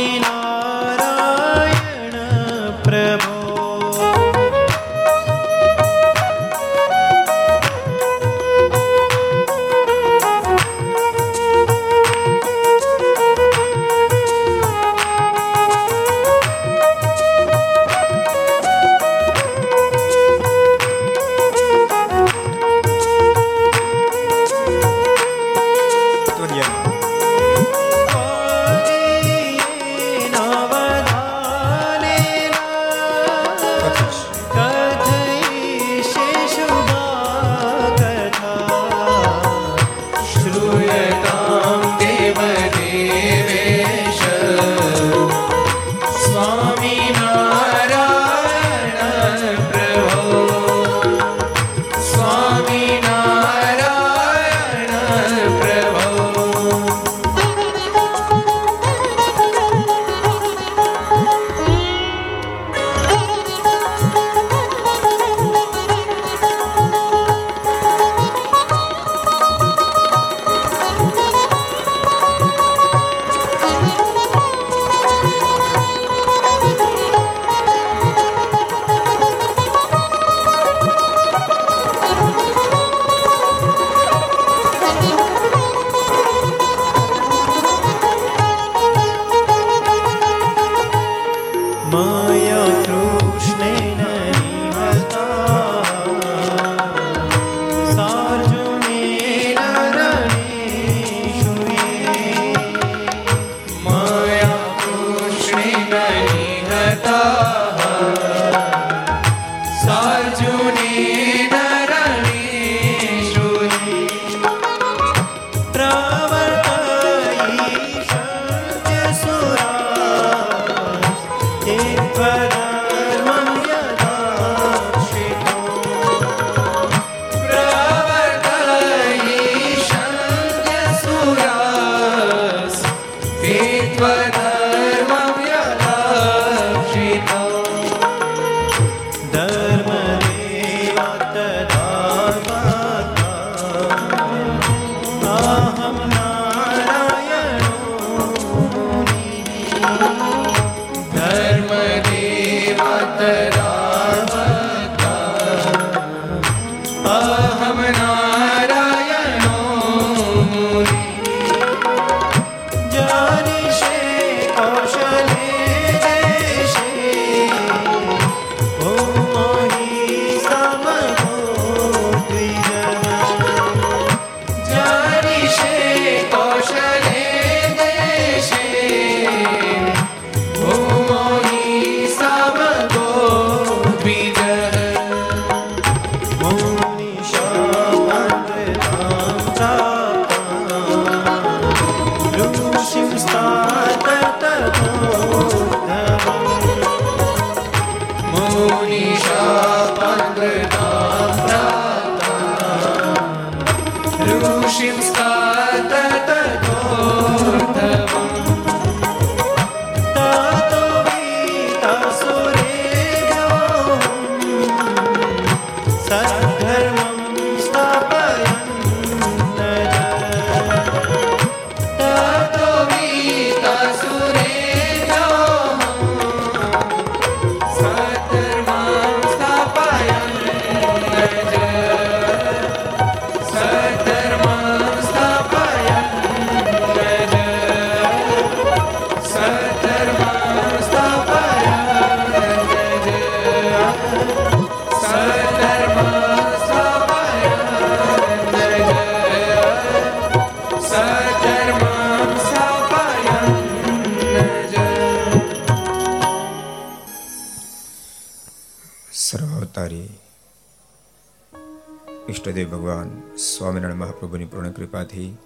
[264.19, 265.37] મહાપ્રભુની પૂર્ણ કૃપાથી,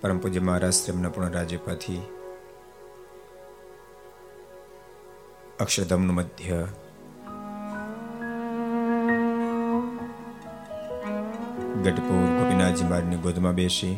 [0.00, 2.02] પરમ પૂજ્ય મહારાજ તેમના પૂર્ણ રાજ્યપાથી,
[5.60, 6.66] અક્ષરધામનું મધ્ય.
[11.82, 13.96] ગઢપુર ગોપીનાથજી મારની ગોદમાં બેસી.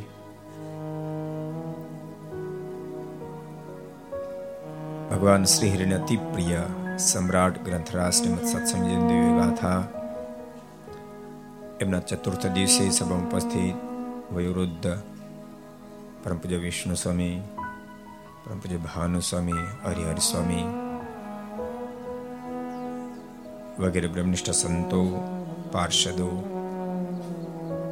[5.10, 6.58] ભગવાન શ્રી હરિને અતિ પ્રિય
[6.98, 8.88] સમ્રાટ ગ્રંથરાજ શ્રીમદ સત્સંગ
[9.40, 9.97] ગાથા
[11.80, 13.74] એમના ચતુર્થ દિવસે સભા ઉપસ્થિત
[14.32, 14.86] વયોવૃદ્ધ
[16.24, 17.40] પરમ પૂજ્ય વિષ્ણુ સ્વામી
[18.44, 19.52] પરમ પૂજ્ય સ્વામી,
[19.84, 20.64] હરિહર સ્વામી
[23.82, 25.04] વગેરે બ્રહ્મનિષ્ઠ સંતો,
[25.72, 26.30] પાર્ષદો,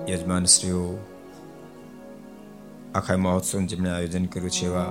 [0.08, 1.04] યજમાનશ્રીઓ,
[2.94, 4.86] આખા મહોત્સવ જેમણે આયોજન કર્યું છે એવા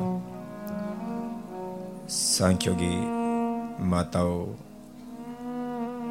[2.09, 2.97] સાંખ્યોગી
[3.79, 4.45] માતાઓ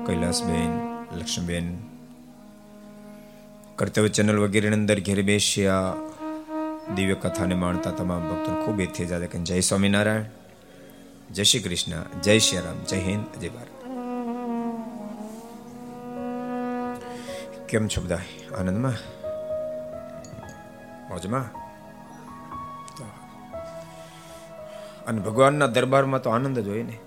[0.06, 1.93] કૈલાસબેન, લક્ષ્મીબેન
[3.76, 5.94] કર્તવ્ય ચેનલ વગેરેની અંદર ઘેર બેસ્યા.
[6.94, 10.22] દિવ્ય કથાને માણતા તમામ ભક્તો ખૂબ એથી જાતે કે જય સ્વામિનારાયણ,
[11.32, 13.66] જય શ્રી કૃષ્ણ, જય શ્રી રામ, જય હિન્દ, જય ભારત.
[17.68, 18.18] કેમ છો બધા?
[18.58, 18.92] આનંદમાં?
[21.08, 21.64] મોજમાં?
[25.06, 26.98] અને ભગવાનના દરબારમાં તો આનંદ જ હોય ને.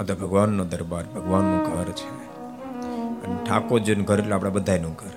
[0.00, 2.29] આ તો ભગવાનનો દરબાર, ભગવાનનું ઘર છે.
[3.24, 5.10] અને ઠાકોરજીનું ઘર એટલે આપણા બધાનું ઘર.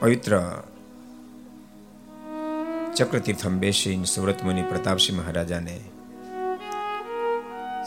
[0.00, 0.62] પવિત્ર
[2.96, 5.80] ચક્રતીર્થમ બેસીને સુરત મુનિ પ્રતાપસિંહ મહારાજાને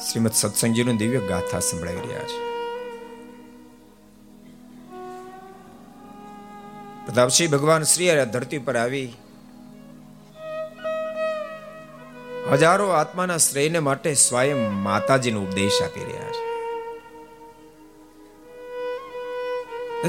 [0.10, 2.50] શ્રીમદ સત્સંગજીનું દિવ્ય ગાથા સંભળાવી રહ્યા છે.
[7.06, 9.14] પ્રતાપસિંહ ભગવાન શ્રી ધરતી પર આવી
[12.52, 16.50] હજારો આત્માના શ્રેયને માટે સ્વયં માતાજીનો ઉપદેશ આપી રહ્યા છે.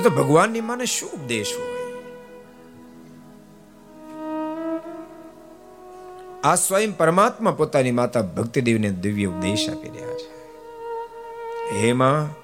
[0.02, 1.80] તો ભગવાનની માને શું ઉપદેશ હોય?
[6.44, 10.30] આ સ્વયં પરમાત્મા પોતાની માતા ભક્તિ દેવીને દિવ્ય ઉપદેશ આપી રહ્યા છે.
[11.74, 12.40] હે માં,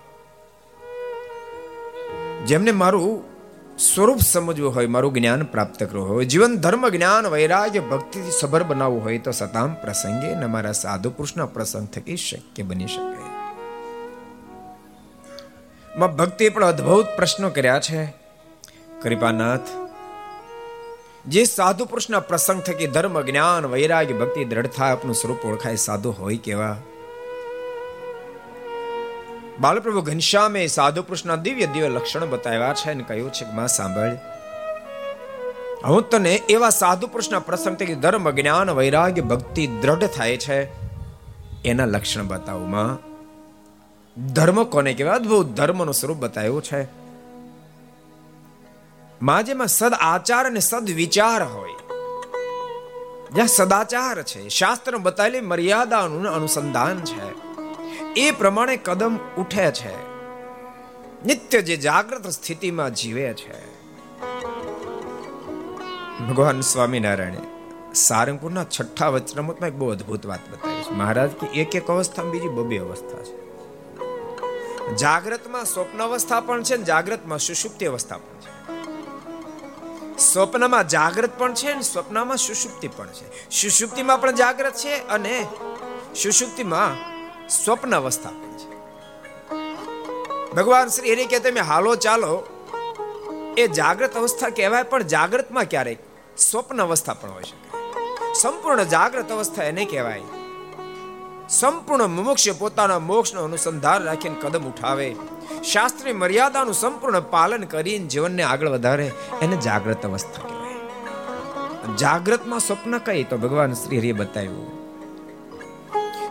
[2.47, 3.36] જેમને મારું
[3.79, 9.05] સ્વરૂપ સમજવું હોય, મારું જ્ઞાન પ્રાપ્ત કરવું હોય, જીવન, ધર્મ, જ્ઞાન, વૈરાગ્ય, ભક્તિથી સભર બનાવવું
[9.05, 13.25] હોય તો સતામ પ્રસંગે ને મારા સાધુ પુરુષના પ્રસંગ થકી શક્ય બની શકે
[15.99, 18.07] માં ભક્તિ પણ અદ્ભુત પ્રશ્નો કર્યા છે.
[19.03, 19.69] કૃપાનાથ,
[21.29, 26.37] જે સાધુ પુરુષના પ્રસંગ થકી ધર્મ, જ્ઞાન, વૈરાગ્ય, ભક્તિ, દ્રઢતા આપનું સ્વરૂપ ઓળખાય સાધુ હોય
[26.37, 26.77] કેવા?
[29.61, 34.17] બાલપ્રભુ ઘનશ્યામે સાધુ પુરુષના દિવ્ય દિવ્ય લક્ષણો બતાવ્યા છે અને કહ્યું છે કે, માં, સાંભળ.
[35.87, 40.65] હું તને એવા સાધુ પુરુષના પ્રસંગ થકી ધર્મ, જ્ઞાન, વૈરાગ્ય, ભક્તિ દ્રઢ થાય છે,
[41.63, 42.99] એના લક્ષણ બતાવું, માં.
[44.33, 45.15] ધર્મ કોને કહેવાય?
[45.15, 46.89] અદભુત ધર્મનું સ્વરૂપ બતાવ્યું છે.
[49.23, 51.71] માં, જેમાં સદ આચાર અને સદ વિચાર હોય.
[53.33, 57.46] જ્યાં સદાચાર છે શાસ્ત્ર બતાવેલી મર્યાદાનું અનુસંધાન છે.
[58.17, 59.97] એ પ્રમાણે કદમ ઉઠે છે.
[61.25, 63.77] નિત્ય જે જાગૃત સ્થિતિમાં જીવે છે.
[66.29, 67.39] ભગવાન સ્વામિનારાયણે
[67.95, 70.91] સારંગપુરના છઠ્ઠા વચનામૃતમાં એક બહુ અદ્ભુત વાત બતાવી છે.
[70.91, 73.47] મહારાજ કે એક એક અવસ્થામાં બીજી બબે અવસ્થા છે.
[74.97, 78.57] જાગ્રતમાં સ્વપ્ન અવસ્થા પણ છે ને જાગ્રતમાં સુષુપ્તિ અવસ્થા પણ છે.
[80.19, 83.51] સ્વપ્નમાં જાગ્રત પણ છે અને સ્વપ્નમાં સુષુપ્તિ પણ છે.
[83.51, 85.47] સુષુપ્તિમાં પણ જાગ્રત છે અને
[86.23, 87.16] સુષુપ્તિમાં
[87.49, 88.77] સ્વપ્ન અવસ્થા છે.
[90.55, 92.47] ભગવાન શ્રી હરિ કે તમે હાલો ચાલો.
[93.57, 95.99] એ જાગ્રત અવસ્થા કહેવાય, પણ જાગ્રતમાં ક્યારેક
[96.39, 97.71] સ્વપ્ન અવસ્થા પણ હોય શકે.
[98.35, 100.23] સંપૂર્ણ જાગ્રત અવસ્થા એને કહેવાય.
[101.49, 105.17] સંપૂર્ણ મુમુક્ષ પોતાના મોક્ષનો અનુસંધાન રાખીને કદમ ઉઠાવે.
[105.73, 111.97] શાસ્ત્રીય મર્યાદાનું સંપૂર્ણ પાલન કરીને જીવનને આગળ વધારે એને જાગ્રત અવસ્થા કહેવાય.
[111.97, 113.25] જાગ્રતમાં સ્વપ્ન કઈ?
[113.25, 114.76] તો ભગવાન શ્રી હરિએ બતાવ્યું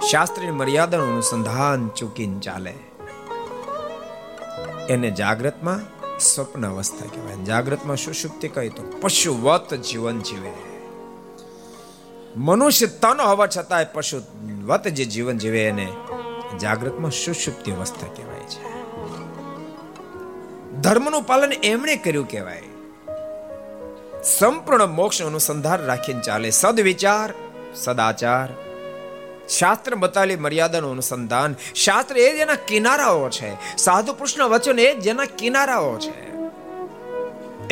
[0.02, 2.74] શાસ્ત્રી મર્યાદાનું અનુસંધાન ચૂકીને ચાલે.
[4.90, 5.82] એને જાગ્રતમાં
[6.20, 7.36] સ્વપ્ન અવસ્થા કહેવાય.
[7.36, 10.52] જાગ્રતમાં સુષુપ્તિ કહી તો પશુવત જીવન જીવે.
[12.36, 15.94] મનુષ્ય તન હોવા છતાંય પશુવત જે જીવન જીવે એને
[16.62, 18.76] જાગ્રતમાં સુષુપ્તિ અવસ્થા કહેવાય છે.
[20.82, 22.64] ધર્મનું પાલન એમણે કર્યું કહેવાય.
[24.24, 26.50] સંપૂર્ણ મોક્ષ અનુસંધાન રાખીને ચાલે.
[26.50, 27.34] સદવિચાર,
[27.76, 28.65] સદાચાર
[29.50, 31.56] શાસ્ત્ર બતાવેલી મર્યાદાનું અનુસંધાન.
[31.76, 33.78] શાસ્ત્ર એ જેના કિનારાઓ છે.
[33.78, 36.36] સાધુ પુરુષના વચન એ જેના કિનારાઓ છે.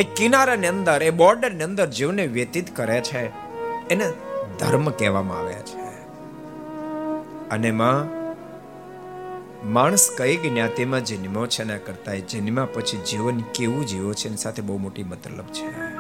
[0.02, 3.26] એ કિનારાની અંદર, એ બોર્ડરની અંદર જીવને વ્યતીત કરે છે.
[3.88, 4.14] એને
[4.60, 5.84] ધર્મ કહેવામાં આવે છે.
[7.50, 8.24] અને માં
[9.74, 14.62] માણસ કઈ જ્ઞાતિમાં જન્મ્યો છે એના કરતા જન્મ્યા પછી જીવન કેવું જીવો છે એની સાથે
[14.62, 15.93] બહુ મોટી મતલબ છે.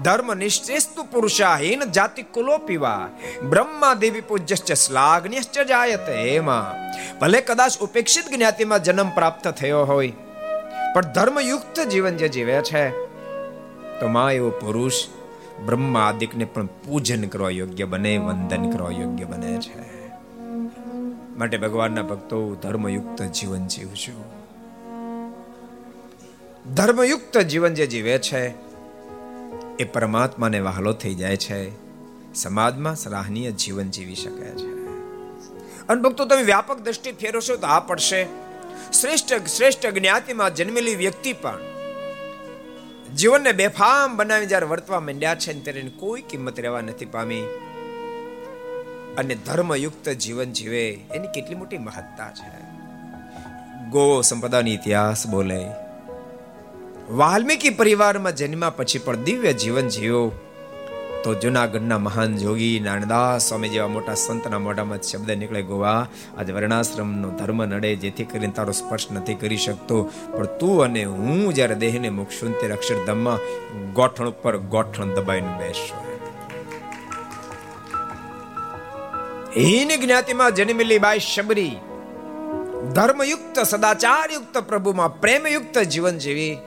[0.00, 3.08] ધર્મ નિશ્ચેસ્તુ પુરુષાહીન જાતિ કુલો પીવા
[3.48, 10.12] બ્રહ્મા દેવી પૂજ્યશ્ચ શ્લાઘ્યશ્ચ જાયતે એમાં ભલે કદાચ ઉપેક્ષિત જ્ઞાતિમાં જન્મ પ્રાપ્ત થયો હોય
[10.94, 12.90] પણ ધર્મયુક્ત જીવન જે જીવે છે
[14.00, 15.08] તો માં એવો પુરુષ
[15.66, 20.02] બ્રહ્માદિકને પણ પૂજન કરવા યોગ્ય બને વંદન કરવા યોગ્ય બને છે
[21.36, 24.32] માટે ભગવાનના ભક્તો ધર્મયુક્ત જીવન જીવજો।
[26.74, 28.71] ધર્મયુક્ત જીવન જે જીવે છે
[29.78, 31.72] એ પરમાત્માને વહાલો થઈ જાય છે.
[32.34, 34.72] સમાજમાં સરાહનીય જીવન જીવી શકે છે.
[35.88, 38.26] અને ભક્તો, તમે વ્યાપક દ્રષ્ટિ ફેરવશો તો આ પડશે.
[39.00, 41.58] શ્રેષ્ઠ શ્રેષ્ઠ જ્ઞાતિમાં જન્મેલી વ્યક્તિ પણ
[43.16, 47.40] જીવનને બેફામ બનાવી જ્યારે વર્તવા માંડ્યા છે ત્યારે કોઈ કિંમત રહેવા નથી પામી.
[49.18, 52.62] અને ધર્મયુક્ત જીવન જીવે એની કેટલી મોટી મહત્તા છે.
[53.90, 55.66] ગો સંપદાનો ઇતિહાસ બોલે.
[57.10, 60.32] વાલ્મીકી પરિવારમાં જન્મ્યા પછી પણ દિવ્ય જીવન જીવ્યો
[61.24, 66.08] તો જુનાગઢના મહાન જોગી નાનદાસ સ્વામી જેવા મોટા સંતના મોઢામાં શબ્દ નીકળે ગોવા.
[66.38, 70.10] આજે વર્ણાશ્રમનો ધર્મ નડે જેથી કરીને તારો સ્પર્શ નથી કરી શકતો.
[70.32, 73.38] પણ તું અને હું જ્યારે દેહને મૂકશું ત્યારે અક્ષરધામમાં
[73.92, 75.96] ગોઠણ ઉપર ગોઠણ દબાઈને બેસશો
[79.56, 81.76] હીન જ્ઞાતિમાં જન્મેલી બાઈ શબરી.
[82.94, 86.58] ધર્મયુક્ત, સદાચારયુક્ત પ્રભુમાં પ્રેમયુક્ત જીવન જીવી.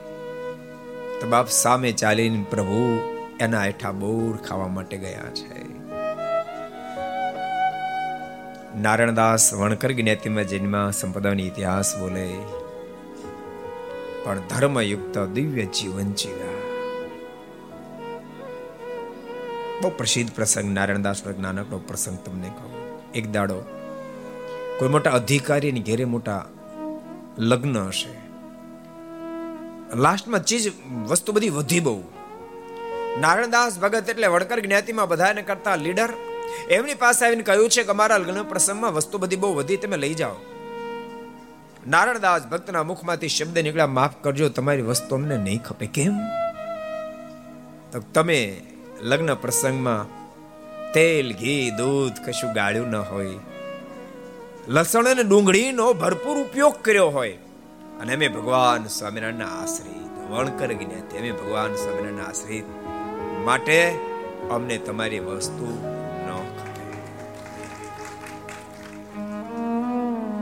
[1.20, 3.00] તો બાપ સામે ચાલીને પ્રભુ,
[3.40, 5.66] એના હેઠા બોર ખાવા માટે ગયા છે.
[8.80, 12.34] નારાયણદાસ વણકર જ્ઞાતિમાં જન્મ સંપદાનો ઇતિહાસ બોલે,
[14.24, 16.56] પણ ધર્મયુક્ત દિવ્ય જીવન જીવ્યા.
[19.82, 22.76] બહુ પ્રસિદ્ધ પ્રસંગ નારાયણદાસ નો નાનકડો પ્રસંગ તમને કહું.
[23.12, 23.62] એક દાડો
[24.78, 26.46] કોઈ મોટા અધિકારીની ઘેરે મોટા
[27.38, 28.25] લગ્ન હશે.
[29.94, 32.02] લાસ્ટમાં ચીજ વસ્તુ બધી વધી બહુ.
[33.20, 36.08] નારણદાસ ભગત એટલે વડકર જ્ઞાતિમાં બધાને કરતા લીડર.
[36.70, 40.14] એમની પાસે આવીને કહ્યું છે કે અમારા લગ્ન પ્રસંગમાં વસ્તુ બધી બહુ વધી, તમે લઈ
[40.14, 40.34] જાઓ.
[41.86, 45.86] નારણદાસ ભક્તના મુખમાંથી શબ્દ નીકળ્યા, માફ કરજો, તમારી વસ્તુ અમને નહીં ખપે.
[45.86, 46.18] કેમ?
[47.92, 48.60] તો તમે
[49.00, 50.26] લગ્ન પ્રસંગમાં
[50.92, 53.38] તેલ, ઘી, દૂધ કશું ગાળ્યું ન હોય.
[54.68, 57.38] લસણ અને ડુંગળીનો ભરપૂર ઉપયોગ કર્યો હોય.
[58.00, 62.64] અને અમે ભગવાન સ્વામિનારાયણના આશ્રિત વણકર જ્ઞાતિ અમે ભગવાન સ્વામિનારાયણના આશ્રિત
[63.44, 63.98] માટે
[64.50, 65.92] અમને તમારી વસ્તુ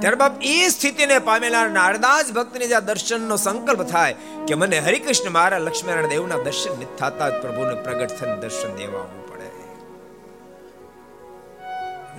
[0.01, 4.15] ત્યારબાદ એ સ્થિતિને પામેલા નારદાસ ભક્તને જ્યાં દર્શનનો સંકલ્પ થાય
[4.49, 9.49] કે મને હરિકૃષ્ણ મારા લક્ષ્મીનારાયણ દેવના દર્શન થતા, પ્રભુને પ્રગટ થઈને દર્શન દેવા પડે.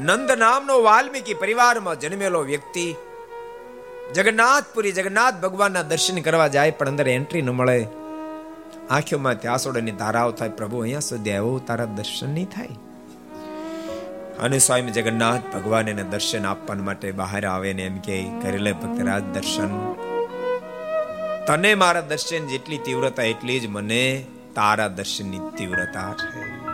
[0.03, 2.95] નંદ નામનો વાલ્મીકી પરિવારમાં જન્મેલો વ્યક્તિ
[4.13, 7.87] જગન્નાથપુરી, જગન્નાથ ભગવાનના દર્શન કરવા જાય, પણ અંદર એન્ટ્રી ન મળે.
[8.89, 12.67] આંખોમાં ત્યાસોડાની ધારાઓ થાય, પ્રભુ, અહીંયા સુધી આવ્યો તારા દર્શન નહીં થાય.
[14.39, 18.71] અને સ્વામી જગન્નાથ ભગવાન એને દર્શન આપવા માટે બહાર આવે ને એમ કે કરી લે
[18.71, 19.93] ભક્તરાજ દર્શન.
[21.47, 26.65] તને મારા દર્શન જેટલી તીવ્રતા, એટલી જ મને તારા દર્શનની તીવ્રતા છે.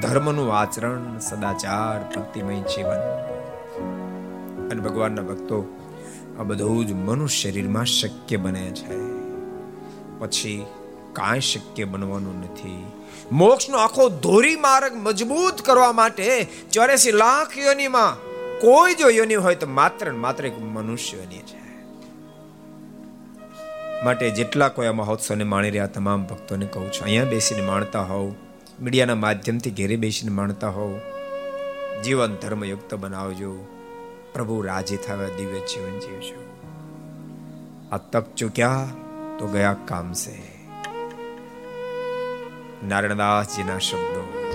[0.00, 3.00] ધર્મનું આચરણ, સદાચાર, ભક્તિમય જીવન.
[4.70, 5.80] અને ભગવાનના ભક્તો
[6.40, 8.96] આ બધું જ મનુષ્ય શરીરમાં શક્ય બને છે.
[10.18, 10.66] પછી
[11.12, 12.86] કાંઈ શક્ય બનવાનું નથી.
[13.32, 18.16] મોક્ષનો આખો ધોરી માર્ગ મજબૂત કરવા માટે ચોર્યાસી લાખ યોનીમાં
[18.60, 21.64] કોઈ જો યોની હોય તો માત્ર માત્ર એક મનુષ્ય યોની છે.
[24.04, 28.32] માટે જેટલા કોઈ આ મહોત્સવને માણી રહ્યા તમામ ભક્તોને કહું છું, અહીંયા બેસીને માણતા હોવ,
[28.80, 30.98] મીડિયાના માધ્યમથી ઘેરે બેસીને માણતા હોવ,
[32.04, 33.73] જીવન ધર્મયુક્ત બનાવજો.
[34.34, 36.40] પ્રભુ રાજી થવા દિવ્ય જીવન જીવજો.
[37.92, 38.86] આ તક ચૂક્યા
[39.38, 40.34] તો ગયા કામ છે
[42.88, 44.50] નારણદાસજીના શબ્દો.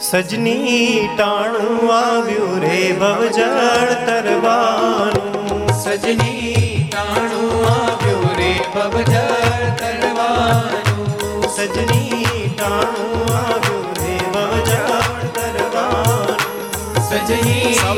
[0.00, 5.68] સજની ટાણું આવ્યું રે ભવજળ તરવાનું.
[5.68, 11.42] સજની ટાણું આવ્યું રે ભવજળ તરવાનું.
[11.56, 13.87] સજની ટાણું આવ્યું
[17.08, 17.96] સજની સૌ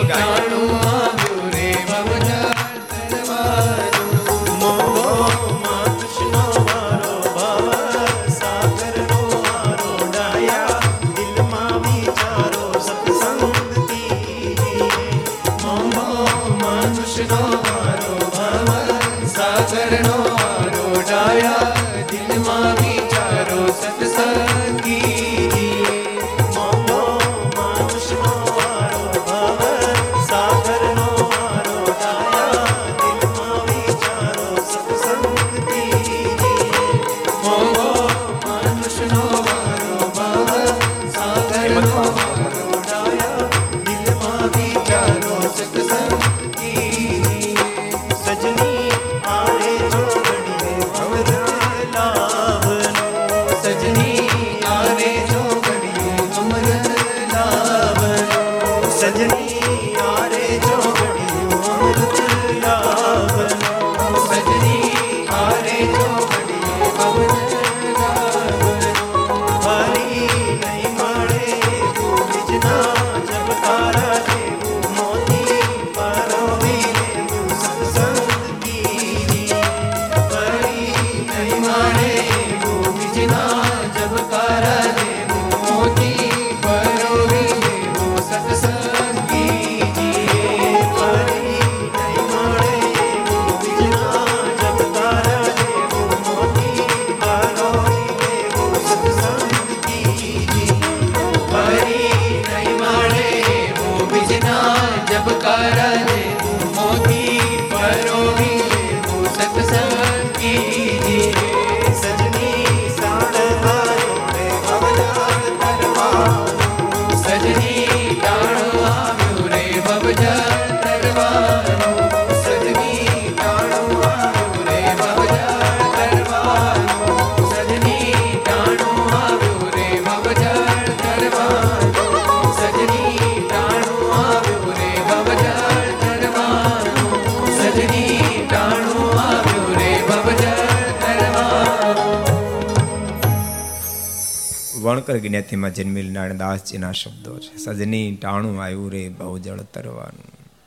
[145.00, 147.56] વણકર જ્ઞાતિમાં જન્મેલ નારાયણદાસજીના શબ્દો છે.
[147.56, 150.58] સજની ટાણું આવ્યું રે બહુ જળ તરવાનું.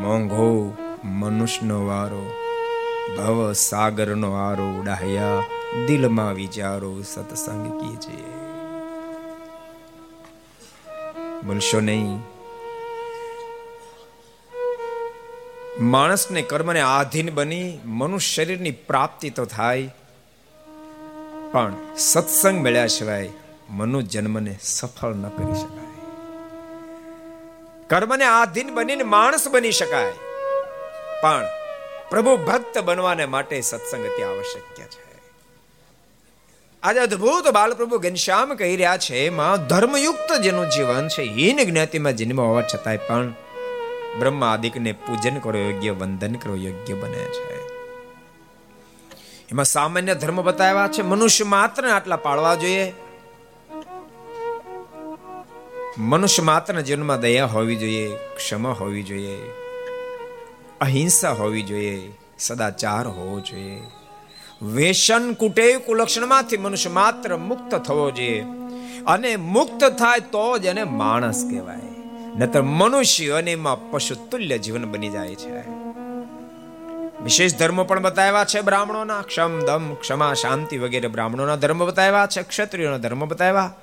[0.00, 2.32] મોંઘો મનુષ્યનો વારો,
[3.18, 5.42] ભવ સાગરનો આરો ઉડાહ્યા
[5.86, 8.24] દિલમાં વિચારો સત્સંગ કીજે.
[11.46, 12.20] બોલશો નહીં.
[15.80, 19.94] માણસને કર્મને આધીન બની, મનુષ્ય શરીરની પ્રાપ્તિ તો થાય
[21.54, 23.30] પણ સત્સંગ મળ્યા સિવાય
[23.70, 26.08] મનુ જન્મને સફળ ન કરી શકાય.
[27.88, 30.12] કર્મને આધીન બનીને માણસ બની શકાય.
[31.22, 31.46] પણ
[32.10, 35.20] પ્રભુ ભક્ત બનવાને માટે સત્સંગ અતિ આવશ્યક છે.
[36.82, 42.40] આજે અદ્ભુત બાલપ્રભુ ઘનશ્યામ કહી રહ્યા છે, માં ધર્મયુક્ત જેનું જીવન છે, હીન જ્ઞાતિમાં જન્મ
[42.40, 43.34] હોવા છતાંય પણ
[44.18, 47.63] બ્રહ્મા આદિકને પૂજન કરો, યોગ્ય વંદન કરો, યોગ્ય બને છે.
[49.54, 52.92] એમાં સામાન્ય ધર્મ બતાવ્યા છે, મનુષ્ય માત્ર આટલા પાળવા જોઈએ.
[55.98, 59.36] મનુષ્ય માત્ર જીવનમાં દયા હોવી જોઈએ, ક્ષમા હોવી જોઈએ,
[60.80, 63.80] અહિંસા હોવી જોઈએ, સદાચાર હોવો જોઈએ.
[64.62, 68.44] વેશન કુટેવ કુલક્ષણમાંથી મનુષ્ય માત્ર મુક્ત થવો જોઈએ.
[69.06, 71.80] અને મુક્ત થાય તો જ એને માણસ કહેવાય.
[72.38, 75.93] નતર મનુષ્ય અને એમાં પશુ તુલ્ય જીવન બની જાય છે.
[77.24, 79.22] વિશેષ ધર્મો પણ બતાવ્યા છે બ્રાહ્મણોના.
[79.22, 83.74] ક્ષમ, દમ, ક્ષમા, શાંતિ વગેરે બ્રાહ્મણોના ધર્મ બતાવ્યા છે, ક્ષત્રિયોના ધર્મ બતાવ્યા.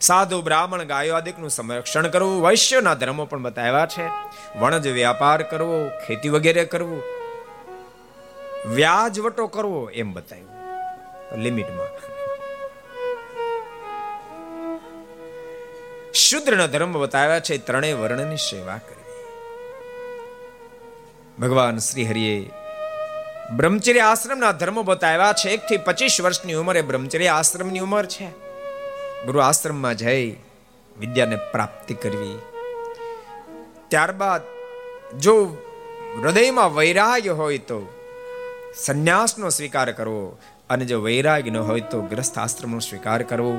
[0.00, 4.06] સાધુ, બ્રાહ્મણ, ગાયો આદિકનું સંરક્ષણ કરવું, વૈશ્યના ધર્મો પણ બતાવ્યા છે.
[4.58, 7.02] વણજ વ્યાપાર કરવો, ખેતી વગેરે કરવું
[8.66, 10.48] વ્યાજવટો કરવો એમ બતાવ્યું.
[11.38, 12.20] લિમિટમાં.
[16.12, 19.00] શુદ્રના ધર્મ બતાવ્યા છે, ત્રણેય વર્ણની સેવા કરવી.
[21.38, 22.50] ભગવાન શ્રી હરિએ
[23.56, 25.50] બ્રહ્મચર્ય આશ્રમના ધર્મો બતાવ્યા છે.
[25.50, 28.26] એક થી પચીસ વર્ષની ઉંમરે બ્રહ્મચર્ય આશ્રમની ઉંમર છે.
[29.26, 30.36] ગુરુ આશ્રમમાં જઈ
[30.98, 32.38] વિદ્યાને પ્રાપ્તિ કરવી.
[33.88, 34.40] ત્યારબાદ
[35.18, 35.56] જો
[36.22, 37.92] હૃદયમાં વૈરાગ્ય હોય તો
[38.76, 40.38] સંન્યાસનો સ્વીકાર કરવો
[40.70, 43.58] અને જો વૈરાગ્ય ન હોય તો ગ્રસ્થ આશ્રમનો સ્વીકાર કરવો.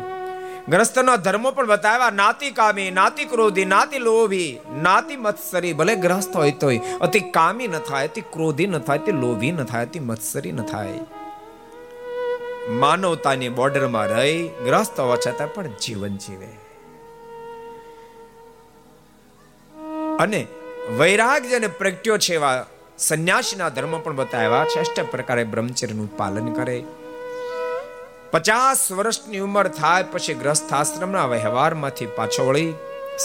[0.69, 6.51] ગ્રસ્તનો ધર્મો પણ બતાવ્યા, નાતિ કામી, નાતિ ક્રોધી, નાતિ લોભી, નાતિ મત્સરી, ભલે ગ્રસ્ત હોય
[6.51, 10.51] તોય, અતિ કામી ન થાય, અતિ ક્રોધી ન થાય, અતિ લોભી ન થાય, અતિ મત્સરી
[10.51, 10.99] ન થાય.
[12.69, 16.47] માનવતાની બોર્ડરમાં રહી, ગ્રસ્ત હોવા છતાં પણ જીવન જીવે.
[20.19, 20.47] અને
[20.97, 22.65] વૈરાગ્ય અને પ્રગટ્યો છે એવા
[22.97, 26.83] સંન્યાસીના ધર્મ પણ બતાવ્યા અષ્ટ પ્રકારે બ્રહ્મચર્યનું પાલન કરે.
[28.31, 32.73] પચાસ વર્ષની ઉંમર થાય પછી ગ્રસ્થ આશ્રમના વ્યવહારમાંથી પાછો વળી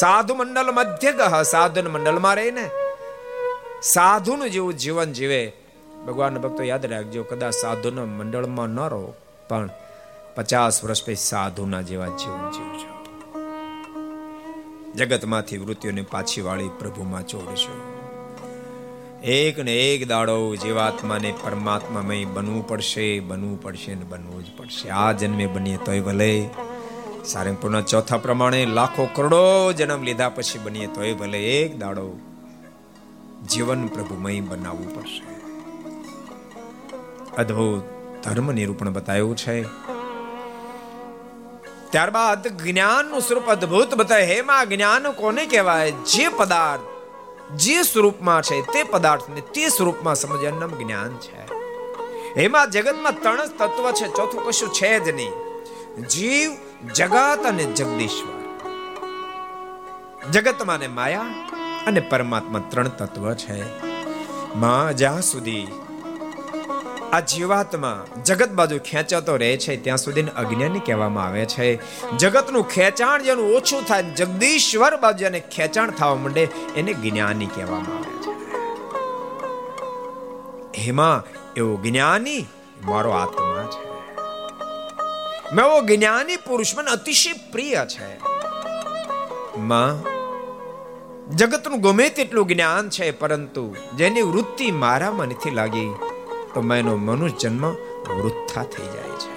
[0.00, 2.70] સાધુ મંડળ મધ્ય ગહ સાધુ મંડળમાં રહીને.
[3.82, 5.52] સાધુનું જેવું જીવન જીવે.
[6.06, 9.14] ભગવાન ભક્તો યાદ રાખજો, કદાચ સાધુના મંડળમાં ન રહો,
[9.48, 9.70] પણ
[10.36, 12.96] પચાસ વર્ષ પછી સાધુના જેવા જીવન જીવજો
[14.94, 17.95] જગતમાંથી વૃત્તિઓને પાછી વાળી પ્રભુમાં જોડશો
[19.24, 24.88] એક ને એક દાડો જીવાત્માને પરમાત્મામય બનવું પડશે બનવું પડશે ને બનવું જ પડશે.
[24.88, 26.48] આ જન્મે બનીએ તોય ભલે.
[27.24, 31.38] સારંગપુરના ચોથા પ્રમાણે લાખો કરોડો જન્મ લીધા પછી બનીએ તોય ભલે.
[31.38, 32.18] એક દાડો
[33.48, 35.36] જીવન પ્રભુમય બનાવવું પડશે.
[37.36, 37.82] અદ્ભુત
[38.24, 39.62] ધર્મ નિરૂપણ બતાવ્યું છે.
[41.90, 45.90] ત્યારબાદ જ્ઞાનનું સ્વરૂપ અદ્ભુત બતાવે હેમાં જ્ઞાન કોને કહેવાય?
[45.90, 46.95] જે પદાર્થ
[47.54, 51.48] જે સ્વરૂપમાં છે તે પદાર્થને તે સ્વરૂપમાં સમજવાનું જ્ઞાન છે.
[52.40, 54.08] એમાં જગતમાં ત્રણ જ તત્વ છે.
[54.08, 55.30] ચોથું કશું છે જ નહીં.
[56.02, 56.50] જીવ,
[56.92, 58.36] જગત અને જગદીશ્વર.
[60.30, 61.20] જગતમાં ને માયા
[61.86, 63.86] અને પરમાત્મા ત્રણ તત્વ છે.
[64.56, 65.66] માં જ્યાં સુધી
[67.16, 71.80] આ જીવાત્મા જગત બાજુ ખેંચાતો રહે છે, ત્યાં સુધી અજ્ઞાની કહેવામાં આવે છે.
[72.16, 78.16] જગતનું ખેંચાણ જેનું ઓછું થાય જગદીશ્વર બાજુ જેને ખેંચાણ થવા માંડે, એને જ્ઞાની કહેવામાં આવે
[78.22, 78.32] છે.
[80.84, 81.24] એમાં
[81.56, 82.46] એવો જ્ઞાની
[82.84, 83.90] મારો આત્મા છે.
[85.54, 88.18] મેં એવો જ્ઞાની પુરુષ મને અતિશય પ્રિય છે.
[89.58, 90.02] માં,
[91.30, 95.94] જગતનું ગમે તેટલું જ્ઞાન છે, પરંતુ જેની વૃત્તિ મારામાં નથી લાગી
[96.56, 97.66] તો મેનો મનુષ્ય જન્મ
[98.16, 99.32] વૃથા થઈ જાય છે.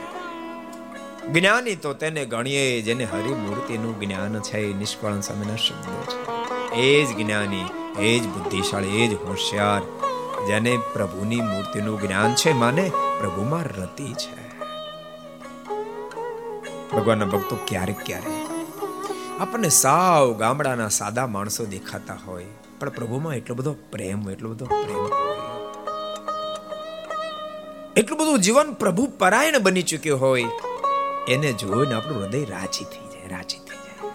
[1.28, 6.39] જ્ઞાની તો તેને ગણીએ જેને હરિમૂર્તિનું જ્ઞાન છે નિષ્ફળ સમયના શબ્દો છે.
[6.76, 7.65] એ જ જ્ઞાની,
[7.99, 9.82] એ જ બુદ્ધિશાળી, એ જ હોશિયાર,
[10.47, 14.49] જેને પ્રભુની મૂર્તિનું જ્ઞાન છે માને પ્રભુમાં રતિ છે.
[16.89, 18.49] ભગવાનના ભક્તો ક્યારેક ક્યારેક
[19.41, 22.45] આપણને સાવ ગામડાના સાદા માણસો દેખાતા હોય,
[22.80, 25.59] પણ પ્રભુમાં એટલો બધો પ્રેમ એટલો બધો પ્રેમ હોય.
[28.00, 30.45] એટલું બધું જીવન પ્રભુ પરાયણ બની ચૂક્યું હોય,
[31.28, 34.10] એને જોઈને આપણું હૃદય રાજી થઈ જાય, રાજી થઈ જાય.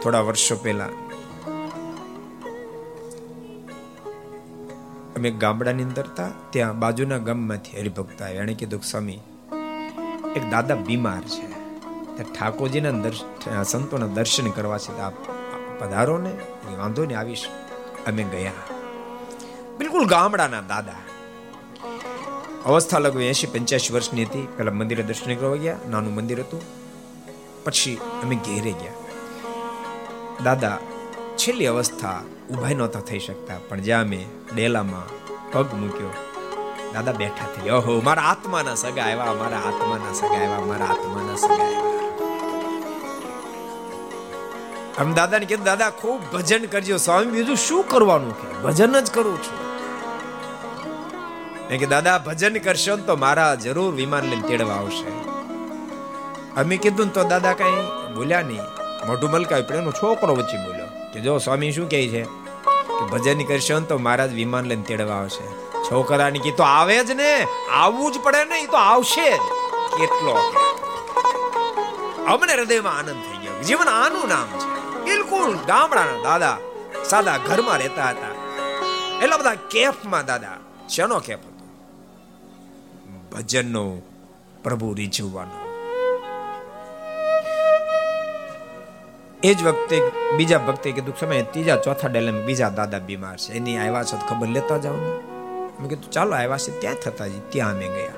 [0.00, 0.86] થોડા વર્ષો પહેલા
[5.16, 8.42] અમે ગામડાની અંદર હતા, ત્યાં બાજુના ગામમાંથી હરિભક્ત આવ્યા.
[8.42, 9.18] એણે કીધું સ્વામી,
[10.36, 11.50] એક દાદા બીમાર છે.
[12.32, 14.98] ઠાકોરજીના દર્શન સંતોના દર્શન કરવા છે.
[15.00, 15.14] આપ
[15.78, 16.32] પધારો ને,
[16.78, 17.46] વાંધો ને આવીશ.
[18.06, 18.58] અમે ગયા.
[19.78, 20.98] બિલકુલ ગામડાના દાદા.
[22.66, 24.48] અવસ્થા લગભગ એસી પંચ્યાસી વર્ષની હતી.
[24.56, 26.62] પેલા મંદિરે દર્શન કરવા ગયા, નાનું મંદિર હતું.
[27.64, 28.92] પછી અમે ઘેરે ગયા.
[30.44, 30.78] દાદા,
[31.36, 35.08] છેલ્લી અવસ્થા ઊભા નહોતા થઈ શકતા, પણ જ્યાં અમે ડેલામાં
[35.52, 36.12] પગ મૂક્યો,
[36.94, 41.54] દાદા બેઠા થઈ ઓહો, મારા આત્માના સગા આવ્યા, મારા આત્માના સગા આવ્યા, મારા આત્માના સગા
[41.54, 41.88] આવ્યા.
[44.98, 46.96] આમ દાદાને કીધું, દાદા, ખૂબ ભજન કરજો.
[46.96, 49.69] સ્વામી બીજું શું કરવાનું કે ભજન જ કરું છું.
[51.70, 55.10] મેં કે, દાદા, ભજન કરશો ને તો મારા જરૂર વિમાન લઈને તેડવા આવશે.
[56.60, 57.74] અમે કીધું તો દાદા કઈ
[58.14, 58.60] બોલ્યા નહીં.
[59.06, 62.22] મોઢું મલકાવ્યું પણ એનો છોકરો વચ્ચે બોલ્યો કે, જો સ્વામી શું કહે છે?
[62.86, 65.46] કે ભજન કરશો ને તો મહારાજ વિમાન લઈને તેડવા આવશે.
[65.82, 67.46] છોકરાની કીધું આવે જ ને?
[67.72, 68.58] આવવું જ પડે ને?
[68.58, 69.40] એ તો આવશે જ.
[69.98, 70.54] કેટલો
[72.28, 75.00] અમને હૃદયમાં આનંદ થઈ ગયો જીવન આનું નામ છે.
[75.04, 76.58] બિલકુલ ગામડાના દાદા
[77.04, 78.30] સાદા ઘરમાં રહેતા હતા.
[79.22, 80.56] એટલા બધા કેફમાં દાદા,
[80.88, 81.38] શેનો કેફ
[83.32, 84.02] ભજનનો
[84.62, 85.70] પ્રભુ રીઝવવાનો.
[89.42, 90.02] એ જ વખતે
[90.36, 93.52] બીજા ભક્તે કીધું સમય ત્રીજા, ચોથા ડેલે બીજા દાદા બીમાર છે.
[93.52, 94.90] એની આવ્યા છે ખબર લેતા ને.
[95.80, 98.12] મેં કીધું, ચાલો આવ્યા છે, ત્યાં થતા જ ત્યાં અમે ગયા.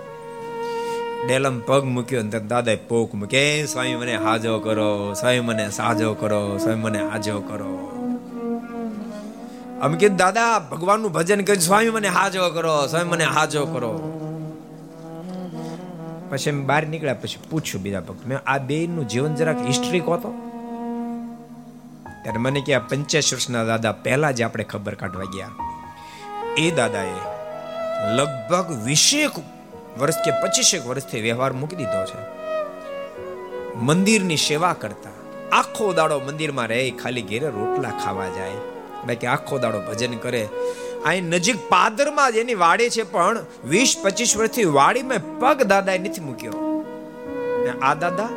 [1.27, 6.59] ડેલમ પગ મૂક્યો ને દાદાએ પોક મૂકે સ્વામી, મને હાજો કરો, સ્વામી, મને સાજો કરો,
[6.59, 7.89] સ્વામી, મને હાજો કરો.
[9.83, 14.19] અમે કીધું, દાદા, ભગવાનનું ભજન કરી સ્વામી, મને હાજો કરો, સ્વામી, મને હાજો કરો.
[16.33, 20.17] પછી એમ બહાર નીકળ્યા પછી પૂછ્યું બીજા ભક્ત મેં આ બેનનું જીવન જરાક હિસ્ટ્રી કહો
[20.17, 20.31] તો.
[22.23, 25.51] ત્યારે મને કે આ પંચ્યાસી વર્ષના દાદા પહેલા જ આપણે ખબર કાઢવા ગયા.
[26.59, 27.15] એ દાદાએ
[28.15, 29.31] લગભગ વીસેક
[30.01, 32.21] વર્ષ કે પચીસેક વર્ષથી વ્યવહાર મૂકી દીધો છે.
[33.77, 35.11] મંદિરની સેવા કરતા
[35.53, 38.51] આખો દાડો મંદિરમાં રહે, ખાલી ઘેરે રોટલા ખાવા જાય.
[39.09, 40.49] બાકી આખો દાડો ભજન કરે
[41.05, 46.21] અહીં નજીક પાદરમાં જ એની વાડી છે, પણ વીસ પચીસ વર્ષથી વાડીમાં પગ દાદાએ નથી
[46.21, 46.53] મૂક્યો.
[47.65, 48.29] ને આ દાદા?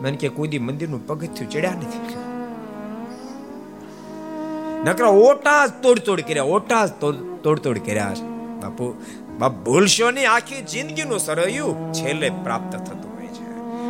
[0.00, 2.16] મને કે કોઈ મંદિરનું પગથિયું ચડ્યા નથી.
[4.84, 8.22] નકરા ઓટા જ તોડ તોડ કર્યા, ઓટા જ તોડ તોડ કર્યા છે.
[8.60, 9.04] બાપુ,
[9.38, 13.44] બાપ ભૂલશો નહીં, આખી જિંદગીનું સરયું છેલ્લે પ્રાપ્ત થતું હોય છે.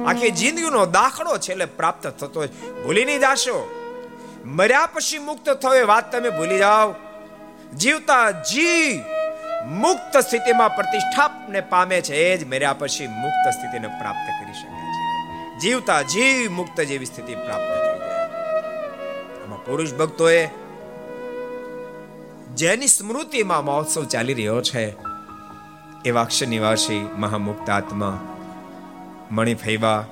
[0.04, 2.48] આખી જિંદગીનો દાખલો છેલ્લે પ્રાપ્ત થતો હોય
[2.84, 3.70] ભૂલી નહીં જાશો.
[4.44, 6.94] મર્યા પછી મુક્ત થયો વાત તમે ભૂલી જાઓ.
[7.74, 9.02] જીવતા જી
[9.66, 15.58] મુક્ત સ્થિતિમાં પ્રતિષ્ઠાપને પામે છે, એ જ મર્યા પછી મુક્ત સ્થિતિને પ્રાપ્ત કરી શકે છે.
[15.58, 18.24] જીવતા જી મુક્ત જેવી સ્થિતિ પ્રાપ્ત થઈ જાય.
[19.44, 20.50] આમાં પુરુષ ભક્તોએ
[22.54, 24.94] જેની સ્મૃતિમાં મહોત્સવ ચાલી રહ્યો છે
[26.04, 28.20] એવા અક્ષર નિવાસી મહામુક્ત આત્મા
[29.30, 30.04] મણિફૈવા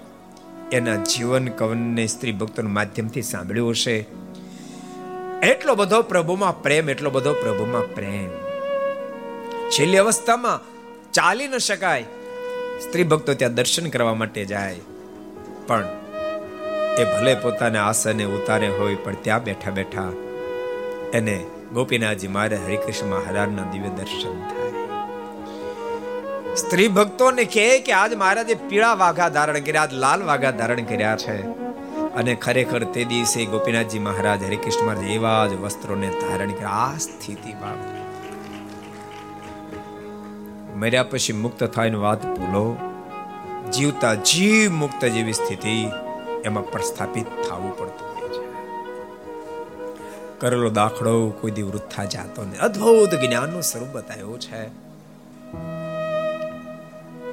[0.72, 4.23] એના જીવન કવનને સ્ત્રી ભક્તોના માધ્યમથી સાંભળ્યું હશે.
[5.44, 8.28] એટલો બધો પ્રભુમાં પ્રેમ, એટલો બધો પ્રભુમાં પ્રેમ.
[9.70, 10.60] છેલ્લી અવસ્થામાં
[11.12, 12.02] ચાલી ન શકાય.
[12.82, 14.80] સ્ત્રી ભક્તો ત્યાં દર્શન કરવા માટે જાય.
[15.66, 15.88] પણ
[16.98, 20.12] એ ભલે પોતાને આસને ઉતારે હોય, પણ ત્યાં બેઠા બેઠા
[21.14, 24.70] એને ગોપીનાથજી મારે હરિકૃષ્ણ મહારાજના દિવ્ય દર્શન થાય.
[26.54, 31.16] સ્ત્રી ભક્તોને કહે કે, આજ મહારાજે પીળા વાઘા ધારણ કર્યા, આજ લાલ વાઘા ધારણ કર્યા
[31.16, 31.63] છે.
[32.16, 36.68] અને ખરેખર તે દિવસે ગોપીનાથજી મહારાજ હરિકૃષ્ણ મહારાજ એવા જ વસ્ત્રોને ધારણ કર્યા.
[36.68, 37.76] આ સ્થિતિ બાપ
[40.76, 42.76] મર્યા પછી મુક્ત થાય વાત ભૂલો.
[43.72, 45.88] જીવતા જીવ મુક્ત જેવી સ્થિતિ
[46.44, 48.44] એમાં પ્રસ્થાપિત થવું પડતું હોય છે.
[50.40, 54.83] કરેલો દાખલો કોઈ દી વૃથા જાતો ને અદ્ભુત જ્ઞાનનું સ્વરૂપ બતાવ્યું છે.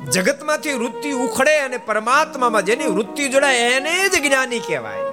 [0.09, 5.11] જગતમાંથી વૃત્તિ ઉખડે અને પરમાત્મામાં જેની વૃત્તિ જોડાય એને જ જ્ઞાની કહેવાય.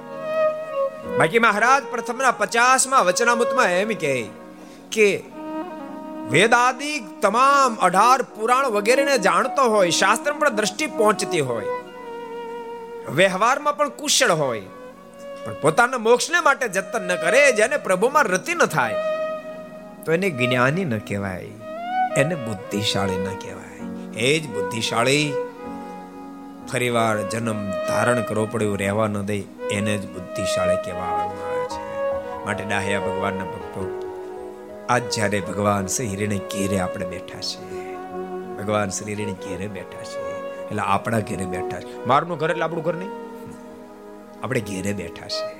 [1.17, 4.13] બાકી મહારાજ પ્રથમના પચાસમાં વચનામૃતમાં એમ કહે
[4.91, 5.07] કે
[6.29, 11.77] વેદાદિક તમામ અઢાર પુરાણ વગેરેને જાણતો હોય શાસ્ત્ર પણ દ્રષ્ટિ પહોંચતી હોય.
[13.09, 14.61] વ્યવહારમાં પણ કુશળ હોય,
[15.45, 18.99] પણ પોતાના મોક્ષને માટે જતન ન કરે, જેને પ્રભુમાં રતિ ન થાય.
[20.05, 21.49] તો એને જ્ઞાની ન કહેવાય,
[22.15, 23.58] એને બુદ્ધિશાળી ન કહેવાય.
[24.19, 25.33] એ જ બુદ્ધિશાળી.
[26.71, 29.37] ફરીવાર જન્મ ધારણ કરવો પડ્યો, રહેવા ન દે,
[29.71, 32.45] એને જ બુદ્ધિશાળી કહેવામાં આવે છે.
[32.45, 33.83] માટે ડાહ્યા ભગવાનના ભક્તો,
[34.89, 37.95] આજ જ્યારે ભગવાન શ્રી હિરણે ઘેરે આપણે બેઠા છે
[38.57, 40.21] ભગવાન શ્રી હિરણે ઘેરે બેઠા છે
[40.67, 42.05] એટલે આપણા ઘેરે બેઠા છે.
[42.05, 43.13] મારનું ઘર એટલે આપણું ઘર નહીં.
[44.43, 45.59] આપણે ઘેરે બેઠા છે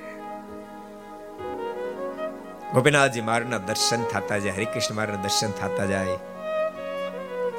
[2.72, 6.18] ગોપીનાથજી મારના દર્શન થતા જાય, હરિકૃષ્ણ મારના દર્શન થતા જાય.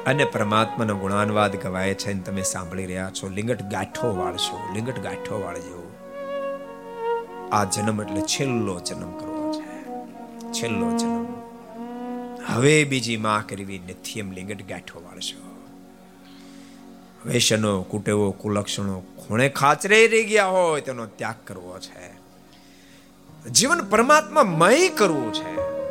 [0.06, 3.28] અને પરમાત્માનો ગુણાનવાદ ગવાય છે અને તમે સાંભળી રહ્યા છો.
[3.28, 5.92] લિંગટ ગાંઠો વાળશો લિંગટ ગાંઠો વાળજો
[7.52, 9.84] આ જન્મ એટલે છેલ્લો જન્મ કરવો છે.
[10.52, 11.26] છેલ્લો જન્મ.
[12.46, 15.42] હવે બીજી માં કરવી નથી એમ લિંગટ ગાંઠો વાળશો
[17.26, 22.22] વેશનો કુટેવો, કુલક્ષણો ખૂણે ખાચરે રહી ગયા હોય તેનો ત્યાગ કરવો છે.
[23.50, 25.81] જીવન પરમાત્મા મય કરવું છે.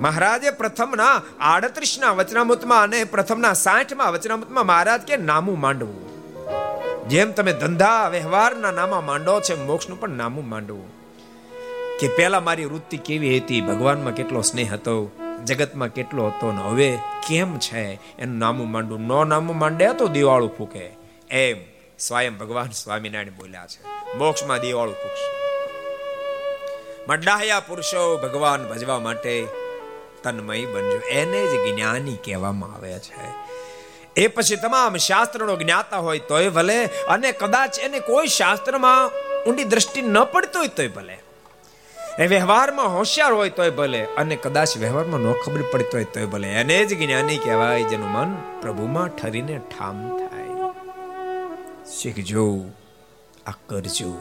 [0.00, 6.14] મહારાજે પ્રથમના આડત્રીસના વચનામૃતમાં અને પ્રથમના સાઠમાં વચનામૃતમાં મહારાજ કે નામું માંડવું.
[7.08, 10.88] જેમ તમે ધંધા, વ્યવહારના નામા માંડો છે મોક્ષનું પણ નામું માંડવું.
[12.00, 13.60] કે પહેલા મારી વૃત્તિ કેવી હતી?
[13.60, 15.10] ભગવાનમાં કેટલો સ્નેહ હતો?
[15.44, 18.00] જગતમાં કેટલો હતો ને હવે કેમ છે?
[18.18, 19.00] એનું નામું માંડવું.
[19.00, 20.90] નો નામું માંડે તો દિવાળું ફૂકે.
[21.30, 21.56] એમ
[21.98, 24.14] સ્વયં ભગવાન સ્વામિનારાયણ બોલ્યા છે.
[24.18, 25.44] મોક્ષમાં દિવાળું ફૂકશે.
[27.08, 29.46] મડાહયા પુરુષો ભગવાન ભજવા માટે
[30.24, 33.44] તન્મય બનજો એને જ જ્ઞાની કહેવામાં આવે છે.
[34.16, 39.10] એ પછી તમામ શાસ્ત્રનો જ્ઞાતા હોય તોય ભલે અને કદાચ એને કોઈ શાસ્ત્રમાં
[39.50, 41.18] ઊંડી દ્રષ્ટિ ન પડતી હોય તોય ભલે.
[42.18, 46.48] એ વ્યવહારમાં હોશિયાર હોય તોય ભલે અને કદાચ વ્યવહારમાં ન ખબર પડતી હોય તોય ભલે.
[46.48, 50.44] એને જ જ્ઞાની કહેવાય જેનું મન પ્રભુમાં ઠરીને ઠામ થાય.
[51.98, 52.64] શીખજો,
[53.46, 54.12] આ કરજો.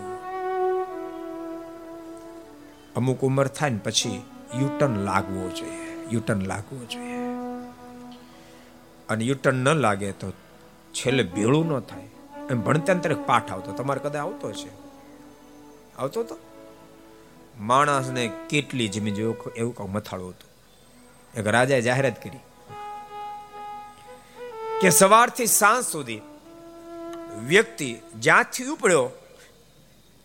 [2.96, 4.22] અમુક ઉંમર થાય ને પછી
[4.62, 5.93] યુટર્ન લાગવો જોઈએ.
[6.14, 7.18] યુટર્ન લાગવો જોઈએ.
[9.10, 10.32] અને યુટર્ન ન લાગે તો
[10.94, 12.04] છેલ્લે ભેળું ન થાય.
[12.50, 13.72] એમ ભણતા અંતરે પાઠ આવતો.
[13.72, 14.70] તમારે કદાચ આવતો છે.
[15.98, 16.38] આવતો તો?
[17.60, 20.50] માણસને કેટલી જમીન જોયું એવું કંઈક મથાળું હતું.
[21.40, 22.38] એક રાજાએ જાહેરાત કરી
[24.82, 26.22] કે સવારથી સાંજ સુધી
[27.48, 29.10] વ્યક્તિ જ્યાંથી ઉપડ્યો,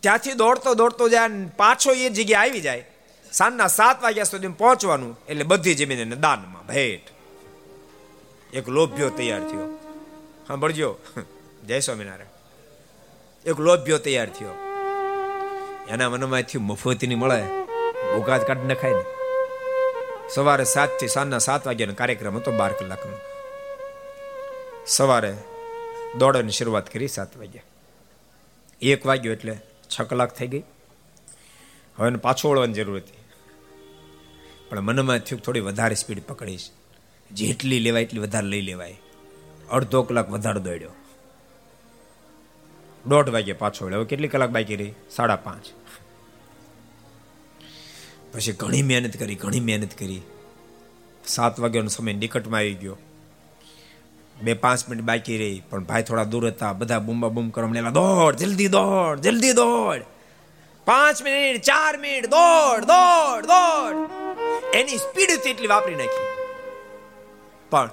[0.01, 2.84] ત્યાંથી દોડતો દોડતો જાય પાછો એ જગ્યાએ આવી જાય
[3.33, 7.01] સાંજના સાત વાગ્યા સુધી પહોંચવાનું એટલે બધી જમીન એને દાનમાં ભેટ.
[8.55, 9.79] એક લોભ્યો તૈયાર થયો.
[10.49, 10.97] સાંભળજો.
[11.66, 12.26] જય સ્વામિનારાયણ.
[13.51, 14.49] એક લોભ્યો તૈયાર થયો.
[15.89, 17.43] એના મનમાંથી મફતની મળે.
[18.14, 19.05] ભૂકા જ કાઢી નખાય ને.
[20.35, 23.18] સવારે સાતથી સાંજના સાત વાગ્યાનો કાર્યક્રમ હતો બાર કલાકનો.
[24.87, 25.37] સવારે
[26.18, 27.62] દોડવાની શરૂઆત કરી સાત વાગ્યા.
[28.83, 29.59] એક વાગ્યો એટલે
[29.89, 30.62] છ કલાક થઈ ગઈ.
[31.99, 33.18] હવે પાછો વળવાની જરૂર હતી.
[34.69, 36.71] પણ મનમાં થયું થોડી વધારે સ્પીડ પકડીશ.
[37.33, 38.97] જેટલી લેવાય એટલી વધારે લઈ લેવાય.
[39.71, 40.91] અડધો કલાક વધારે દોડ્યો.
[43.09, 44.93] દોઢ વાગે પાછો હવે કેટલી કલાક બાકી રહી?
[45.11, 45.64] સાડા પાંચ.
[48.33, 50.21] પછી ઘણી મહેનત કરી, ઘણી મહેનત કરી.
[51.27, 52.97] સાત વાગ્યાનો સમય નિકટમાં આવી ગયો.
[54.43, 56.73] બે પાંચ મિનિટ બાકી રહી, પણ ભાઈ થોડા દૂર હતા.
[56.73, 60.03] બધા બૂમા બૂમ કરવા દોડ, જલ્દી દોડ જલ્દી દોડ.
[60.89, 64.11] પાંચ મિનિટ, ચાર મિનિટ, દોડ દોડ દોડ.
[64.74, 66.26] એની સ્પીડ એટલી વાપરી નાખી.
[67.70, 67.91] પણ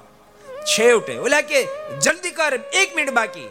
[0.63, 1.67] છેવટે, ઓલા કે
[2.01, 3.49] જલ્દી કર, એક મિનિટ બાકી.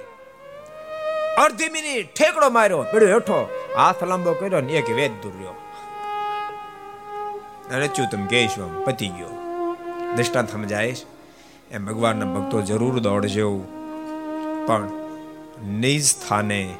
[1.39, 2.83] અડધી મિનિટ, ઠેકડો માર્યો.
[2.83, 5.51] પેડો હેઠો, હાથ લાંબો કર્યો ને એક વેદ દૂર રહ્યો.
[7.77, 9.29] અને ચું તમે કહેશો આમ પતી ગયો.
[10.17, 11.07] દ્રષ્ટાંત સમજાય છે,
[11.71, 13.59] એમ ભગવાનના ભક્તો જરૂર દોડજો.
[14.67, 14.91] પણ
[15.67, 16.75] નિજ સ્થાને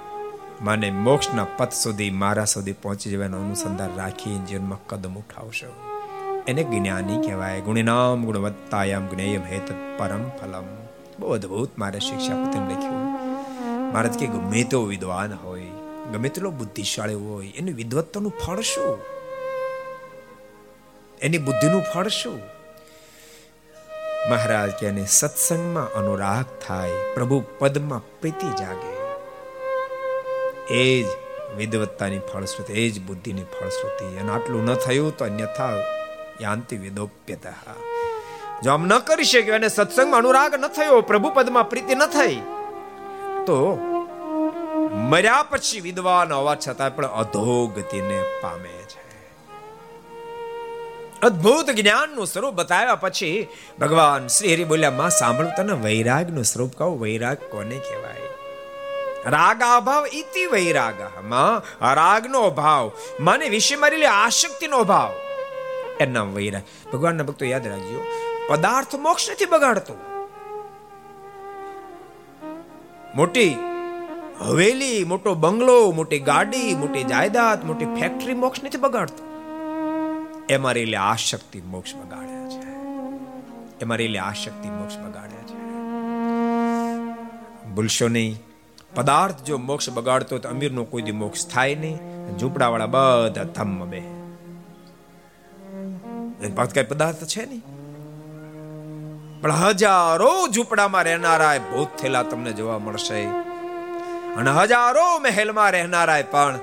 [0.65, 5.67] માને મોક્ષના પથ સુધી, મારા સુધી પહોંચી જવાનું અનુસંધાન રાખી જીવનમાં કદમ ઉઠાવશો.
[6.49, 7.61] એને જ્ઞાની કહેવાય.
[7.61, 10.63] ગુણિનામ ગુણવત્તાયામ જ્ઞેયમ હેત પરમ ફલમ.
[11.19, 13.13] બહુ અદભુત મારે શિક્ષાપતિને લખ્યું.
[13.93, 15.67] મહારાજ કે ગમે તેવો વિદ્વાન હોય,
[16.13, 18.99] ગમે તેટલો બુદ્ધિશાળી હોય, એની વિદ્વત્તાનું ફળ શું?
[21.23, 22.41] એની બુદ્ધિનું ફળ શું?
[24.31, 28.94] મહારાજ કે સત્સંગમાં અનુરાગ થાય, પ્રભુ પદમાં પ્રીતિ જાગે.
[30.71, 31.07] એ જ
[31.57, 34.07] વિદવત્તાની ફળશ્રુતિ, એ જ બુદ્ધિની ફળશ્રુતિ.
[34.19, 35.73] અને આટલું ન થયું તો અન્યથા
[36.41, 37.77] યાંતિ વિદોપ્યતા.
[38.63, 42.37] જો આમ ન કરી શક્યો અને સત્સંગમાં અનુરાગ ન થયો પ્રભુ પદમાં પ્રીતિ ન થઈ,
[43.47, 43.59] તો
[45.11, 49.03] મર્યા પછી વિદ્વાન હોવા છતાં પણ અધોગતિને પામે છે.
[51.23, 53.49] અદ્ભુત જ્ઞાનનું સ્વરૂપ બતાવ્યા પછી
[53.81, 57.01] ભગવાન શ્રી હરિ બોલ્યા, માં, સાંભળું તને વૈરાગનું સ્વરૂપ કહું.
[57.01, 58.24] વૈરાગ કોને કહેવાય?
[59.27, 61.63] રાગ અભાવ ઇતિ વૈરાગમાં
[61.95, 62.87] રાગનો અભાવ
[63.21, 65.13] મને વિશે મારી આસક્તિનો અભાવ
[65.99, 68.01] એના વૈરાગ ભગવાનના ભક્તો યાદ રાખજો
[68.49, 69.95] પદાર્થ મોક્ષ નથી બગાડતો
[73.15, 73.53] મોટી
[74.43, 79.23] હવેલી મોટો બંગલો મોટી ગાડી મોટી જાયદાદ મોટી ફેક્ટરી મોક્ષ નથી બગાડતો
[80.49, 82.63] એ મારી લે આશક્તિ મોક્ષ બગાડ્યા છે
[83.81, 85.57] એ મારી લે આશક્તિ મોક્ષ બગાડ્યા છે
[87.71, 88.35] ભૂલશો નહીં
[88.95, 91.99] પદાર્થ જો મોક્ષ બગાડતો તો અમીરનો કોઈ દી મોક્ષ થાય નહીં.
[92.39, 94.03] ઝૂંપડાવાળા બધા ધમ્મ બે.
[96.55, 97.63] વાત કઈ પદાર્થ છે નહીં.
[99.41, 103.25] પણ હજારો ઝૂંપડામાં રહેનારા ભૂત થયેલા તમને જોવા મળશે.
[104.35, 106.59] અને હજારો મહેલમાં રહેનારા પણ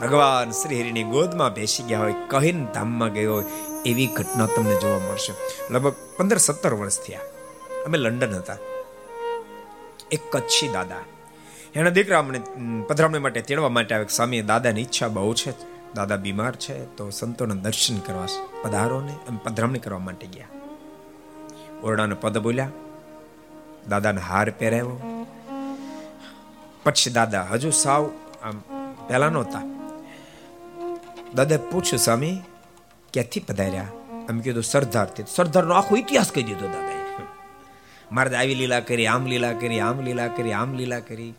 [0.00, 3.44] ભગવાન શ્રી હરિની ગોદમાં બેસી ગયા હોય, કહીને ધામમાં ગયો હોય,
[3.86, 5.32] એવી ઘટના તમને જોવા મળશે.
[5.74, 7.20] લગભગ પંદર સત્તર વર્ષ થયા.
[7.86, 8.56] અમે લંડન હતા.
[10.12, 10.96] એક કચ્છી દાદા.
[11.74, 12.40] એના દીકરા અમને
[12.86, 15.52] પધરામણી માટે તેડવા માટે આવે સ્વામી દાદાની ઈચ્છા બહુ છે.
[15.94, 18.26] દાદા બીમાર છે, તો સંતોના દર્શન કરવા
[18.62, 20.46] પધારો ને અમે પધરામણી કરવા માટે ગયા.
[21.82, 22.70] ઓરડાનો પદ બોલ્યા,
[23.88, 25.26] દાદાને હાર પહેરાવ્યો.
[26.84, 28.10] પછી દાદા હજુ સાવ,
[28.44, 28.62] આમ,
[29.08, 29.62] પહેલા નહોતા.
[31.34, 32.42] દાદા પૂછ્યું, સ્વામી,
[33.12, 33.88] ક્યાંથી પધાર્યા?
[34.28, 35.24] એમ કીધું, સરદારથી.
[35.28, 37.22] સરદારનો આખો ઇતિહાસ કહી દીધો દાદાએ.
[38.12, 41.34] મારે આવી લીલા કરી, આમ લીલા કરી, આમ લીલા કરી, આમ લીલા કરી.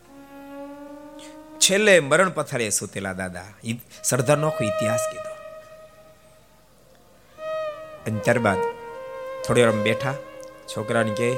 [1.60, 3.44] છેલ્લે મરણ પથારે સુતેલા દાદા.
[4.04, 5.32] સરદારનો આખો ઇતિહાસ કીધો.
[8.06, 8.58] અને ત્યારબાદ
[9.46, 10.14] થોડી વાર બેઠા,
[10.68, 11.28] છોકરાને કે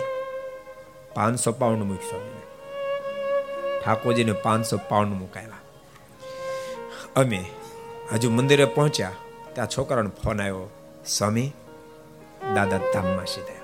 [1.14, 2.18] પાંચસો પાઉન્ડ મૂકશો
[3.84, 5.62] ઠાકોરજીને પાંચસો પાઉન્ડ મુકાયા
[7.16, 7.40] અમે
[8.12, 9.12] હજુ મંદિરે પહોંચ્યા,
[9.52, 10.66] ત્યાં છોકરાનો ફોન આવ્યો,
[11.06, 11.48] સ્વામી,
[12.54, 13.57] દાદા ધામમાં સીધા.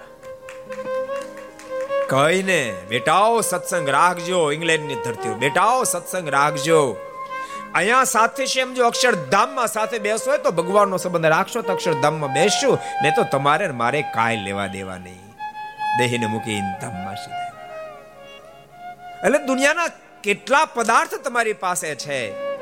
[2.08, 6.96] કહીને, બેટાઓ, સત્સંગ રાખજો ઇંગ્લેન્ડની ધરતી બેટાઓ, સત્સંગ રાખજો.
[7.74, 12.32] અહીંયા સાથે છે એમ જો અક્ષરધામમાં સાથે બેસો હોય તો ભગવાનનો સંબંધ રાખશો, તો અક્ષરધામમાં
[12.32, 15.34] બેસશું ને તો તમારે મારે કાંઈ લેવા દેવા નહીં.
[15.98, 17.52] દેહીને મૂકી ધામમાં સીધા
[19.26, 19.88] એટલે દુનિયાના
[20.22, 22.18] કેટલા પદાર્થ તમારી પાસે છે,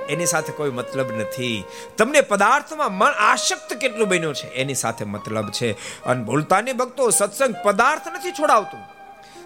[0.08, 1.64] એની સાથે કોઈ મતલબ નથી.
[1.98, 5.70] તમને પદાર્થમાં મન આશક્ત કેટલું બન્યું છે, એની સાથે મતલબ છે.
[6.04, 8.91] અને ભૂલતાની ભક્તો સત્સંગ પદાર્થ નથી છોડાવતું.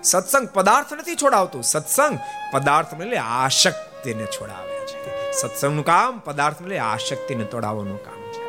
[0.07, 1.63] સત્સંગ પદાર્થ નથી છોડાવતું.
[1.63, 2.19] સત્સંગ
[2.53, 5.33] પદાર્થ એટલે આશક્તિને છોડાવે છે.
[5.33, 8.45] સત્સંગનું કામ પદાર્થ એટલે આશક્તિને તોડાવવાનું કામ છે.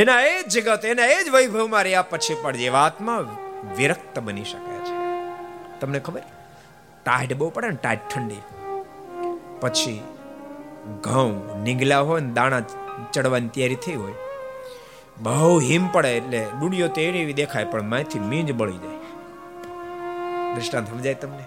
[0.00, 3.18] એના એ જ જગત, એના એ જ વૈભવમાં રહ્યા પછી પણ જીવાત્મા
[3.76, 4.96] વિરક્ત બની શકે છે.
[5.80, 6.22] તમને ખબર?
[7.04, 8.42] ટાઢ બહુ પડે ને ટાઢ ઠંડી.
[9.60, 10.02] પછી
[11.00, 12.60] ઘઉં નીંગલા હોય ને, દાણા
[13.12, 14.12] ચડવાની તૈયારી થઈ હોય.
[15.18, 18.95] બહુ હિમ પડે એટલે ડુડિયો તો એવી દેખાય, પણ માથી મીંજ બળી જાય.
[20.56, 21.44] દ્રષ્ટાંત સમજાય તમને?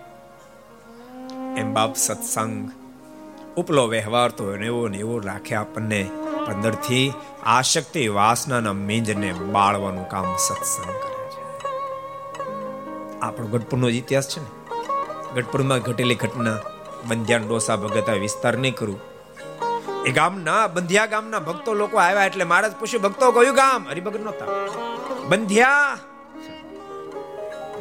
[1.59, 2.71] એમ બાપ સત્સંગ,
[3.57, 6.09] ઉપલો વ્યવહાર તો એવો ને એવો રાખે આપણને
[6.47, 11.63] અંદરથી આશક્તિ વાસનાના મીંજને બાળવાનું કામ સત્સંગ કરે છે.
[13.19, 14.47] આપણો ગઢપુરનો ઇતિહાસ છે ને?
[15.35, 16.57] ગઢપુરમાં ઘટેલી ઘટના,
[17.07, 18.99] બંધ્યાન ડોસા ભગત વિસ્તાર નહીં કરું.
[20.05, 23.87] એ ગામના, બંધિયા ગામના ભક્તો લોકો આવ્યા એટલે મહારાજ પૂછ્યું, ભક્તો, કયું ગામ?
[23.89, 24.45] હરિભગત નહોતા.
[25.27, 25.97] બંધિયા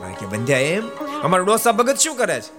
[0.07, 0.89] કે બંધ્યા એમ?
[1.23, 2.59] અમારો ડોસા ભગત શું કરે છે?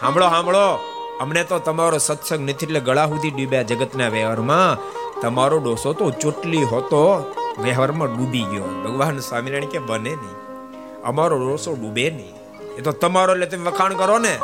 [0.00, 0.78] સાંભળો સાંભળો
[1.20, 4.78] અમને તો તમારો સત્સંગ નથી એટલે ગળા સુધી ડૂબ્યા જગતના વ્યવહારમાં.
[5.20, 8.64] તમારો ડોસો તો ચોટલી હોતો, વ્યવહારમાં ડૂબી ગયો.
[8.84, 10.62] ભગવાન સ્વામિનારાયણ કે બને નહીં.
[11.02, 12.34] અમારો ડોસો ડૂબે નહીં.
[12.74, 14.38] એ તો તમારો એટલે તમે વખાણ કરો ને.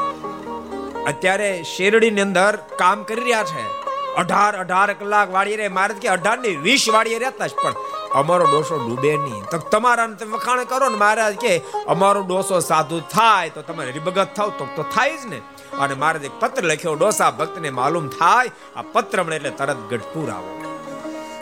[1.06, 3.85] અત્યારે શેરડીની અંદર કામ કરી રહ્યા છે.
[4.22, 7.74] અઢાર અઢાર કલાક વાળી રે મારે કે અઢાર ને વીસ વાળીએ રહેતા જ, પણ
[8.20, 9.42] અમારો ડોસો ડૂબે નહીં.
[9.50, 11.52] તો તમારા તમે વખાણ કરો ને મહારાજ કે
[11.94, 15.40] અમારો ડોસો સાધુ થાય તો તમે હરિભગત થાવ તો તો થાય જ ને.
[15.82, 18.54] અને મહારાજ એક પત્ર લખ્યો, ડોસા ભક્તને માલુમ થાય.
[18.78, 20.50] આ પત્ર મળે એટલે તરત ગઢપુર આવો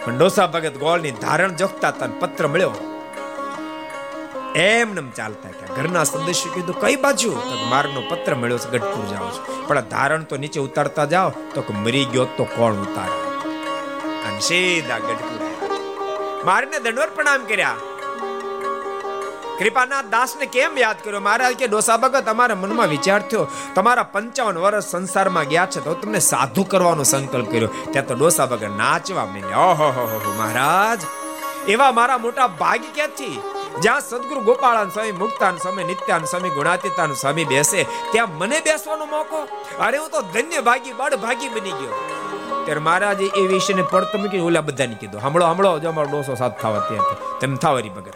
[0.03, 2.75] પણ ડોસા ભગત ગોળની ધારણ જોખતા તને પત્ર મળ્યો.
[4.55, 7.31] એમ નમ ચાલતા કે ઘરના સદસ્યો કીધું, કઈ બાજુ?
[7.95, 9.65] તો પત્ર મળ્યો છે, ગઢપુર જાઓ છો.
[9.67, 13.39] પણ ધારણ તો નીચે ઉતારતા જાઓ, તો કે, મરી ગયો તો કોણ ઉતારે?
[14.29, 15.35] અને સીધા ગઢપુર
[16.45, 17.77] મારીને દંડવત પ્રણામ કર્યા.
[19.59, 21.21] કૃપાનાથ દાસને કેમ યાદ કર્યો?
[21.21, 23.47] મહારાજ કે, ડોસા ભગત, તમારા મનમાં વિચાર થયો.
[23.75, 27.69] તમારા પંચાવન વર્ષ સંસારમાં ગયા છે, તો તમને સાધુ કરવાનો સંકલ્પ કર્યો.
[27.93, 29.59] ત્યાં તો ડોસા ભગત નાચવા માંડ્યા.
[29.59, 31.24] ઓહો હો હો, મહારાજ.
[31.69, 33.43] એવા મારા મોટા ભાગ્ય ક્યાંથી?
[33.83, 39.41] જ્યાં સદગુરુ ગોપાળાન સ્વામી, મુક્તાન સ્વામી, નિત્યાન સ્વામી, ગુણાતીતાન સ્વામી બેસે, ત્યાં મને બેસવાનો મોકો?
[39.81, 41.95] અરે હું તો ધન્ય ભાગી, બળ ભાગી બની ગયો.
[42.65, 46.61] ત્યારે મહારાજે એ વિષયને પડતો મૂકી ઓલા બધાને કીધું હમળો હમળો જો અમારો ડોસો સાથ
[46.61, 48.15] થવા ત્યાં તેમ થાવ હરી ભગત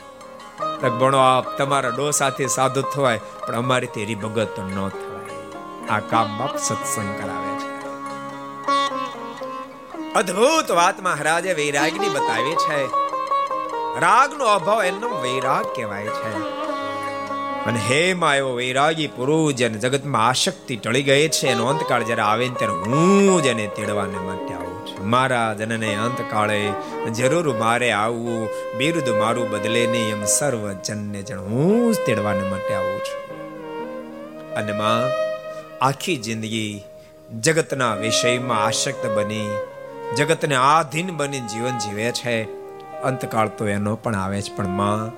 [1.00, 5.88] ભણો, આપ તમારા ડો સાથે સાધુ થવાય, પણ અમારી હરી ભગત તો ન થવાય.
[5.88, 7.68] આ કામ બાપ સત્સંગ કરાવે છે.
[10.14, 13.07] અદ્ભુત વાત મહારાજે વૈરાગની બતાવી છે.
[13.98, 16.38] રાગનો અભાવ એનો વૈરાગ કહેવાય છે.
[17.64, 22.48] અને હેમાં એવો વૈરાગી પુરુષ જેને જગતમાં આશક્તિ ટળી ગઈ છે, એનો અંતકાળ જ્યારે આવે
[22.48, 23.46] ત્યારે હું જ
[23.76, 25.10] તેડવાને માટે આવું છું.
[25.10, 26.72] મારા જનને અંતકાળે
[27.16, 32.74] જરૂર મારે આવવું, બિરુદ મારું બદલે નહીં, એમ સર્વ જનને જણ હું જ તેડવાને માટે
[32.74, 33.28] આવું છું.
[34.54, 35.02] અને માં,
[35.84, 36.84] આખી જિંદગી
[37.40, 39.50] જગતના વિષયમાં આશક્ત બની,
[40.16, 42.57] જગતને આધીન બની જીવન જીવે છે.
[43.04, 45.10] અંતકાળ તો એનો પણ આવે છે પણ માં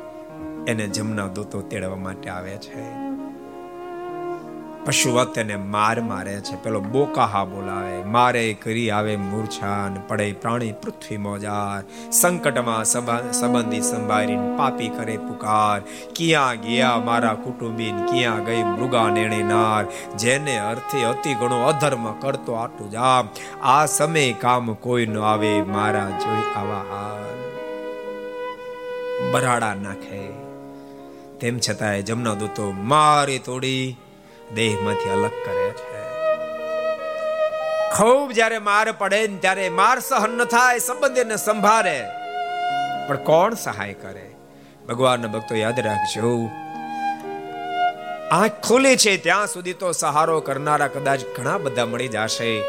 [0.64, 2.82] એને જમના દૂતો તેડવા માટે આવે છે.
[4.84, 6.56] પશુવત એને માર મારે છે.
[6.56, 12.10] પેલો બોકાહા બોલાવે, મારે કરી આવે મૂર્છા પડે પ્રાણી પૃથ્વી મોજાર.
[12.12, 12.84] સંકટમાં
[13.32, 15.80] સંબંધી સંભાળીને પાપી કરે પુકાર.
[16.16, 19.84] ક્યાં ગયા મારા કુટુંબીન, ક્યાં ગઈ મૃગા નેણે નાર.
[20.16, 23.28] જેને અર્થે અતિ ઘણો અધર્મ કરતો આટું જામ.
[23.62, 27.39] આ સમય કામ કોઈ ન આવે, મારા જોઈ આવા હાલ
[29.32, 30.28] બરાડા નાખે.
[31.40, 33.96] તેમ છતાંય જમના દૂતો મારી તોડી
[34.54, 36.00] દેહમાંથી અલગ કરે છે.
[37.96, 42.04] ખૂબ જ્યારે માર પડે ને ત્યારે માર સહન ન થાય, સંબંધીને સંભાળે.
[43.08, 44.30] પણ કોણ સહાય કરે?
[44.88, 46.50] ભગવાનના ભક્તો યાદ રાખજો.
[48.30, 52.62] આંખ ખુલી છે ત્યાં સુધી તો સહારો કરનારા કદાચ ઘણા બધા મળી જશે.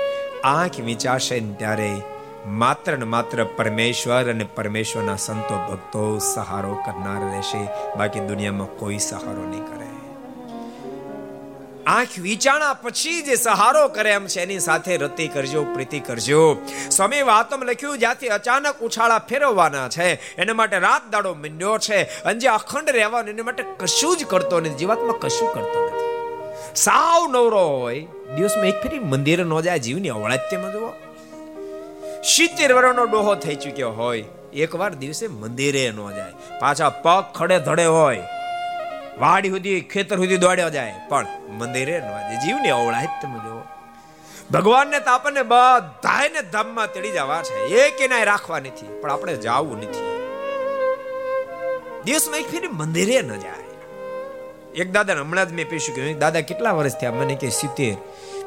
[0.43, 2.02] આંખ વિચારશે ત્યારે
[2.48, 7.68] માત્ર ને માત્ર પરમેશ્વર અને પરમેશ્વરના સંતો ભક્તો સહારો કરનાર રહેશે.
[7.98, 9.82] બાકી દુનિયામાં કોઈ સહારો નહીં કરે.
[11.88, 16.58] આંખ વિચારણા પછી જે સહારો કરે એમ છે, એની સાથે રતિ કરજો, પ્રીતિ કરજો.
[16.92, 22.24] સ્વામી વાતમ લખ્યું, જ્યાંથી અચાનક ઉછાળા ફેરવવાના છે, એના માટે રાત દાડો મીંડ્યો છે.
[22.24, 26.12] અને જે અખંડ રહેવાનું, એના માટે કશું જ કરતો નથી, જીવાતમાં કશું કરતો નથી.
[26.76, 31.11] સાવ નવરો હોય, દિવસમાં એક ફેરી મંદિરે ન જાય, જીવની અવળાત્યમાં જુઓ.
[32.24, 34.24] સિત્તેર વર્ષનો ડોહો થઈ ચૂક્યો હોય.
[34.54, 36.60] એકવાર દિવસે મંદિરે ન જાય.
[36.60, 38.24] પાછા પગ ખડે ધડે હોય.
[39.20, 40.94] વાડી સુધી, ખેતર સુધી દોડ્યો જાય.
[41.10, 42.46] પણ મંદિરે ન જાય.
[42.46, 43.62] જીવની અવળાય તમે જો
[44.52, 47.66] ભગવાનને તો આપણને બધાને ધામમાં તેડી જવા છે.
[47.66, 49.02] એક નાય રાખવા નથી.
[49.02, 50.12] પણ આપણે જાવું નથી.
[52.04, 53.62] દિવસમાં એક ફેરી મંદિરે ન જાય.
[54.76, 57.12] એક દાદા હમણાં જ મેં પીશું કે, દાદા, કેટલા વર્ષ થયા?
[57.12, 57.96] મને કે, સિત્તેર.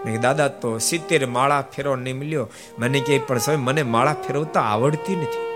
[0.04, 2.48] મેં દાદા, તો સિત્તેર માળા ફેરવા નહીં મળ્યો.
[2.78, 5.54] મને કે પણ સમય મને માળા ફેરવતા આવડતી નથી.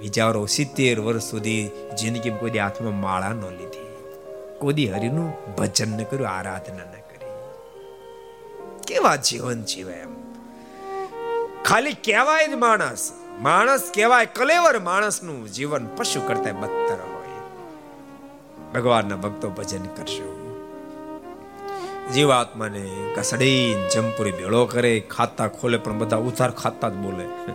[0.00, 3.90] વિચારો, સિત્તેર વર્ષ સુધી જિંદગી કોઈ હાથમાં માળા ન લીધી.
[4.58, 7.30] કોદી હરિનું ભજન ન કર્યું, આરાધના ન કરી.
[8.86, 10.08] કેવા જીવન જીવે એમ.
[11.64, 13.12] ખાલી કહેવાય જ માણસ.
[13.40, 17.40] માણસ કહેવાય કલેવર, માણસનું જીવન પશુ કરતા બદતર હોય.
[18.74, 20.39] ભગવાનના ભક્તો ભજન કરશો.
[22.14, 27.52] જીવાત્માને કસડી જમપુરી ભેળો કરે, ખાતા ખોલે, પણ બધા ઉધાર ખાતા જ બોલે.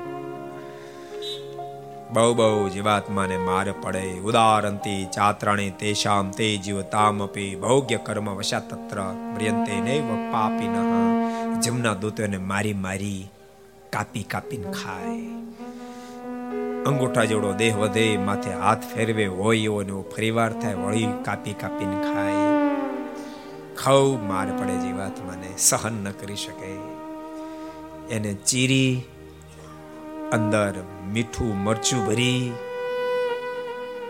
[2.14, 4.20] બહુ બહુ જીવાત્માને માર પડે.
[4.20, 11.62] ઉદારંતી ચાત્રાણી તેશામ તે જીવતામપી ભોગ્ય કર્મ વશા તત્ર મ્રિયંતે નૈવ પાપીનઃ.
[11.62, 13.30] જમના દૂતોને મારી મારી
[13.90, 15.18] કાપી કાપીને ખાય.
[16.86, 22.02] અંગૂઠા જેવડો દેહ વધે, માથે હાથ ફેરવે, હોય એવો ફરી ફરીવાર થાય, વળી કાપી કાપીને
[22.02, 22.45] ખાય.
[23.84, 26.96] ખૂબ માર પડે જીવાત્માને સહન ન કરી શકે.
[28.10, 29.04] એને ચીરી,
[30.32, 30.74] અંદર
[31.14, 32.54] મીઠું મરચું ભરી,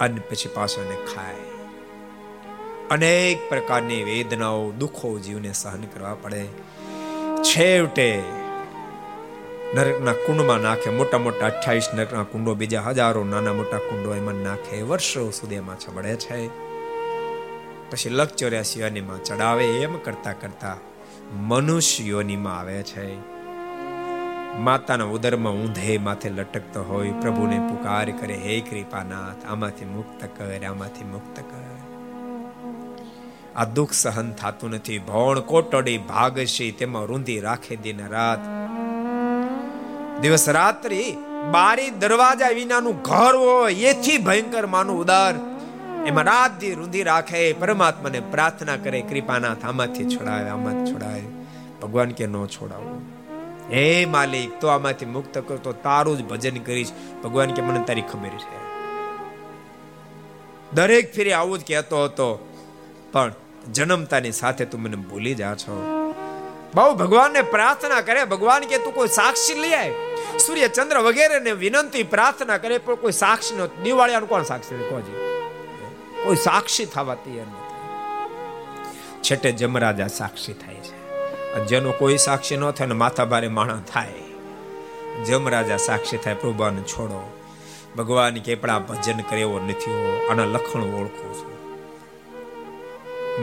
[0.01, 1.35] અને પછી પાછો એને ખાય.
[2.91, 6.45] અનેક પ્રકારની વેદનાઓ, દુઃખો જીવને સહન કરવા પડે.
[7.43, 8.23] છેવટે
[9.75, 14.81] નરકના કુંડમાં નાખે મોટા મોટા અઠ્યાવીસ નરકના કુંડો, બીજા હજારો નાના મોટા કુંડો એમાં નાખે.
[14.81, 16.64] વર્ષો સુધી એમાં છબડે છે.
[17.91, 18.81] પછી લક ચોર્યાસી
[19.25, 20.77] ચડાવે એમ કરતા કરતા
[21.33, 23.35] મનુષ્ય આવે છે.
[24.57, 31.03] માતાના ઉદરમાં ઊંધે માથે લટકતો હોય, પ્રભુને પુકાર કરે, હે કૃપાનાથ, આમાંથી મુક્ત કર, આમાંથી
[31.03, 31.77] મુક્ત કર.
[33.55, 34.99] આ દુઃખ સહન થતું નથી.
[34.99, 38.39] ભોણ કોટડી ભાગશી, તેમાં રૂંધી રાખે દિન રાત.
[40.21, 41.15] દિવસ રાત્રિ
[41.51, 45.54] બારી દરવાજા વિનાનું ઘર હોય, એથી ભયંકર માનું ઉદાર.
[46.05, 51.21] એમાં રાત દી રૂંધી રાખે, પરમાત્માને પ્રાર્થના કરે, કૃપાનાથ આમાંથી છોડાવે આમાંથી છોડાવે.
[51.81, 53.01] ભગવાન કે ન છોડાવો.
[53.71, 56.91] હે માલિક, તો આમાંથી મુક્ત કર, તો તારું જ ભજન કરીશ.
[57.23, 58.65] ભગવાન કે મને તારી ખબર છે.
[60.73, 62.53] દરેક ફેરી આવું જ કહેતો હતો,
[63.11, 63.33] પણ
[63.73, 65.75] જન્મતાની સાથે તું મને ભૂલી જા છો.
[66.75, 69.91] બહુ ભગવાનને પ્રાર્થના કરે, ભગવાન કે તું કોઈ સાક્ષી લઈ આય.
[70.47, 75.24] સૂર્ય ચંદ્ર વગેરે ને વિનંતી પ્રાર્થના કરે, પણ કોઈ સાક્ષી નો દિવાળિયાનું કોણ સાક્ષી કોજી
[76.25, 77.75] કોઈ સાક્ષી થવા તૈયાર નથી.
[79.21, 81.05] છેટે જમરાજા સાક્ષી થાય છે.
[81.65, 84.13] જેનો કોઈ સાક્ષી ન થાય ને માથા ભારે માણા થાય,
[85.25, 87.37] જમરાજા સાક્ષી થાય, પ્રભુને છોડો.
[87.97, 89.91] ભગવાન કે પણ આ ભજન કરેવો નથી
[90.29, 91.55] આના લખણ ઓળખું છું.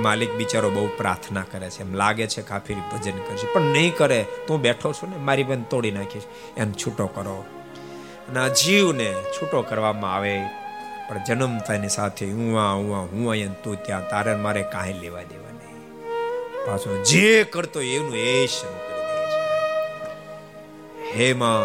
[0.03, 3.53] માલિક બિચારો બહુ પ્રાર્થના કરે છે, એમ લાગે છે કે આ ફેરી ભજન કરશે.
[3.53, 6.23] પણ નહીં કરે, તું બેઠો છું ને, મારી બેન તોડી નાખીશ.
[6.57, 7.45] એને છૂટો કરો.
[8.29, 10.41] અને આ જીવને છૂટો કરવામાં આવે.
[11.13, 15.23] પણ જન્મતાની સાથે હું આ હું આ, હું અહીંયા તું ત્યાં તારે મારે કાંઈ લેવા
[15.23, 16.03] દેવા નહીં
[16.67, 21.19] પાછો જે કરતો એનું એ શરૂ કરી દે છે.
[21.19, 21.65] હે માં,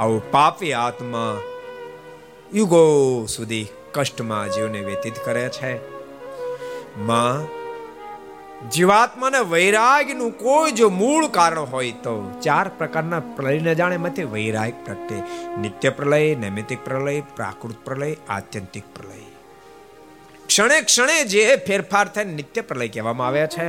[0.00, 1.40] આવું પાપી આત્મા
[2.54, 5.78] યુગો સુધી કષ્ટમાં જીવને વ્યતીત કરે છે.
[6.98, 7.57] માં
[8.58, 15.22] જીવાત્માને વૈરાગ્યનું કોઈ જો મૂળ કારણ હોય તો ચાર પ્રકારના પ્રલયને જાણે મતે વૈરાગ પ્રગટે
[15.60, 19.24] નિત્ય પ્રલય નૈમિતિક પ્રલય, પ્રાકૃત પ્રલય, આત્યંતિક પ્રલય.
[20.46, 23.68] ક્ષણે ક્ષણે જે ફેરફાર થાય નિત્ય પ્રલય કહેવામાં આવે છે.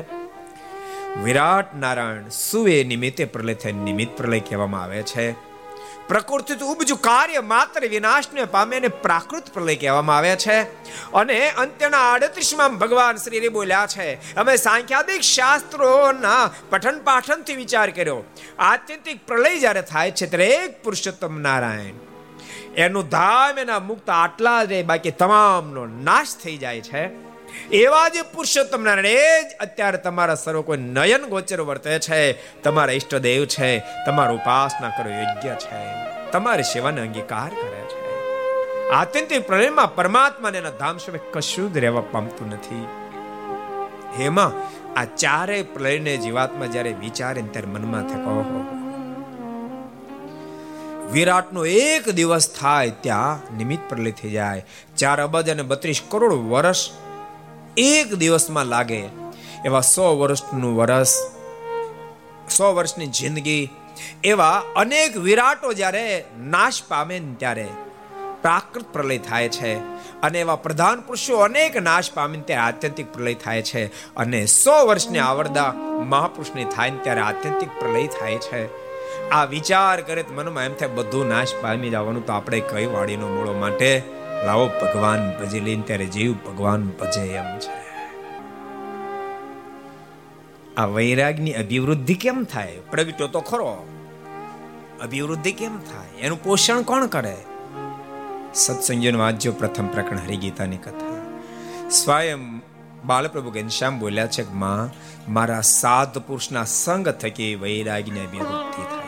[1.24, 5.49] વિરાટ નારાયણ સુવે નિમિત્તે પ્રલય થાય નિમિત્ત પ્રલય કહેવામાં આવે છે.
[6.10, 10.62] પ્રકૃતિ ઉપજું કાર્ય માત્ર વિનાશને પામે અને પ્રાકૃત પ્રલય કહેવામાં આવે છે.
[11.12, 18.24] અને અંત્યના આડત્રીસમાં ભગવાન શ્રી બોલ્યા છે, અમે સાંખ્યાદિક શાસ્ત્રોના પઠન પાઠનથી વિચાર કર્યો.
[18.60, 21.94] આત્યંતિક પ્રલય જ્યારે થાય છે ત્યારે એક પુરુષોત્તમ નારાયણ.
[22.78, 27.29] એનું ધામ એના મુક્ત આટલા જ બાકી તમામનો નાશ થઈ જાય છે.
[27.72, 32.34] એવા જે પુરુષોત્તમ નારાયણ જ, અત્યારે તમારા સર્વ કોઈ નયન ગોચર વર્તે છે.
[32.62, 33.80] તમારા ઈષ્ટદેવ છે.
[33.80, 36.10] તમારો ઉપાસના કરો યોગ્ય છે.
[36.32, 38.10] તમારી સેવાને અંગીકાર કરે છે.
[38.90, 42.88] આત્યંતિક પ્રલયમાં પરમાત્માને એના ધામ સિવાય કશું જ રહેવા પામતું નથી.
[44.20, 48.80] હેમાં આ ચારે પ્રલયને જીવાત્મા જ્યારે વિચારે ત્યારે મનમાં થાય ઓહો
[51.12, 54.66] વિરાટનો એક દિવસ થાય ત્યાં નિમિત્ત પ્રલય થઈ જાય.
[54.98, 56.90] ચાર અબજ અને બત્રીસ કરોડ વર્ષ
[57.80, 59.04] એક દિવસમાં લાગે
[59.66, 61.32] એવા સો વર્ષનું વરસ,
[62.50, 63.70] સો વર્ષની જિંદગી,
[64.24, 67.68] એવા અનેક વિરાટો જ્યારે નાશ પામે ત્યારે
[68.42, 69.78] પ્રાકૃત પ્રલય થાય છે
[70.22, 75.20] અને એવા પ્રધાન પુરુષો અનેક નાશ પામીને ત્યારે આત્યંતિક પ્રલય થાય છે અને સો વર્ષની
[75.20, 75.74] આવરદા
[76.06, 78.90] મહાપુરુષની થાય ને ત્યારે આત્યંતિક પ્રલય થાય છે.
[79.30, 83.28] આ વિચાર કરે તો મનમાં એમ થાય બધું નાશ પામી જવાનું તો આપણે કઈ વાડીનો
[83.28, 87.90] મૂળો માટે લાવો, ભગવાન ભજી લઈને ત્યારે જીવ ભગવાન ભજે એમ છે.
[90.76, 92.80] આ વૈરાગની અભિવૃદ્ધિ કેમ થાય?
[92.92, 93.88] પ્રગટ્યો તો ખરો.
[95.02, 96.22] અભિવૃદ્ધિ કેમ થાય?
[96.22, 97.38] એનું પોષણ કોણ કરે?
[98.54, 101.40] સત્સંગીનો વાંચ્યો પ્રથમ પ્રકરણ હરિગીતાની કથા.
[101.90, 102.62] સ્વયં
[103.06, 104.90] બાલપ્રભુ ઘનશ્યામ બોલ્યા છે માં,
[105.34, 108.99] મારા સાત પુરુષના સંગ થકી વૈરાગની અભિવૃદ્ધિ થાય.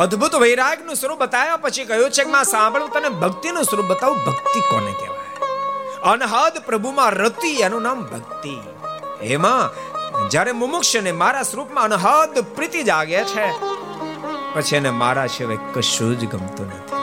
[0.00, 4.18] અદ્ભુત વૈરાગનું સ્વરૂપ બતાવ્યા પછી કહ્યું છે કે માં સાંભળું તને ભક્તિનું સ્વરૂપ બતાવું.
[4.26, 5.20] ભક્તિ કોને કહેવાય?
[6.04, 8.54] અનહદ પ્રભુમાં રતિ, એનું નામ ભક્તિ.
[9.26, 9.64] એમાં
[10.30, 13.46] જ્યારે મુમુક્ષને મારા સ્વરૂપમાં અનહદ પ્રીતિ જાગે છે,
[14.54, 16.98] પછી એને મારા સિવાય કશું જ ગમતું નથી.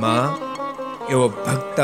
[0.00, 0.24] માં,
[1.06, 1.78] એવો ભક્ત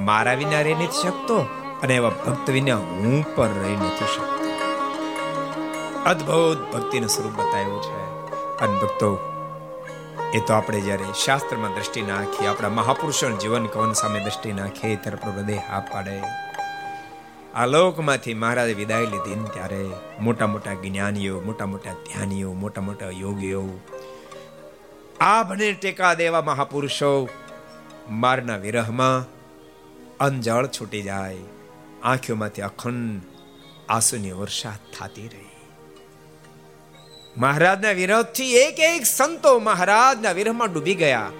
[0.00, 1.36] મારા વિના રહી નથી શકતો
[1.82, 4.40] અને એવા ભક્ત વિના હું પણ રહી નથી શકતો.
[6.06, 8.01] અદ્ભુત ભક્તિનું સ્વરૂપ બતાવ્યું છે.
[8.62, 9.10] અને ભક્તો
[10.34, 15.18] એ તો આપણે જ્યારે શાસ્ત્રમાં દ્રષ્ટિ નાખીએ આપણા મહાપુરુષોના જીવન કવન સામે દ્રષ્ટિ નાખીએ ત્યારે
[15.22, 16.16] પ્રભુ દેહ હા પાડે.
[17.54, 19.80] આ લોકમાંથી મહારાજે વિદાય લીધી ને ત્યારે
[20.20, 23.64] મોટા મોટા જ્ઞાનીઓ, મોટા મોટા ધ્યાનીઓ, મોટા મોટા યોગીઓ,
[25.20, 27.28] આ ભને ટેકા દેવા મહાપુરુષો,
[28.10, 29.28] મારના વિરહમાં
[30.18, 31.36] અંજળ છૂટી જાય.
[32.02, 33.22] આંખોમાંથી અખંડ
[33.88, 35.51] આંસુની વર્ષા થતી રહી.
[37.36, 41.30] મહારાજના વિરોધથી એક એક સંતો મહારાજના વિરહમાં ડૂબી ગયા.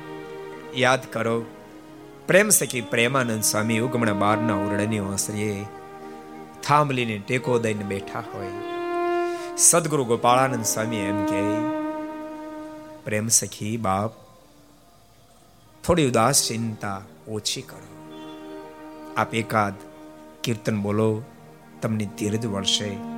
[0.74, 1.44] યાદ કરો,
[2.26, 5.64] પ્રેમ સખી પ્રેમાનંદ સ્વામી ઉગમણા બારના ઉરડની ઓસરીએ
[6.62, 8.48] થાંભલીને ટેકો દઈને બેઠા હોય.
[9.56, 11.42] સદગુરુ ગોપાળાનંદ સ્વામી એમ કે
[13.04, 14.12] પ્રેમ સખી બાપ,
[15.84, 18.18] થોડી ઉદાસ ચિંતા ઓછી કરો.
[19.16, 19.72] આપ એકાદ
[20.44, 21.22] કીર્તન બોલો,
[21.82, 23.11] તમને ધીરજ વળશે.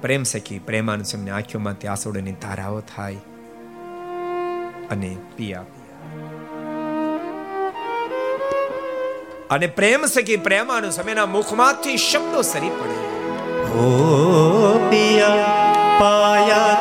[0.00, 3.16] પ્રેમ સખી પ્રેમાનું એમને આંખોમાંથી આસોડની ધારાઓ થાય
[4.90, 5.64] અને પિયા.
[9.50, 13.06] અને પ્રેમ સખી પ્રેમાનું સમયના મુખમાંથી શબ્દો સરી પડે.
[13.78, 15.34] ઓ પિયા,
[16.00, 16.75] પાયા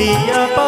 [0.00, 0.59] দিয়া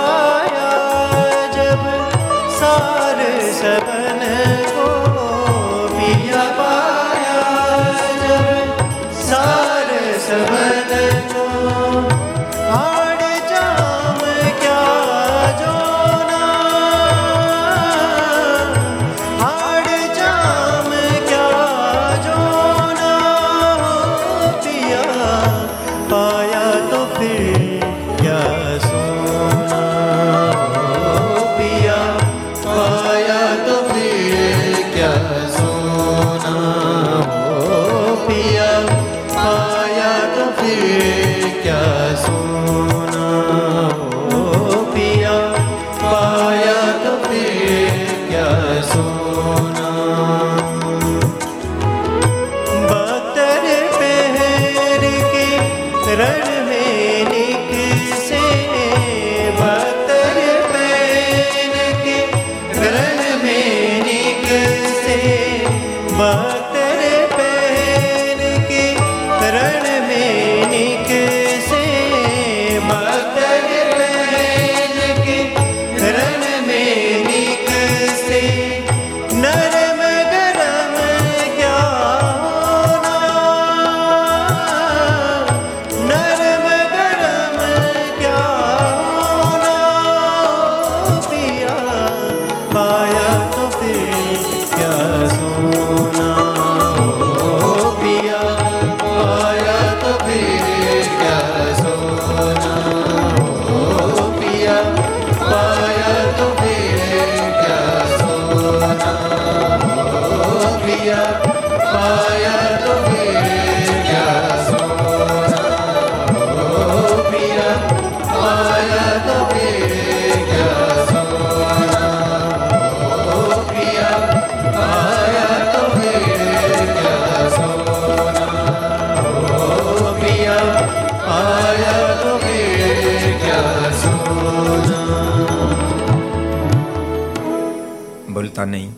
[138.52, 138.92] બોલતા નહીં.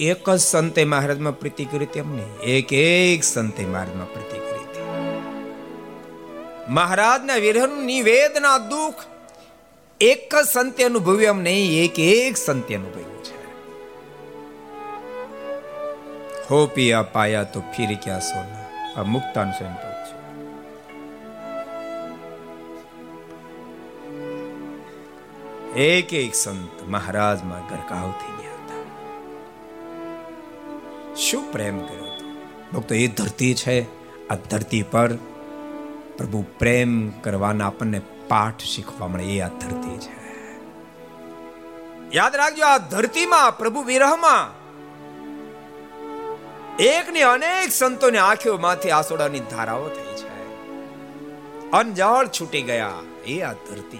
[0.00, 4.82] એક જ સંતે મહારાજમાં પ્રીતિ કરી તેમ નહીં એક એક સંતે મહારાજમાં પ્રીતિ કરી હતી.
[6.68, 8.94] મહારાજના વિરહનું નિવેદના દુઃખ.
[10.00, 13.36] એક જ સંતે અનુભવ્યું એમ નહીં, એક એક સંતે અનુભવ્યું છે.
[16.50, 19.00] હો પિયા પાયા તો ફિર ક્યાં સોના?
[19.00, 19.87] આ મુક્તાન સ્વયં
[25.78, 28.84] એક એક સંત મહારાજમાં ગરકાવ થઈ ગયા હતા.
[31.14, 32.24] શું પ્રેમ કર્યો હતો?
[32.72, 33.82] ભક્તો, એ ધરતી છે.
[34.28, 35.14] આ ધરતી પર
[36.16, 40.18] પ્રભુ પ્રેમ કરવાના આપણને પાઠ શીખવા મળે, એ આ ધરતી છે.
[42.12, 44.58] યાદ રાખજો, આ ધરતીમાં પ્રભુ વિરહમાં
[46.76, 50.28] એકની અનેક સંતોની આંખોમાંથી આસોડાની ધારાઓ થઈ છે.
[51.70, 52.90] અનજળ છૂટી ગયા,
[53.26, 53.98] એ આ ધરતી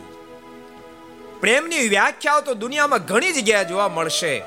[1.40, 4.42] પ્રેમની વ્યાખ્યાઓ તો દુનિયામાં ઘણી જગ્યાએ જોવા મળશે.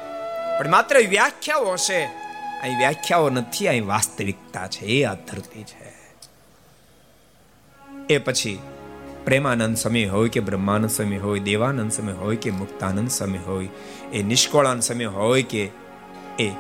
[0.59, 2.05] પણ માત્ર વ્યાખ્યાઓ હશે.
[2.61, 5.91] અહીં વ્યાખ્યાઓ નથી, અહીં વાસ્તવિકતા છે, એ આ ધરતી છે.
[8.09, 8.59] એ પછી
[9.25, 13.67] પ્રેમાનંદ સમય હોય કે બ્રહ્માનંદ સમય હોય, દેવાનંદ સમય હોય કે મુક્તાનંદ સમય હોય,
[14.13, 15.69] એ નિષ્કોળાનંદ સમય હોય કે
[16.39, 16.51] એ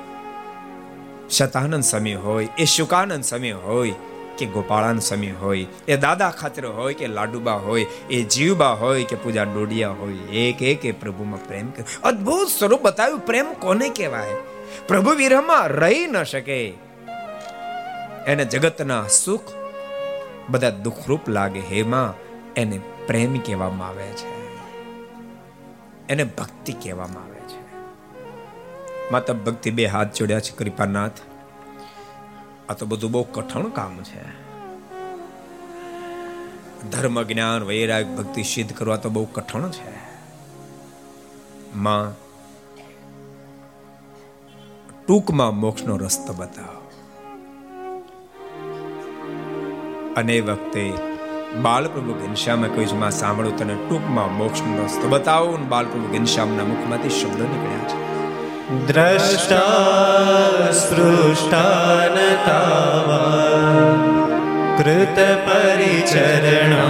[1.29, 3.93] શતાનંદ સમય હોય, એ શુકાનંદ સમય હોય
[4.45, 9.15] કે ગોપાળાન સમય હોય, એ દાદા ખાતર હોય કે લાડુબા હોય, એ જીવબા હોય કે
[9.15, 11.71] પૂજા ડોડિયા હોય, એક એક પ્રભુમાં પ્રેમ
[12.03, 13.25] અદ્ભુત સ્વરૂપ બતાવ્યું.
[13.25, 14.29] પ્રેમ કોને કહેવાય?
[14.87, 16.73] પ્રભુ વિરહમાં રહી ન શકે.
[18.27, 19.41] એને જગતના સુખ
[20.49, 22.13] બધા દુઃખરૂપ લાગે હેમાં
[22.53, 24.57] એને પ્રેમ કહેવામાં આવે છે.
[26.09, 27.61] એને ભક્તિ કહેવામાં આવે છે.
[29.11, 31.11] માતા ભક્તિ બે હાથ જોડ્યા છે, કૃપાનાથ.
[32.69, 34.41] આ તો બધું બહુ કઠણ કામ છે.
[36.91, 40.11] ધર્મ, જ્ઞાન, વૈરાગ, ભક્તિ સિદ્ધ કરવા તો બહુ કઠણ છે.
[41.75, 42.13] માં,
[45.07, 46.91] ટૂંકમાં મોક્ષનો રસ્તો બતાવો.
[50.17, 50.93] અને વખતે
[51.61, 55.57] બાલપ્રભુ ઘનશ્યામે કહ્યું માં, સાંભળો, તને ટૂંકમાં મોક્ષનો રસ્તો બતાવો.
[55.57, 58.10] બાલપ્રભુ ઘનશ્યામના મુખમાંથી શબ્દો નીકળ્યા છે.
[58.71, 63.97] દ્રષ્ટા સ્પૃષ્ટાન તાવા
[64.77, 66.85] કૃત પરિચરણા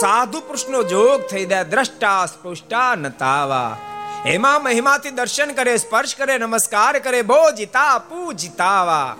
[0.00, 3.78] સાધુ પુરુષનો જોગ થઈ જાય, દ્રષ્ટા, સ્પૃષ્ટા, નતાવા.
[4.26, 9.16] એમાં મહિમાથી દર્શન કરે, સ્પર્શ કરે, નમસ્કાર કરે ભોજિતા પૂજિતાવા.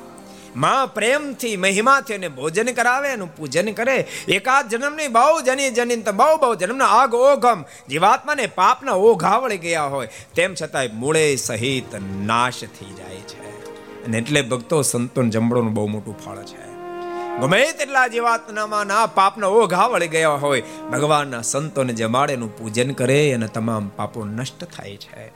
[0.56, 4.06] માં પ્રેમથી મહિમાથી એને ભોજન કરાવે, એનું પૂજન કરે.
[4.28, 9.82] એકાદ જન્મની બહુ જની જની તો બહુ બહુ જન્મના આગ ઓઘમ જીવાત્માને પાપના ઓઘાવળી ગયા
[9.82, 10.08] હોય.
[10.34, 11.94] તેમ છતાંય મૂળે સહિત
[12.24, 13.66] નાશ થઈ જાય છે.
[14.06, 16.63] અને એટલે ભક્તો સંતોન જમણોનું બહુ મોટું ફળ છે.
[17.40, 20.62] ગમે તેટલા જીવાત્મામાં ના પાપના ઓઘા વળી ગયા હોય,
[20.92, 25.33] ભગવાનના સંતોને જમાડેનું પૂજન કરે અને તમામ પાપો નષ્ટ થાય છે.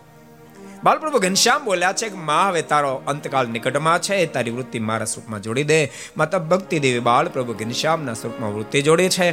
[0.85, 5.43] બાલપ્રભુ ઘનશ્યામ બોલ્યા છે કે, મા, હવે તારો અંતકાળ નિકટમાં છે, તારી વૃત્તિ મારા સ્વરૂપમાં
[5.43, 5.91] જોડી દે.
[6.17, 9.29] માતા ભક્તિ દેવી બાલપ્રભુ ઘનશ્યામના સ્વરૂપમાં વૃત્તિ જોડી છે.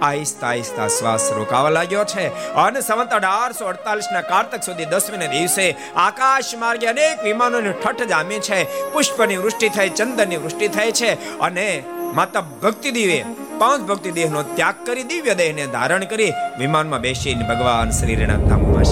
[0.00, 2.54] આહિસ્તા આહિસ્તા શ્વાસ રોકાવા લાગ્યો છે.
[2.54, 8.38] અને સંવત અઢારસો અડતાલીસ ના કારતક સુધી દસમીને દિવસે આકાશ માર્ગે અનેક વિમાનોની ઠઠ જામી
[8.38, 8.90] છે.
[8.92, 11.82] પુષ્પની વૃષ્ટિ થઈ, ચંદનની વૃષ્ટિ થઈ છે અને
[12.14, 13.24] માતા ભક્તિ દેવે
[13.58, 18.84] પાંચ ભક્તિ દેહનો ત્યાગ કરી, દિવ્ય દેહને ધારણ કરી વિમાનમાં બેસીને ભગવાન શ્રી રેણા ધામમાં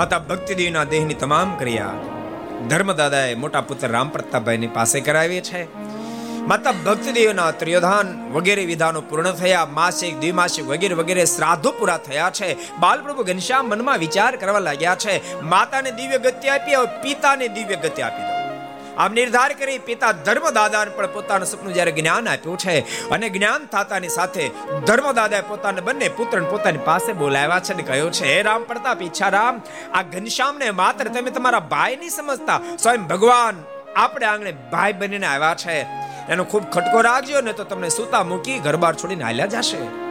[0.00, 1.94] માતા ભક્તિદેવીના દેહની તમામ ક્રિયા
[2.68, 5.60] ધર્મદાદાએ મોટા પુત્ર રામ પ્રતાપભાઈની પાસે કરાવી છે.
[6.46, 12.50] માતા ભક્તિદેવના ત્રિયોધાન વગેરે વિધાનો પૂર્ણ થયા, માસિક, દ્વિમાસિક વગેરે વગેરે શ્રાદ્ધો પૂરા થયા છે.
[12.78, 18.28] બાલપ્રભુ ઘનશ્યામ મનમાં વિચાર કરવા લાગ્યા છે, માતાને દિવ્ય ગતિ આપી પિતાને દિવ્ય ગતિ આપી
[18.28, 18.39] દો.
[18.96, 22.78] આમ નિર્ધાર કરી પિતા ધર્મદાદાને પણ પોતાનું સપનું જ્યારે જ્ઞાન આપ્યું છે
[23.10, 24.50] અને જ્ઞાન થતાની સાથે
[24.86, 29.28] ધર્મદાદાએ પોતાને બંને પુત્રને પોતાની પાસે બોલાવ્યા છે અને કહ્યું છે, હે રામ પ્રતાપ, ઈચ્છા
[29.28, 29.62] રામ,
[29.94, 33.56] આ ઘનશ્યામને માત્ર તમે તમારા ભાઈ નહીં સમજતા, સ્વયં ભગવાન
[33.96, 35.86] આપણે આંગણે ભાઈ બનીને આવ્યા છે.
[36.28, 40.09] એનો ખૂબ ખટકો રાખજો ને તો તમને સૂતા મૂકી ઘર બાર છોડીને હાલ્યા જશે.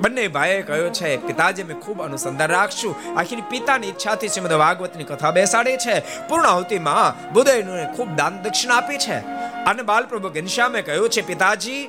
[0.00, 2.96] બંને ભાઈએ કહ્યું છે, પિતાજી, અમે ખૂબ અનુસંધાન રાખશું.
[3.16, 6.26] આખી પિતાની ઈચ્છાથી શ્રીમદ ભાગવતની કથા બેસાડી છે.
[6.28, 9.18] પૂર્ણાહુતિમાં બુદયને ખૂબ દાન દક્ષિણા આપી છે.
[9.64, 11.88] અને બાલપ્રભુ ઘનશ્યામે કહ્યું છે, પિતાજી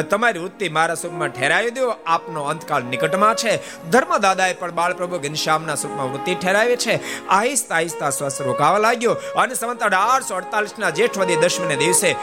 [0.00, 1.94] તમારી વૃત્તિ મારા સ્વરૂપમાં ઠેરાવી દો.
[2.06, 3.56] આપનો અંતકાળ નિકટમાં છે.
[3.90, 7.26] ધર્મ દાદાએ પણ બાળપ્રભુ ઘનશ્યામના સ્વરૂપમાં વૃત્તિ ઠેરાવી છે.
[7.28, 12.14] આહિસ્તા આહિસ્તા શ્વાસ રોકાવા લાગ્યો અને સંવત અઢારસો અડતાલીસ ના જેઠવદી દશમને દિવસે,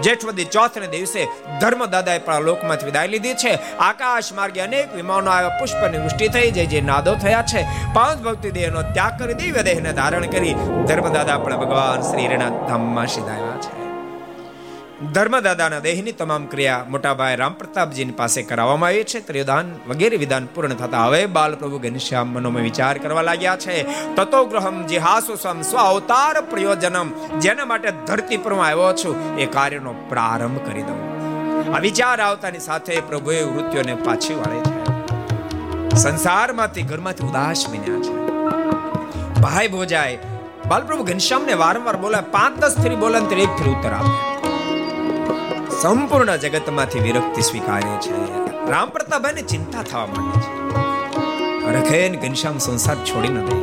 [0.00, 1.28] જેઠવદી ચોથને દિવસે
[1.60, 3.76] ધર્મ દાદાએ પણ લોકમાંથી વિદાય લીધી છે.
[3.78, 5.48] આકાશ માર્ગે અનેક વિમાનો આવ્યા.
[5.48, 6.50] પુષ્પની વૃષ્ટિ થઈ.
[6.50, 7.62] જે જે નાદો થયા છે.
[7.94, 10.54] પાંચ ભક્તિ દેહનો ત્યાગ કરી, દિવ્ય દેહને ધારણ કરી
[10.86, 13.91] ધર્મદાદા પણ ભગવાન શ્રી રેણા ધામમાં સીધાયા છે.
[15.10, 19.20] ધર્મદાદાના દેહની તમામ ક્રિયા મોટાભાઈ રામ પ્રતાપજીની પાસે કરાવવામાં આવી છે.
[19.20, 23.82] ત્રિયોદાન વગેરે વિધાન પૂર્ણ થતા હવે બાલપ્રભુ ઘનશ્યામ મનોમાં વિચાર કરવા લાગ્યા છે.
[24.14, 29.94] તતો ગ્રહમ જિહાસુ સ્વમ સ્વ અવતાર પ્રયોજનમ, જેના માટે ધરતી પર આવ્યો છું, એ કાર્યનો
[30.08, 31.00] પ્રારંભ કરી દઉં.
[31.74, 34.86] આ વિચાર આવતાની સાથે પ્રભુએ વૃત્તિઓને પાછી વાળે છે.
[35.96, 38.26] સંસારમાંથી ઘરમાંથી ઉદાસ બન્યા છે.
[39.40, 40.18] ભાઈ ભોજાય,
[40.68, 44.31] બાલપ્રભુ ઘનશ્યામને વારંવાર બોલાય, પાંચ દસ ફેરી બોલાય એક ફેરી ઉત્તર આપે.
[45.82, 48.16] સંપૂર્ણ જગતમાંથી વિરક્તિ સ્વીકારે છે.
[48.70, 50.50] રામ પ્રતાપભાઈને ચિંતા થવા માંડે છે.
[51.72, 53.56] રખેન ઘનશ્યામ સંસાર છોડી ન દે.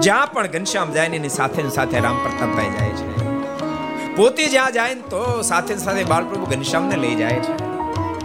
[0.00, 3.08] જ્યાં પણ ઘનશ્યામ જાય એની સાથે સાથે રામ પ્રતાપભાઈ જાય છે.
[4.16, 7.56] પોતે જ્યાં જાય ને તો સાથે સાથે બાળપ્રભુ ઘનશ્યામને લઈ જાય છે.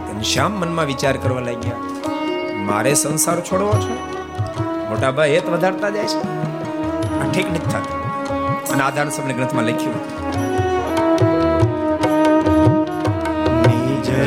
[0.07, 1.77] ઘનશ્યામ મનમાં વિચાર કરવા લાગ્યા,
[2.61, 3.95] મારે સંસાર છોડવો છે?
[4.89, 6.21] મોટા ભાઈ એ વધારતા જાય છે?
[7.19, 8.73] આ ઠીક નથી થતું.
[8.73, 10.52] અને આધાર સમને ગ્રંથમાં લખ્યું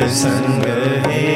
[0.05, 0.65] સંગ
[1.07, 1.36] હેત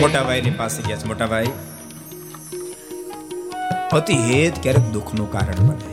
[0.00, 1.52] મોટાભાઈની પાસે ગયા મોટાભાઈ
[3.90, 5.92] પતિ હેત ક્યારેક દુઃખનું કારણ બને.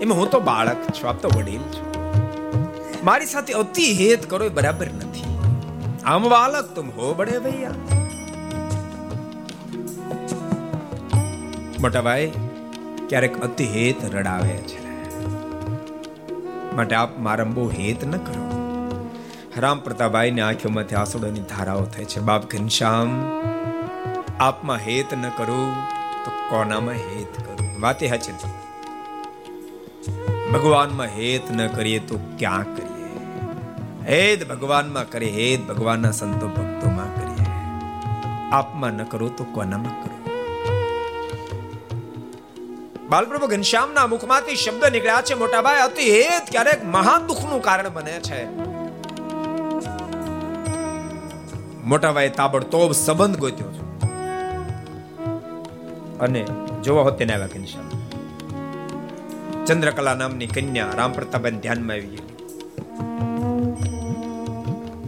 [0.00, 1.88] એમાં હું તો બાળક છું, આપ તો વડીલ છું.
[3.04, 5.30] મારી સાથે અતિ હેત કરો એ બરાબર નથી.
[6.04, 7.74] આમ બાળક તુમ હો બડે ભૈયા.
[11.80, 12.32] મોટા ભાઈ,
[13.08, 14.79] ક્યારેક અતિ હેત રડાવે છે.
[16.80, 18.44] માટે આપ મારા બહુ હેત ન કરો.
[19.56, 22.20] રામ પ્રતાપભાઈની આંખોમાંથી આંસુડાની ધારાઓ થાય છે.
[22.20, 23.08] બાપ ઘનશ્યામ,
[24.40, 25.72] આપમાં હેત ન કરો,
[26.24, 27.68] તો કોનામાં હેત કરો?
[27.80, 28.32] વાતે હાચી
[30.52, 33.10] ભગવાનમાં હેત ન કરીએ તો ક્યાં કરીએ?
[34.08, 37.46] હેત ભગવાનમાં કરીએ, હેત ભગવાનના સંતો ભક્તોમાં કરીએ.
[38.52, 40.09] આપમાં ન કરો તો કોનામાં કરો?
[43.10, 45.34] બાલપ્રભુ ઘનશ્યામના મુખમાંથી શબ્દ નીકળ્યા છે.
[45.34, 48.44] મોટાભાઈ, અતિ હેત ક્યારેક મહાન દુઃખનું કારણ બને છે.
[51.84, 53.80] મોટાભાઈ, તાબડતોબ સંબંધ ગોત્યો છે.
[56.18, 56.46] અને
[56.82, 57.90] જોવા હોત તેને આવ્યા ઘનશ્યામ.
[59.64, 62.22] ચંદ્રકલા નામની કન્યા રામ પ્રતાપન ધ્યાનમાં આવી ગઈ.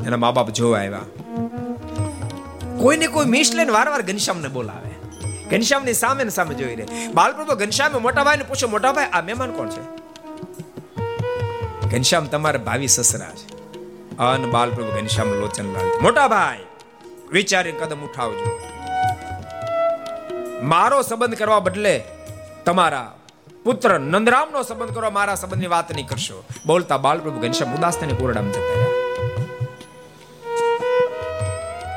[0.07, 1.01] એના મા બાપ જોવા આવ્યા.
[2.79, 4.92] કોઈને કોઈ મિસ લઈને વારવાર ઘનશ્યામને બોલાવે.
[5.53, 7.09] ઘનશ્યામની સામે ને સામે જોઈ રહે.
[7.15, 9.83] બાલપ્રભુ, ઘનશ્યામે મોટા ભાઈને પૂછો મોટા ભાઈ, આ મહેમાન કોણ છે?
[11.89, 13.47] ઘનશ્યામ, તમારા ભાવિ સસરા છે.
[14.19, 16.65] અન બાલપ્રભુ, ઘનશ્યામ લોચનલાલ મોટા ભાઈ
[17.33, 18.49] વિચારી કદમ ઉઠાવજો.
[20.63, 21.95] મારો સંબંધ કરવા બદલે
[22.65, 23.11] તમારા
[23.65, 26.45] પુત્ર નંદરામનો સંબંધ કરવા મારા સંબંધની વાત નહીં કરશો.
[26.67, 28.81] બોલતા બાલપ્રભુ, ઘનશ્યામ ઉદાસ થઈને કોરડામ જતા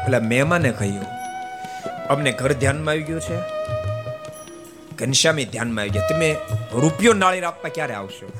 [0.06, 1.15] એટલે મહેમાને કહ્યું
[2.10, 3.38] અમને ઘર ધ્યાનમાં આવી ગયું છે?
[4.96, 6.08] ઘનશ્યામી ધ્યાનમાં આવી ગયા.
[6.08, 6.36] તમે
[6.74, 8.32] રૂપિયો નાળીર આપવા ક્યારે આવશો?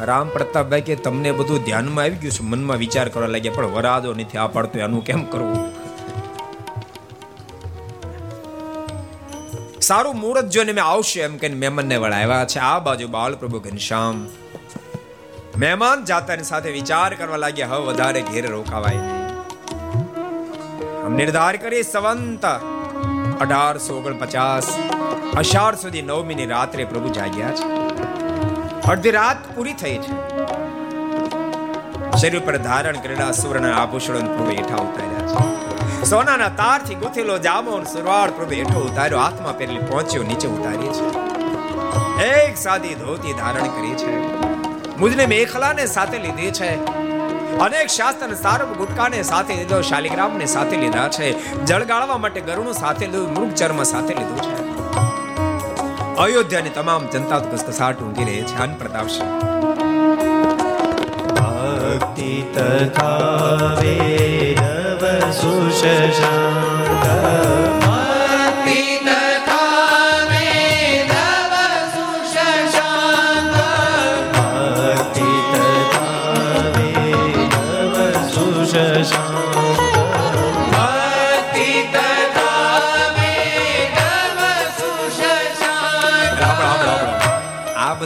[0.00, 2.42] રામ પ્રતાપભાઈ કે તમને બધું ધ્યાનમાં આવી ગયું છે?
[2.42, 5.84] મનમાં વિચાર કરવા લાગ્યા, પણ વરાદો નથી આ પડતો એનું કેમ કરવું?
[9.80, 12.58] સારું મુહૂર્ત જોઈને મેં આવશે એમ કહીને મહેમાનને વળાવ્યા છે.
[12.58, 14.26] આ બાજુ બાલ પ્રભુ ઘનશ્યામ.
[15.56, 19.23] મહેમાન જાતાની સાથે વિચાર કરવા લાગ્યા, હવે વધારે ઘેર રોકાવાય નહીં.
[21.10, 22.44] નિર્ધાર કરી સવંત
[23.38, 24.68] અઢારસો ઓગણપચાસ
[25.36, 27.66] અષાઢ સુધી નવમી ની રાત્રે પ્રભુ જાગ્યા છે
[28.86, 30.14] અડધી રાત પૂરી થઈ છે
[32.14, 35.44] શરીર પર ધારણ કરેલા સુવર્ણ આભૂષણ પ્રભુ હેઠા ઉતાર્યા
[35.92, 42.30] છે સોનાના તારથી ગુથેલો જામો સુરવાળ પ્રભુ હેઠો ઉતાર્યો હાથમાં પહેરેલી પહોંચ્યો નીચે ઉતારી છે
[42.32, 44.12] એક સાદી ધોતી ધારણ કરી છે
[44.98, 46.70] મુજને મેખલાને સાથે લીધી છે
[47.60, 51.64] અનેક શાસ્ત્ર સારભ ગુટકાને સાથે લીધો, શાલિગ્રામને સાથે લીધા છે.
[51.64, 54.74] જળ ગાળવા માટે ગરુણું સાથે લીધું, મૃગ ચર્મ સાથે લીધું છે.
[56.16, 58.58] અયોધ્યાની તમામ જનતા કસકસાટ ઊંઘી રહે છે.
[58.58, 59.06] અન પ્રતાપ
[61.36, 67.83] ભક્તિ તથા વેદવ સુશશાંત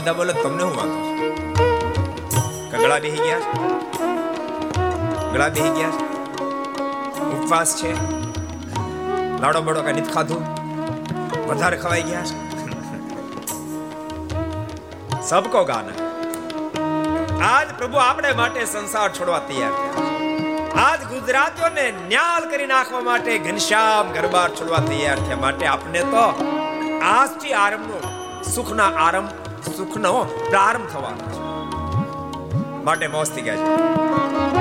[0.09, 0.99] બધા બોલે, તમને હું વાંધો
[2.73, 3.43] કગળા બેહી ગયા
[5.33, 5.97] ગળા બેહી ગયા
[7.35, 7.91] ઉપવાસ છે?
[9.43, 10.43] લાડો બડો કઈ નથી ખાધું?
[11.49, 12.27] વધારે ખવાઈ ગયા
[15.23, 15.97] સબકો ગાના.
[17.49, 20.07] આજ પ્રભુ આપણે માટે સંસાર છોડવા તૈયાર થયા
[20.85, 25.43] આજ ગુજરાતીઓને ન્યાલ કરી નાખવા માટે ઘનશ્યામ ગરબાર છોડવા તૈયાર થયા.
[25.45, 26.25] માટે આપણે તો
[27.13, 27.99] આજથી આરંભનો
[28.55, 29.31] સુખના આરંભ
[29.69, 31.49] સુખનો પ્રારંભ થવાનો છે.
[32.85, 34.58] માટે મોજથી ગયા ભક્તિ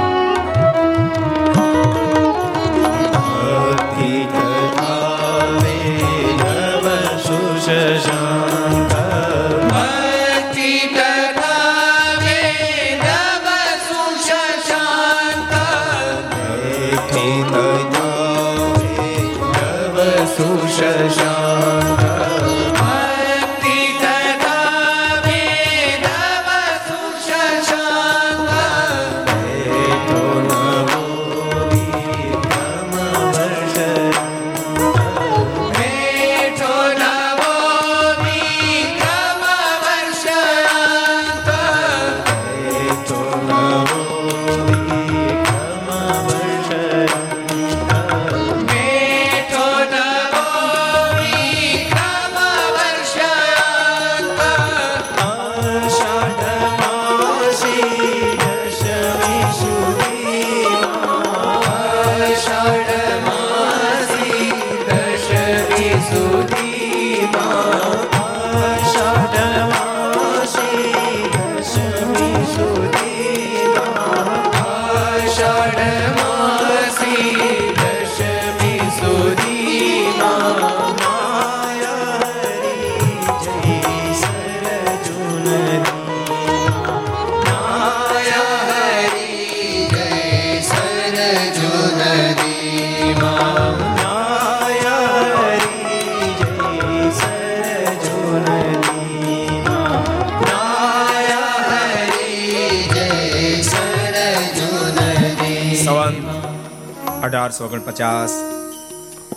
[107.47, 108.31] અઢારસો ઓગણપચાસ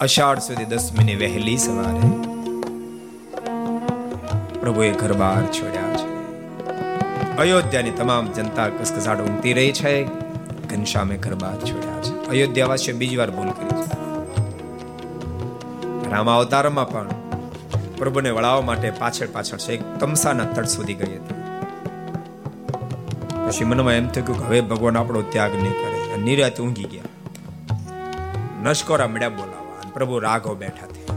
[0.00, 2.00] અષાઢ સુધી દસમીની વહેલી સવારે
[4.60, 6.06] પ્રભુએ ઘર બહાર છોડ્યા છે
[7.36, 10.08] અયોધ્યાની તમામ જનતા કસકસાટ ઊંઘતી રહી છે
[10.70, 13.88] ઘનશ્યામે ઘર બહાર છોડ્યા છે અયોધ્યાવાસીઓ બીજી વાર ભૂલ કરી છે
[16.10, 17.08] રામા અવતારમાં પણ
[17.98, 21.34] પ્રભુને વળાવવા માટે પાછળ પાછળ છે તમસાના તટ સુધી ગઈ હતી.
[23.46, 27.09] પછી મનમાં એમ થયું કે હવે ભગવાન આપણો ત્યાગ નહીં કરે નિરાત ઊંઘી ગયા.
[28.62, 31.16] નશકોરા મળ્યા બોલાવા અને પ્રભુ રાઘવ બેઠા થયા.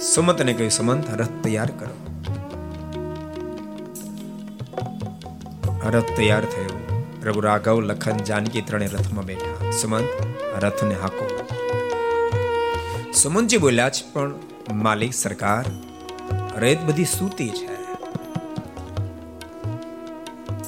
[0.00, 1.94] સુમંતને કહ્યું, સુમંત, રથ તૈયાર કરો.
[5.90, 7.02] રથ તૈયાર થયો.
[7.20, 9.70] પ્રભુ રાઘવ, લખન, જાનકી ત્રણે રથમાં બેઠા.
[9.70, 10.08] સુમંત,
[10.64, 11.48] રથને હાકો.
[13.12, 14.34] સુમંતજી બોલ્યા છે પણ
[14.72, 15.64] માલિક સરકાર,
[16.58, 17.80] રેત બધી સૂતી છે.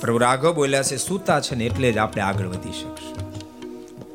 [0.01, 3.12] પ્રભુ રાઘવ બોલ્યા છે, સૂતા છે ને એટલે જ આપણે આગળ વધી શકશું.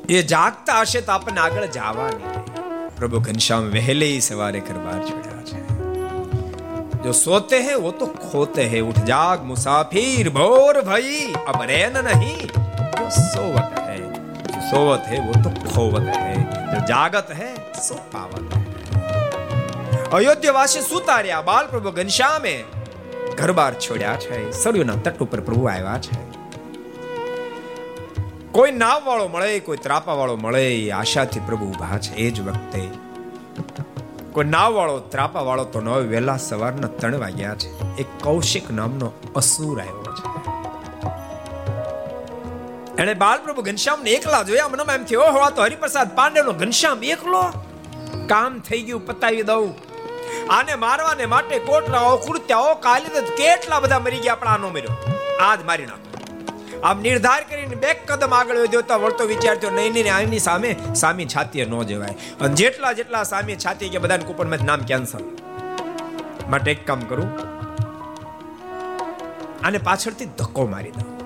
[0.09, 2.89] એ જાગતા હશે તો આપણને આગળ જવા નહીં દે.
[2.97, 5.61] પ્રભુ ઘનશ્યામ વહેલે ही સવારે કરવાર છોડ્યા છે
[7.03, 11.15] जो सोते हैं वो तो खोते हैं उठ जाग मुसाफिर भोर भई
[11.45, 12.35] अब रैन नहीं
[12.93, 13.97] जो सोवत है
[14.45, 16.35] जो सोवत है वो तो खोवत है
[16.69, 17.49] जो जागत है
[17.81, 18.61] सो पावत है
[20.11, 22.55] અયોધ્યાવાસી સુતા રહ્યા બાલ પ્રભુ ઘનશ્યામે
[23.37, 26.17] ઘર બાર છોડ્યા છે સરયુના તટ ઉપર પ્રભુ આવ્યા છે
[28.58, 32.88] કોઈ નાવ વાળો મળે, કોઈ ત્રાપા વાળો મળે આશાથી પ્રભુ ઊભા છે, એ જ વખતે.
[34.32, 37.96] કોઈ નાવ વાળો ત્રાપા વાળો તો નવ વહેલા સવારના ત્રણ વાગ્યા છે.
[37.96, 40.24] એક કૌશિક નામનો અસુર આવ્યો છે.
[43.02, 47.04] એણે બાલપ્રભુ ઘનશ્યામ ને એકલા જોયા મને એમ થયો હોવા તો હરિપ્રસાદ પાંડે નો ઘનશ્યામ
[47.04, 47.42] એકલો?
[48.26, 49.74] કામ થઈ ગયું, પતાવી દઉં.
[50.50, 55.12] આને મારવાને માટે કોટરાઓ કુર્ત્યાઓ કાલી કેટલા બધા મરી ગયા, પણ આનો મર્યો.
[55.40, 56.07] આજ મારી નાખો.
[56.82, 61.26] આમ નિર્ધાર કરીને બે કદમ આગળ વધ્યો તો વળતો વિચારતો નહીં નહીં આની સામે સામી
[61.26, 62.10] છાતીએ ન જવાય.
[62.40, 65.20] અને જેટલા જેટલા સામી છાતી કે બધાને કૂપનમાં નામ કેન્સલ.
[66.50, 67.48] માટે એક કામ કરું.
[69.66, 71.18] આને પાછળથી ધક્કો મારી દઉં.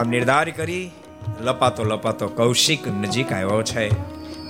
[0.00, 0.90] આમ નિર્ધાર કરી,
[1.40, 3.90] લપાતો લપાતો કૌશિક નજીક આવ્યો છે.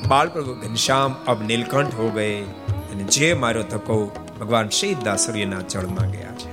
[0.09, 2.41] બાળપ્રભુ ઘનશ્યામ અબ નીલકંઠ હો ગયે.
[2.93, 6.50] અને જે માર્યો ધક્કો ભગવાન શ્રી દાસરીના જળમાં ગયા છે.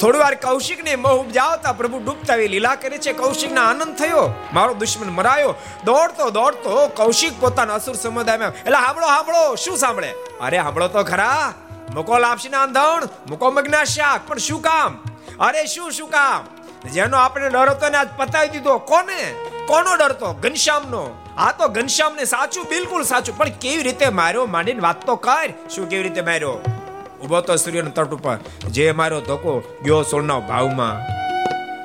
[0.00, 3.12] થોડી વાર કૌશિક ને મોહ ઉપજાવતા પ્રભુ ડૂબતા એવી લીલા કરે છે.
[3.12, 4.34] કૌશિક આનંદ થયો.
[4.52, 5.54] મારો દુશ્મન મરાયો.
[5.84, 10.10] દોડતો દોડતો કૌશિક પોતાના અસુર સમુદાયમાં એટલે સાંભળો સાંભળો શું સાંભળે?
[10.40, 11.54] અરે સાંભળો તો ખરા.
[11.94, 14.20] મુકો લાપસી ના અંધણ મુકો મગના શાક.
[14.26, 15.02] પણ શું કામ?
[15.40, 16.44] અરે, શું શું કામ?
[16.88, 18.78] જેનો આપણે ડર હતો ને આજ પતાવી દીધો.
[18.78, 19.34] કોને?
[19.66, 20.32] કોનો ડર તો?
[20.32, 21.24] ઘનશ્યામનો.
[21.36, 23.36] આ તો ઘનશ્યામને સાચું, બિલકુલ સાચું.
[23.36, 25.52] પણ કેવી રીતે માર્યો માંડીને વાત તો કર.
[25.74, 26.79] શું કેવી રીતે માર્યો?
[27.22, 28.36] ઊભો તો સૂર્યના તટ ઉપર.
[28.68, 31.20] જે મારો ધોકો ગયો સોળના ભાવમાં.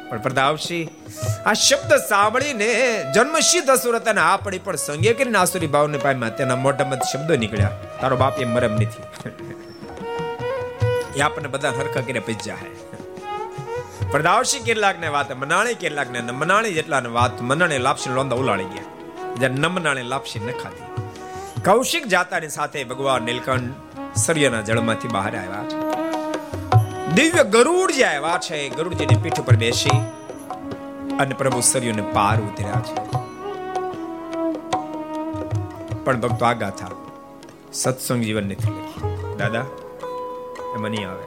[0.10, 0.90] પણ પ્રતાપસિંહ
[1.46, 6.30] આ શબ્દ સાંભળીને જન્મસિદ્ધ અસુરત અને આ પડી પણ સંગે કરીને આસુરી ભાવને પામ્યા.
[6.30, 7.72] તેના મોઢામાંથી શબ્દો નીકળ્યા.
[8.02, 9.30] તારો બાપ એ મરમ નથી.
[11.16, 12.70] એ આપણને બધા હરખા કરીને પીજા હે.
[14.12, 18.64] પ્રદાવશી કેટલાક ને વાત, મનાણી કેટલાક ને મનાણી જેટલા ને વાત, મનાણે લાપસી લોંદા ઉલાળી
[18.64, 18.84] ગયા.
[19.40, 21.05] જ્યારે ન લાપસી ન ખાધી
[21.66, 23.74] કૌશિક જાતાની સાથે ભગવાન નીલકંઠ
[24.18, 25.64] સૂર્યના જળમાંથી બહાર આવ્યા.
[27.16, 28.70] દિવ્ય ગરુડ જે આવ્યા છે.
[28.70, 29.90] ગરુડજીની પીઠ ઉપર બેસી
[31.20, 32.96] અને પ્રભુ સૂર્યને પાર ઉતર્યા છે.
[36.04, 36.88] પણ ભક્તો આ ગાથા
[37.74, 39.66] સત્સંગ જીવન નથી લખી દાદા
[40.76, 41.24] એમાં નહીં આવે.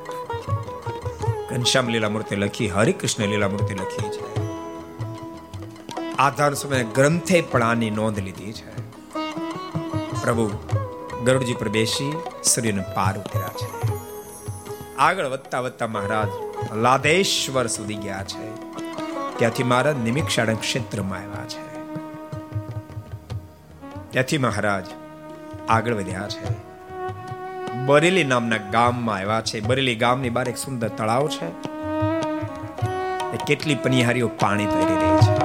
[1.48, 4.40] ઘનશ્યામ લીલા મૂર્તિ લખી, હરિકૃષ્ણ લીલા મૂર્તિ લખી છે.
[6.18, 8.87] આધાર સમય ગ્રંથે પણ આની નોંધ લીધી છે.
[10.28, 10.50] પ્રભુ,
[11.24, 12.12] ગરુડજી પર બેસી
[12.44, 13.88] સૂર્યને પાર ઉતર્યા છે.
[14.96, 16.28] આગળ વધતા વધતા મહારાજ
[16.76, 18.54] લાદેશ્વર સુધી ગયા છે.
[19.38, 21.84] ત્યાંથી મહારાજ નિમિક્ષાણ ક્ષેત્રમાં આવ્યા છે.
[24.10, 24.84] ત્યાંથી મહારાજ
[25.68, 26.54] આગળ વધ્યા છે.
[27.86, 29.60] બરેલી નામના ગામમાં આવ્યા છે.
[29.60, 31.48] બરેલી ગામની બહાર એક સુંદર તળાવ છે.
[33.46, 35.38] કેટલી પનિહારીઓ પાણી ભરી રહી છે.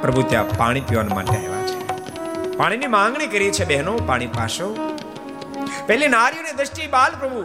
[0.00, 1.53] પ્રભુ ત્યાં પાણી પીવા માટે આવ્યા
[2.58, 4.68] પાણીની માંગણી કરી છે બહેનો, પાણી પાશો.
[5.86, 7.40] પેલી નારીઓની દ્રષ્ટિ બાલ પ્રભુ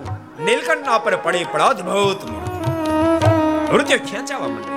[0.45, 2.21] નીલકંઠના પર પડી પણ અદભુત
[3.73, 4.75] નૃત્ય ખેંચાવા માંડે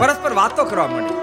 [0.00, 1.17] પરસ્પર વાતો કરવા માંડે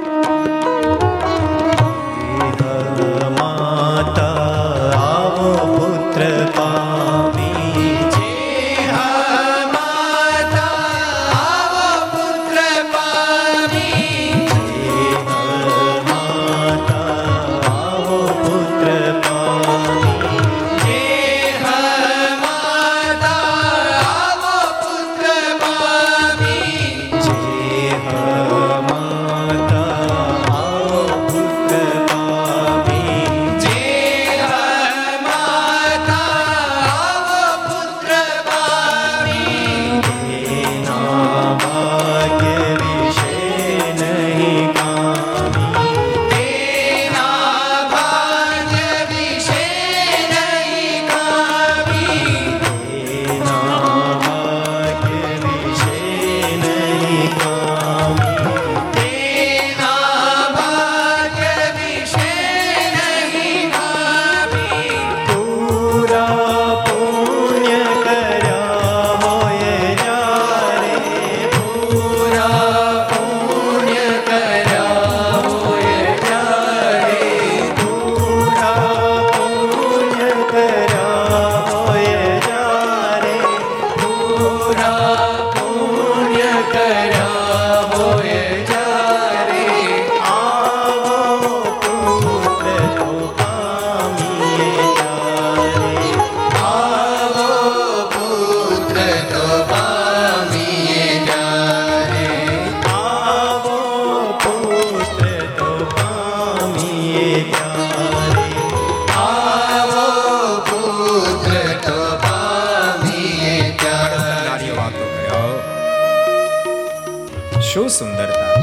[117.87, 118.53] સુંદરતા.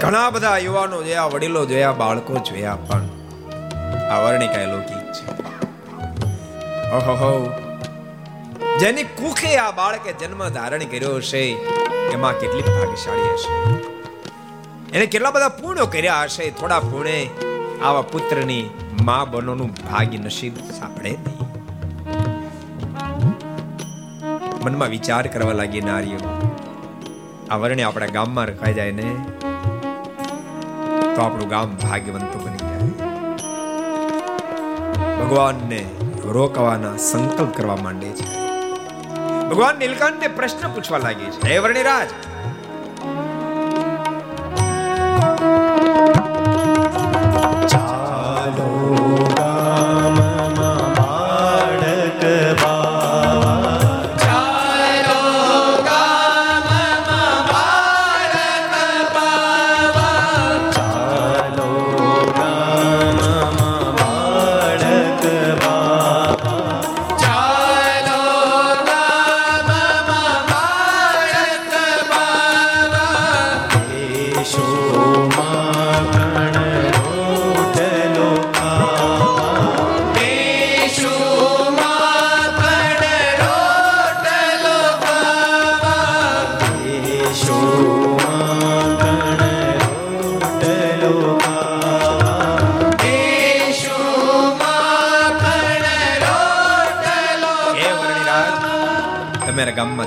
[0.00, 3.02] ઘણા બધા યુવાનો જોયા, વડીલો જોયા, બાળકો જોયા, પણ
[4.10, 5.26] આ વર્ણિકા લૌકિક છે.
[6.90, 7.52] ઓહો
[8.80, 11.42] જેની કુખે આ બાળકે જન્મ ધારણ કર્યો હશે,
[12.12, 13.54] એમાં કેટલી ભાગ્યશાળી હશે.
[14.92, 17.28] એને કેટલા બધા પૂર્ણ કર્યા હશે, થોડા પૂર્ણે
[17.82, 18.70] આવા પુત્રની
[19.04, 21.38] મા બનોનું ભાગ્ય નસીબ સાંભળે નહીં.
[24.64, 26.37] મનમાં વિચાર કરવા લાગી નારીઓ.
[27.50, 29.08] આ વર્ણે આપણા ગામમાં રખાઈ જાય ને,
[31.14, 32.88] તો આપણું ગામ ભાગ્યવંતું બની જાય.
[35.20, 35.80] ભગવાનને
[36.36, 38.26] રોકવાના સંકલ્પ કરવા માંડે છે
[39.50, 42.08] ભગવાન નીલકંઠને પ્રશ્ન પૂછવા લાગે છે હે વર્ણિરાજ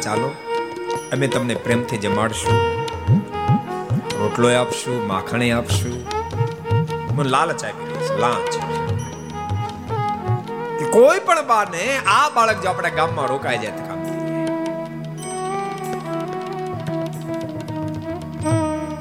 [0.08, 0.30] મારા ચાલો.
[1.14, 2.86] અમે તમને પ્રેમથી જમાડશું.
[4.20, 6.06] રોટલો આપશું, માખણે આપશું.
[7.16, 8.54] મને લાલચ આપી દઈશ લાંચ.
[10.92, 13.84] કોઈ પણ બાને આ બાળક જો આપણા ગામમાં રોકાઈ જાય તો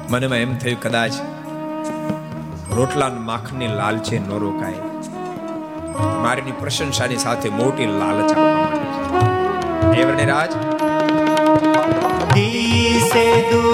[0.09, 1.11] મને એમ થયું કદાચ
[2.75, 4.73] રોટલા માખણની લાલચે ન રોકાય.
[6.23, 10.01] મારીની પ્રશંસાની સાથે મોટી લાલચ આપવા માંડી છે.
[10.01, 10.70] હે
[13.13, 13.70] વર્ણિરાજ દિશે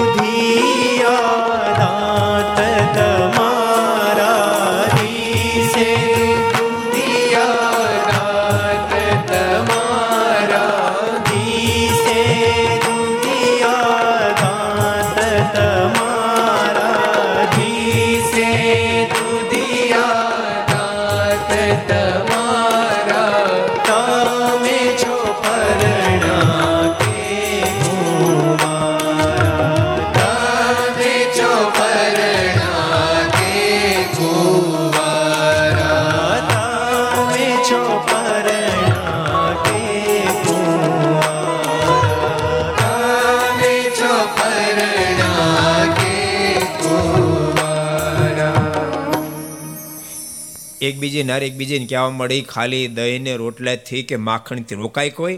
[50.98, 55.36] એકબીજે નાર એકબીજે કહેવા મળી ખાલી દહીંને રોટલાથી કે માખણથી રોકાય કોઈ?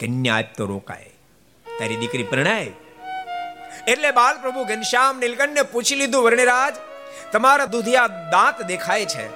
[0.00, 1.10] કન્યા આજ તો રોકાય?
[1.78, 2.70] તારી દીકરી પ્રણાય?
[3.88, 6.74] એટલે બાલ પ્રભુ ઘનશ્યામ નીલકંઠને પૂછી લીધું, વર્ણિરાજ,
[7.32, 9.26] તમારા દૂધિયા દાંત દેખાય છે.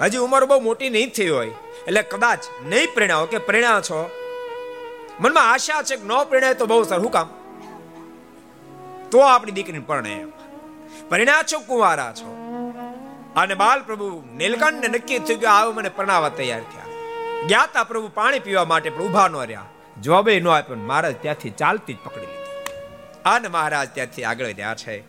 [0.00, 1.50] હજી ઉંમર બહુ મોટી નહીં થઈ હોય.
[1.86, 4.10] એટલે કદાચ નહીં પ્રેણાઓ કે પ્રેણા છો.
[5.20, 7.08] મનમાં આશા છે કે ન પ્રેણાય તો બહુ સર.
[7.08, 7.28] કામ?
[9.10, 10.30] તો આપણી દીકરીને પરણે એમ.
[11.08, 12.39] પરણ્યા છો, કુંવારા છો.
[13.40, 16.84] અને બાલ પ્રભુ નીલકંઠને નક્કી થયું કે આવો મને પરણાવવા તૈયાર થયા.
[17.46, 19.64] ગયા પ્રભુ પાણી પીવા માટે પણ ઊભા ન રહ્યા.
[20.02, 22.40] જવાબે ન આપ્યો મહારાજ ત્યાંથી ચાલતી જ પકડી લીધી.
[23.24, 25.02] અને મહારાજ ત્યાંથી આગળ વધ્યા છે.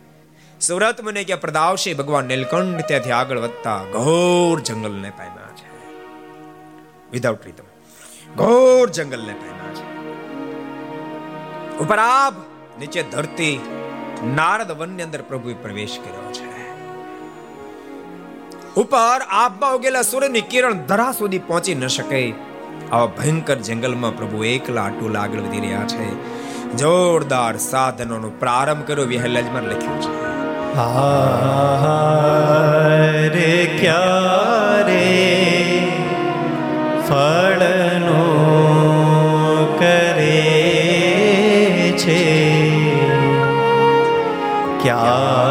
[0.59, 5.89] સુરત મને કે પ્રદાવશે ભગવાન નીલકંઠ ત્યાંથી આગળ વધતા ઘોર જંગલને પામ્યા છે.
[7.11, 7.63] વિધાઉટ રીતમ
[8.35, 9.91] ઘોર જંગલને પામ્યા છે.
[11.77, 12.33] ઉપર આભ,
[12.79, 13.59] નીચે ધરતી,
[14.35, 16.70] નારદ વનની અંદર પ્રભુએ પ્રવેશ કર્યો છે.
[18.81, 22.33] ઉપર આબમાં ઉગેલા સૂર્યની કિરણ ધરા સુધી પહોંચી ન શકે.
[22.91, 26.07] આવા ભયંકર જંગલમાં પ્રભુ એકલા આટુલા આગળ વધી રહ્યા છે.
[26.77, 30.21] જોરદાર સાધનોનો પ્રારંભ કર્યો વિહલજમાં લખ્યું છે.
[33.27, 35.07] રે ક્યારે
[37.09, 38.21] ફળનો
[39.79, 40.41] કરે
[41.97, 42.51] છે?
[44.83, 45.50] ક્યારે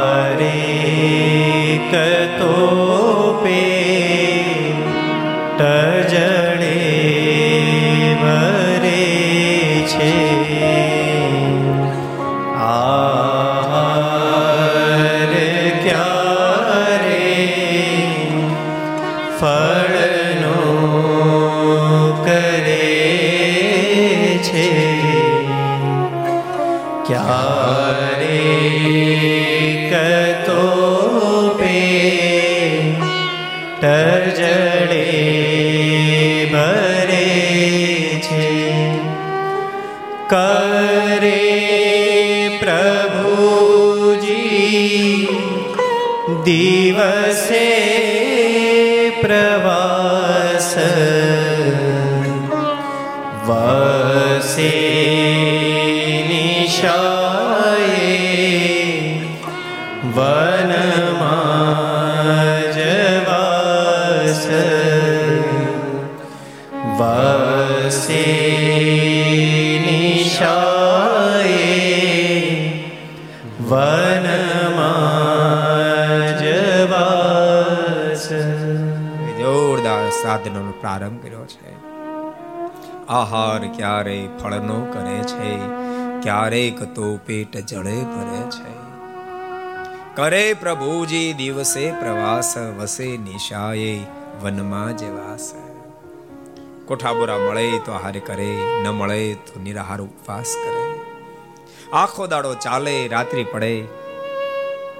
[46.45, 47.67] દિવસે
[49.21, 50.71] પ્રવાસ
[53.47, 54.73] વસે
[56.31, 57.91] નિશાએ
[60.09, 60.40] વનમાં
[80.23, 81.75] સાધનોનો પ્રારંભ કર્યો છે.
[83.07, 85.59] આહાર ક્યારે ફળનો કરે છે?
[86.23, 88.81] ક્યારેક તો પેટ જળે ભરે છે.
[90.15, 94.01] કરે પ્રભુજી દિવસે પ્રવાસ, વસે નિશાએ
[94.43, 95.55] વનમાં જવાસ
[96.87, 101.01] કોઠાબોરા મળે તો આહાર કરે, ન મળે તો નિરાહાર ઉપવાસ કરે.
[101.93, 103.83] આખો દાડો ચાલે, રાત્રિ પડે,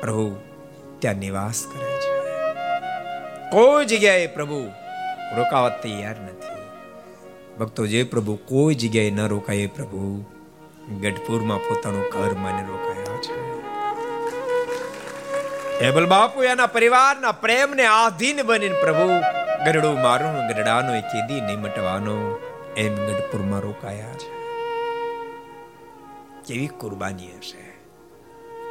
[0.01, 0.37] પ્રભુ
[0.99, 2.21] ત્યાં નિવાસ કરે છે.
[3.51, 4.71] કોઈ જગ્યાએ પ્રભુ
[5.37, 6.61] રોકાવા તૈયાર નથી.
[7.59, 10.25] ભક્તો, જે પ્રભુ કોઈ જગ્યાએ ન રોકાય પ્રભુ
[11.01, 13.61] ગઢપુરમાં પોતાનું ઘર માને રોકાયા છે.
[15.85, 19.09] હેબલ બાપુ, એના પરિવારના પ્રેમને આધીન બનીને પ્રભુ
[19.67, 22.39] ગરડું મારું, ગરડાનો એ કેદી નહીં મટવાનો,
[22.77, 24.41] એમ ગઢપુરમાં રોકાયા છે.
[26.47, 27.71] કેવી કુરબાની હશે.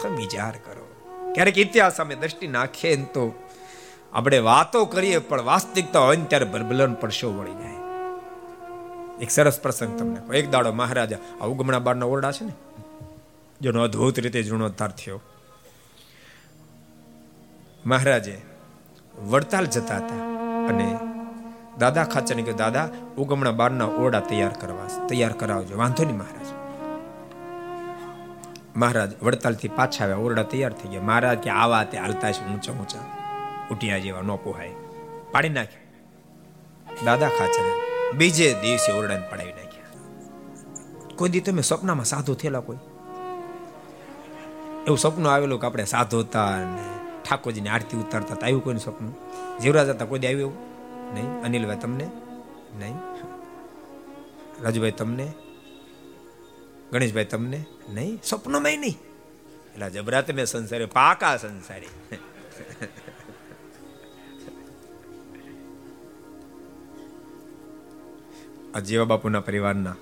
[0.04, 0.86] તમે વિચાર કરો.
[1.34, 3.49] ક્યારેક ઇતિહાસ સામે દ્રષ્ટિ નાખીએ તો
[4.14, 7.80] આપણે વાતો કરીએ, પણ વાસ્તવિકતા હોય ને ત્યારે બલબલન પડશો વળી જાય.
[9.22, 12.52] એક સરસ પ્રસંગ તમને એક દાડો મહારાજા આ ઉગમણા બારના ઓરડા છે ને?
[13.62, 15.22] જેનો અદ્ભુત રીતે જીર્ણોદ્ધાર થયો.
[17.86, 18.42] મહારાજે
[19.26, 20.16] વડતાલ જતા હતા
[20.68, 21.00] અને
[21.78, 25.78] દાદા ખાચરને કહ્યું દાદા, ઉગમણા બારના ઓરડા તૈયાર કરવા તૈયાર કરાવજો.
[25.78, 26.48] વાંધો નહીં મહારાજ.
[28.76, 30.18] મહારાજ વડતાલથી પાછા આવ્યા.
[30.18, 31.02] ઓરડા તૈયાર થઈ ગયા.
[31.02, 33.19] મહારાજ કે, આવા તે હાલતા છે ઊંચા ઊંચા.
[33.72, 34.72] ઉઠિયા જેવા ન પોહાય.
[35.32, 35.82] પાડી નાખ્યા.
[37.06, 37.74] દાદા ખાચરે
[38.18, 39.86] બીજે દિવસે ઓરડાને પડાવી નાખ્યા.
[41.16, 42.78] કોઈ દી તમે સપનામાં સાધુ થયેલા કોઈ?
[44.88, 46.84] એવું સપનું આવેલું કે આપણે સાધુ હતા અને
[47.24, 48.46] ઠાકોરજીની આરતી ઉતારતા હતા.
[48.46, 49.16] આવ્યું કોઈનું સપનું?
[49.60, 50.58] જીવરાજ હતા, કોઈ આવ્યું એવું?
[51.14, 51.42] નહીં?
[51.42, 52.10] અનિલભાઈ તમને?
[52.80, 52.96] નહીં?
[54.64, 55.34] રાજુભાઈ તમને?
[56.92, 57.66] ગણેશભાઈ તમને?
[57.90, 58.20] નહીં?
[58.24, 58.98] સપનોમાં નહીં.
[59.74, 62.16] એટલે જબરા તમે સંસારી પાકા સંસારી.
[68.76, 69.96] આ જેવા બાપુના પરિવારના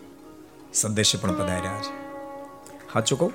[0.74, 2.08] સંદેશ પણ પધાર્યા છે.
[2.94, 3.34] સાચું કહું?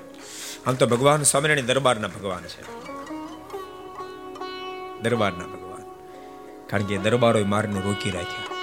[0.66, 2.62] આમ તો ભગવાન સ્વામિનારાયણ દરબારના ભગવાન છે.
[5.02, 5.82] દરબારના ભગવાન.
[6.66, 8.56] કારણ કે દરબારોએ માર્ગને રોકી રાખ્યા.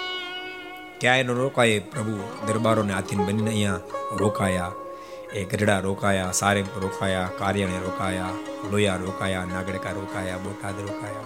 [0.99, 3.79] ક્યાંય ન રોકાય પ્રભુ દરબારોને આધીન બનીને અહીંયા
[4.17, 4.71] રોકાયા.
[5.33, 8.29] એ ગઢડા રોકાયા સારે રોકાયા, કાર્યણે રોકાયા,
[8.71, 11.23] લોયા રોકાયા, નાગડકા રોકાયા, બોટાદ રોકાયા.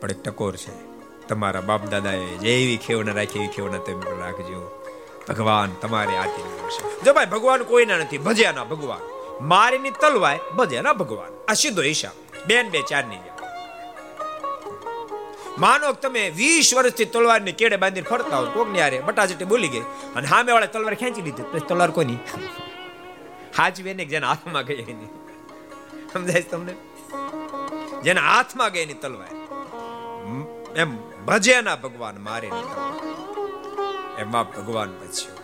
[0.00, 0.89] પણ એક ટકોર છે.
[1.30, 4.84] તમારા બાપ દાદાએ જેવી ખેવના રાખી, એવી ખેવના તમે રાખજો.
[5.28, 7.04] ભગવાન તમારે આથી કરશે.
[7.04, 9.00] જો ભાઈ, ભગવાન કોઈના નથી, ભજ્યાના ભગવાન.
[9.46, 11.30] મારીની તલવાય, ભજ્યાના ભગવાન.
[11.48, 12.46] આ સીધો હિસાબ.
[12.46, 13.16] બેન બે ચારની
[15.58, 19.80] માનો તમે વીસ વર્ષથી તલવારની કેડે બાંધીને ફરતા હો કોકની આરે બટાજટી બોલી ગઈ
[20.16, 21.42] અને સામે વાળા તલવાર ખેંચી લીધી.
[21.68, 22.16] તલવાર કોની?
[23.56, 25.08] હાજવે ને જેના હાથમાં ગઈ એની.
[26.12, 26.74] સમજાય તમને?
[28.02, 29.28] જેના હાથમાં ગઈ એની તલવાર.
[30.76, 32.50] એમ ભજેના ભગવાન મારે
[34.18, 35.34] એમાં ભગવાન બચ્યો.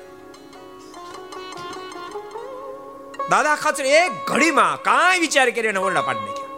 [3.30, 6.48] દાદા ખાચર એક ઘડીમાં કાંઈ વિચાર કરી અને ઓરડા પાડી નાખ્યા.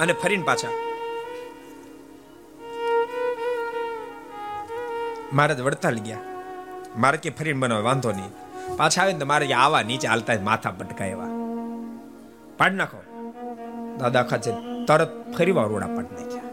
[0.00, 0.68] અને ફરીને પાછા.
[5.32, 6.18] મહારાજ વડતાલ ગયા.
[6.96, 8.32] મારે કે ફરીને બનાવે વાંધો નહીં.
[8.76, 11.26] પાછા આવીને તો મારે આવા નીચે હાલતા માથા પટકાયવા
[12.58, 13.02] પાડી નાખો.
[13.98, 14.52] દાદા ખાચે
[14.88, 16.43] તરત ફરી વાર ઓરડા પાડી નાખ્યા.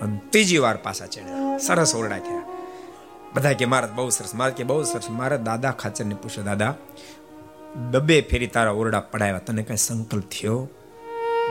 [0.00, 1.58] અને ત્રીજી વાર પાછા ચડ્યા.
[1.58, 2.42] સરસ ઓરડા થયા.
[3.34, 5.10] બધા કે મારા બહુ સરસ, મારે કે બહુ સરસ.
[5.10, 6.74] મારા દાદા ખાચરને પૂછ્યો, દાદા
[7.90, 9.38] ડબ્બે ફેરી તારા ઓરડા પડાવ્યા?
[9.38, 10.68] તને કઈ સંકલ્પ થયો?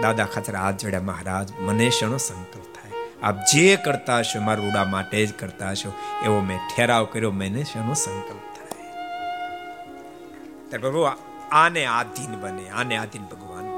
[0.02, 2.92] દાદા ખાચર હાથ જોડ્યા મહારાજ, મને શેનો સંકલ્પ થાય?
[3.24, 5.94] આપ જે કરતા હશો, મારા રૂડા માટે જ કરતા હશો.
[6.26, 8.94] એવો મેં ઠેરાવ કર્યો, મને શેનો સંકલ્પ થાય?
[10.70, 11.08] ત્યારે પ્રભુ
[11.52, 13.69] આને આધીન બને, આને આધીન ભગવાન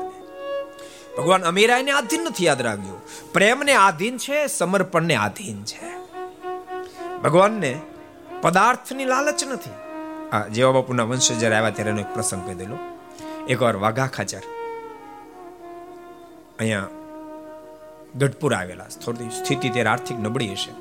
[1.18, 3.02] ભગવાન અમીરાયને આધીન નથી યાદ રાખજો
[3.34, 6.02] પ્રેમને આધીન છે, સમર્પણને આધીન છે.
[7.24, 7.82] ભગવાનને
[8.42, 9.70] પદાર્થની લાલચ નથી.
[10.30, 12.78] આ જેવા બાપુના વંશ જ્યારે આવ્યા ત્યારે એક પ્રસંગ કહી દેલો.
[13.48, 14.42] એકવાર વાઘા ખાચર
[16.60, 16.88] અહીંયા
[18.16, 18.84] ગઢપુર આવેલા.
[18.84, 20.72] થોડી સ્થિતિ ત્યારે આર્થિક નબળી હશે.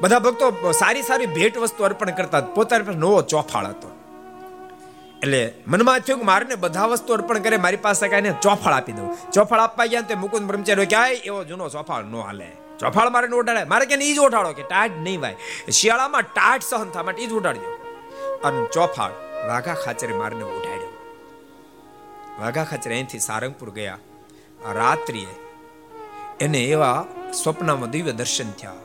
[0.00, 3.99] બધા ભક્તો સારી સારી ભેટ વસ્તુ અર્પણ કરતા પોતાની પાસે નવો ચોફાળ હતો.
[5.22, 9.08] એટલે મનમાં થયું કે મારે બધા વસ્તુ અર્પણ કરે, મારી પાસે કાંઈ ચોફાળ આપી દઉં.
[9.32, 12.48] ચોફાળ આપવા ગયા તે મુકુંદ બ્રહ્મચારી ક્યાંય એવો જૂનો ચોફાળ ન હાલે.
[12.80, 15.36] ચોફાળ મારે ઉઠાડે મારે કે ઈ જ ઉઠાડો કે ટાટ નહીં ભાઈ
[15.78, 17.70] શિયાળામાં ટાટ સહન થવા માટે ઈ જ ઉઠાડજો
[18.46, 19.14] અને ચોફાળ
[19.50, 20.92] વાઘા ખાચરે મારને ઉઠાડ્યો
[22.40, 23.98] વાઘા ખાચરે અહીંથી સારંગપુર ગયા.
[24.78, 25.34] રાત્રિએ
[26.46, 26.98] એને એવા
[27.42, 28.80] સ્વપ્નમાં દિવ્ય દર્શન થયા.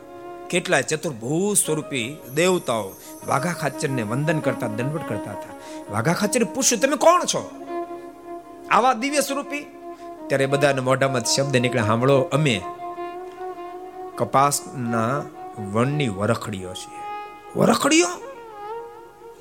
[0.52, 2.08] કેટલાય ચતુર્ભૂ સ્વરૂપી
[2.40, 2.88] દેવતાઓ
[3.28, 5.55] વાઘા ખાચરને વંદન કરતા દંડવટ કરતા હતા.
[5.92, 7.52] વાઘા ખાચરે પૂછ્યું, તમે કોણ છો?
[8.72, 9.66] આવા દિવ્ય સ્વરૂપી.
[10.28, 12.62] ત્યારે બધાના મોઢામાં શબ્દ નીકળે સાંભળો અમે
[14.16, 15.24] કપાસના
[15.72, 16.94] વનની વરખડીઓ છે
[17.60, 18.08] વરખડીઓ?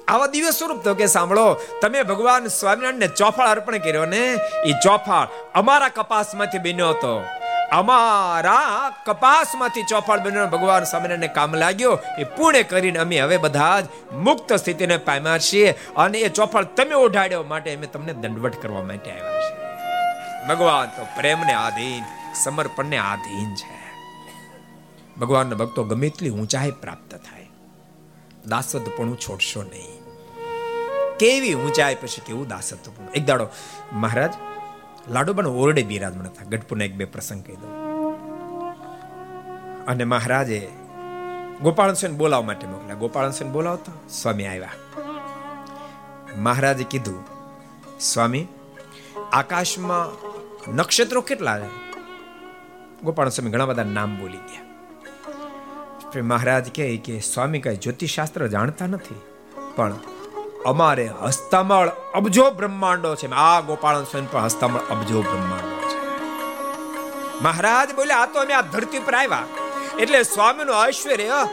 [0.08, 5.28] આવા દિવ્ય સ્વરૂપ તો કે, સાંભળો, તમે ભગવાન સ્વામિનારાયણને ચોફાળ અર્પણ કર્યો ને એ ચોફાળ
[5.54, 7.22] અમારા કપાસમાંથી બન્યો હતો.
[7.72, 11.98] અમારા કપાસમાંથી ચોફાળ બનીને ભગવાન સ્વામિનારાયણને કામ લાગ્યો.
[12.18, 16.94] એ પૂર્ણ કરીને અમે હવે બધા જ મુક્ત સ્થિતિને પામ્યા છીએ અને એ ચોફાળ તમે
[16.94, 19.64] ઓઢાડ્યો માટે અમે તમને દંડવટ કરવા માટે આવ્યા છીએ.
[20.48, 22.04] ભગવાન તો પ્રેમને આધીન,
[22.34, 23.84] સમર્પણને આધીન છે.
[25.20, 27.46] ભગવાનના ભક્તો ગમે એટલી ઊંચાઈ પ્રાપ્ત થાય.
[28.46, 30.04] દાસત્વપણું છોડશો નહીં.
[31.18, 33.10] કેવી ઊંચાઈ પછી કેવું દાસત્વપણું?
[33.12, 33.48] એક દાડો,
[33.92, 34.32] મહારાજ
[35.08, 37.84] લાડુબાનો ઓરડે બિરાજમાન હતા ગઢપુરના એક બે પ્રસંગ કહી દઉં.
[39.86, 40.68] અને મહારાજે
[41.62, 42.94] ગોપાળન બોલાવવા માટે મોકલ્યા.
[42.94, 44.68] ગોપાળન બોલાવતા સ્વામી આવ્યા.
[46.36, 47.24] મહારાજે કીધું,
[48.00, 48.46] સ્વામી,
[49.32, 50.24] આકાશમાં
[50.74, 51.84] નક્ષત્રો કેટલા છે?
[53.02, 54.64] ગોપાલ સ્વામી ઘણા બધા નામ બોલી ગયા.
[56.22, 59.20] મહારાજ કહે કે સ્વામી કઈ જ્યોતિષશાસ્ત્ર જાણતા નથી.
[59.76, 59.94] પણ
[60.66, 63.30] અમારે હસ્તામળ અબજો બ્રહ્માંડો છે.
[63.30, 65.98] આ ગોપાલ સ્વામી પણ હસ્તામળ અબજો બ્રહ્માંડો છે.
[67.42, 69.44] મહારાજ બોલે આ તો અમે આ ધરતી પર આવ્યા.
[69.98, 71.48] એટલે સ્વામીનું ઐશ્વર્ય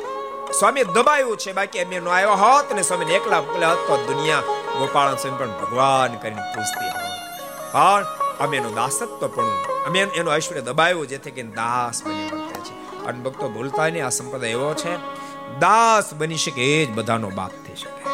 [0.60, 1.54] સ્વામી દબાયું છે.
[1.54, 4.40] બાકી અમે નો આવ્યો હોત ને સ્વામી એકલા મોકલ્યા હોત તો દુનિયા
[4.80, 7.12] ગોપાલ સ્વામી પણ ભગવાન કરીને પૂછતી હોત.
[7.74, 8.06] પણ
[8.40, 9.44] અમે એનું દાસત્વ પણ
[9.88, 13.06] અમે એનું ઐશ્વર્ય દબાવ્યું જેથી કે દાસ બની વર્તે છે.
[13.06, 14.96] અને ભક્તો ભૂલતા નહીં, આ સંપ્રદાય એવો છે,
[15.60, 18.11] દાસ બની શકે એ જ બધાનો બાપ થઈ શકે.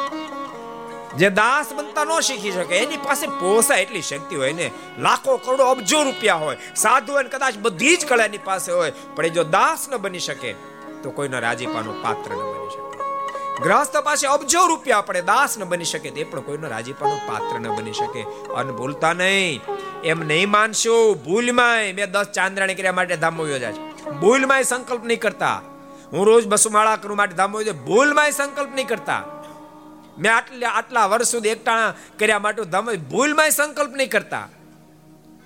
[1.16, 5.64] જે દાસ બનતા ન શીખી શકે, એની પાસે પોસાય એટલી શક્તિ હોય ને, લાખો કરોડો
[5.64, 9.44] અબજો રૂપિયા હોય, સાધુ અને કદાચ બધી જ કળા એની પાસે હોય, પણ એ જો
[9.44, 10.56] દાસ ન બની શકે,
[11.04, 12.82] તો કોઈના રાજીપાનો પાત્ર ન બની શકે.
[13.64, 17.76] ગ્રહસ્થ પાસે અબજો રૂપિયા પડે, દાસ ન બની શકે, તે પણ કોઈનો રાજીપાનો પાત્ર ન
[17.78, 18.26] બની શકે.
[18.56, 19.62] અને ભૂલતા નહીં,
[20.04, 24.12] એમ નહીં માનશો ભૂલમાં મેં દસ ચાંદ્રાણી કર્યા માટે ધામો યોજા છે.
[24.12, 25.62] ભૂલમાં સંકલ્પ નહીં કરતા.
[26.12, 29.22] હું રોજ બસુમાળા કરું માટે ધામો યોજે ભૂલમાં સંકલ્પ નહીં કરતા.
[30.18, 34.50] મેં આટલા આટલા વર્ષ સુધી એકટાણા કર્યા માટે ધામ ભૂલમાં સંકલ્પ નહીં કરતા.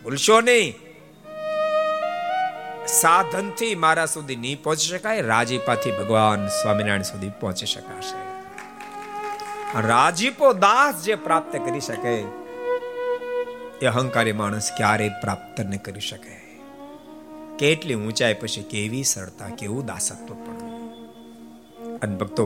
[0.03, 0.73] ભૂલશો નહીં.
[2.87, 8.19] સાધનથી મારા સુધી નહીં પહોંચી શકાય, રાજીપાથી ભગવાન સ્વામિનારાયણ સુધી પહોંચી શકાશે.
[9.81, 12.15] રાજીપો દાસ જે પ્રાપ્ત કરી શકે,
[13.81, 16.35] એ અહંકારી માણસ ક્યારેય પ્રાપ્ત ન કરી શકે.
[17.59, 20.59] કેટલી ઊંચાઈ પછી કેવી સરળતા, કેવું દાસત્વ પણ.
[22.01, 22.45] અને ભક્તો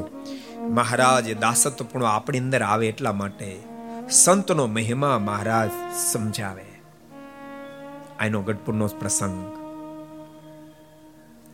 [0.70, 3.60] મહારાજ દાસત્વ પણ આપણી અંદર આવે એટલા માટે
[4.10, 6.66] સંતનો મહિમા મહારાજ સમજાવે.
[8.20, 9.52] આનો ગઢપુરનો પ્રસંગ.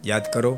[0.05, 0.57] યાદ કરો,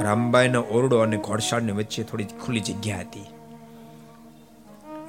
[0.00, 3.26] રામબાઈનો ઓરડો અને ઘોડશાળની વચ્ચે થોડી ખુલ્લી જગ્યા હતી.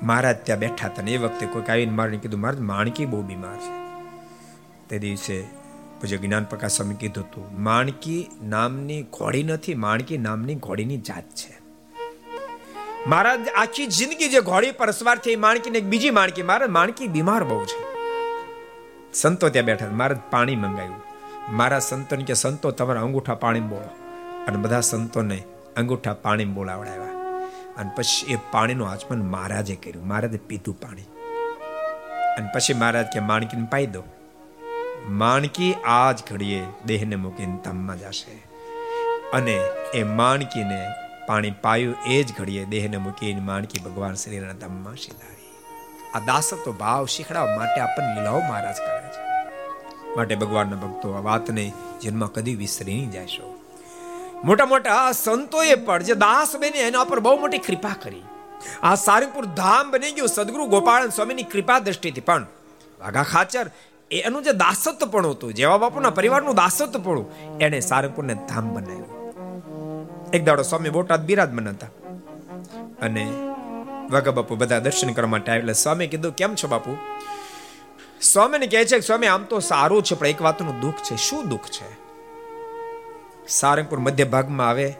[0.03, 3.55] મહારાજ ત્યાં બેઠા હતા ને, એ વખતે કોઈ આવીને મારે કીધું, મહારાજ, માણકી બહુ બીમાર
[3.55, 3.79] છે.
[4.89, 5.58] તે દિવસે
[6.01, 11.59] પૂજ્ય જ્ઞાન પ્રકાશ સ્વામી કીધું હતું, માણકી નામની ઘોડી નથી, માણકી નામની ઘોડીની જાત છે.
[13.07, 17.43] મારા આખી જિંદગી જે ઘોડી પર સવાર થઈ માણકી ને બીજી માણકી મારા, માણકી બીમાર
[17.43, 17.89] બહુ છે.
[19.13, 20.95] સંતો ત્યાં બેઠા મારે પાણી મંગાવ્યું.
[21.55, 23.89] મારા સંતોને કે, સંતો, તમારા અંગૂઠા પાણી બોલો
[24.47, 25.43] અને બધા સંતોને
[25.77, 27.05] અંગૂઠા પાણી બોલાવડાવ્યા
[27.77, 30.07] અને પછી એ પાણીનું આચમન મહારાજે કર્યું.
[30.07, 31.01] મહારાજે પીધું પાણી.
[32.37, 34.03] અને પછી મહારાજ કે, માણકીને પાઈ દો.
[35.09, 38.47] માણકી આ જ ઘડીએ દેહને મૂકીને ધામમાં જશે.
[39.33, 39.61] અને
[39.93, 40.87] એ માણકીને
[41.27, 45.49] પાણી પાયું એ જ ઘડીએ દેહને મૂકીને માણકી ભગવાન શ્રીના ધામમાં સીધાવી
[46.15, 49.23] આ દાસત્વ ભાવ શીખડાવવા માટે આપણને લીલાઓ મહારાજ કરે છે.
[50.15, 53.59] માટે ભગવાનના ભક્તો આ વાતને જન્મ કદી વિસરી નહીં જાયશો.
[54.43, 58.21] મોટા મોટા સંતોએ પણ જે દાસ બની એના પર બહુ મોટી કૃપા કરી.
[58.83, 62.47] આ સારંગપુર ધામ બની ગયું સદગુરુ ગોપાળન સ્વામીની કૃપા દ્રષ્ટિથી પણ
[62.99, 63.71] વાઘા ખાચર
[64.11, 67.25] એનું જે દાસત્વ પણ હતું, જેવા બાપુના પરિવારનું દાસત્વ પણ
[67.61, 69.19] એને સારંગપુરને ધામ બનાવ્યું.
[70.33, 71.87] એક દાડો સ્વામી બોટાદ બિરાજમાન હતા.
[73.01, 73.31] અને
[74.11, 76.97] વાઘા બાપુ બધા દર્શન કરવા માટે આવેલા સ્વામી કીધું, કેમ છો બાપુ?
[78.21, 81.15] સ્વામીને કહે છે કે, સ્વામી, આમ તો સારું છે, પણ એક વાતનું દુઃખ છે.
[81.15, 81.97] શું દુઃખ છે?
[83.47, 84.93] સારંગપુર મધ્ય ભાગમાં આવે,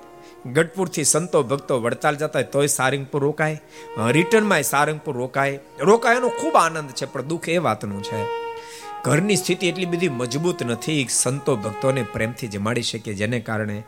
[0.53, 3.61] ગઢપુરથી સંતો ભક્તો વડતાલ જતા તોય સારંગપુર રોકાય.
[4.11, 5.59] રિટર્નમાં સારંગપુર રોકાય.
[5.79, 8.48] રોકાય એનો ખૂબ આનંદ છે, પણ દુઃખ એ વાતનું છે.
[9.03, 13.83] ઘરની સ્થિતિ એટલી બધી મજબૂત નથી, સંતો ભક્તોને પ્રેમથી જમાડી શકે, જેને કારણે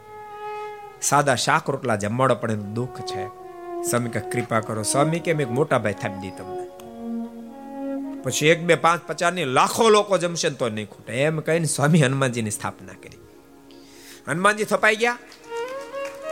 [1.01, 3.27] સાદા શાક રોટલા જમાડો પણ એનું દુઃખ છે.
[3.89, 4.83] સ્વામી કે કૃપા કરો.
[4.83, 6.71] સ્વામી કે એક મોટા ભાઈ થાપી દી તમને.
[8.23, 11.13] પછી એક, બે, પાંચ પચાસની લાખો લોકો જમશે તો નહીં ખૂટે.
[11.13, 13.17] એમ કહીને સ્વામી હનુમાનજીની સ્થાપના કરી.
[14.27, 15.17] હનુમાનજી થપાઈ ગયા.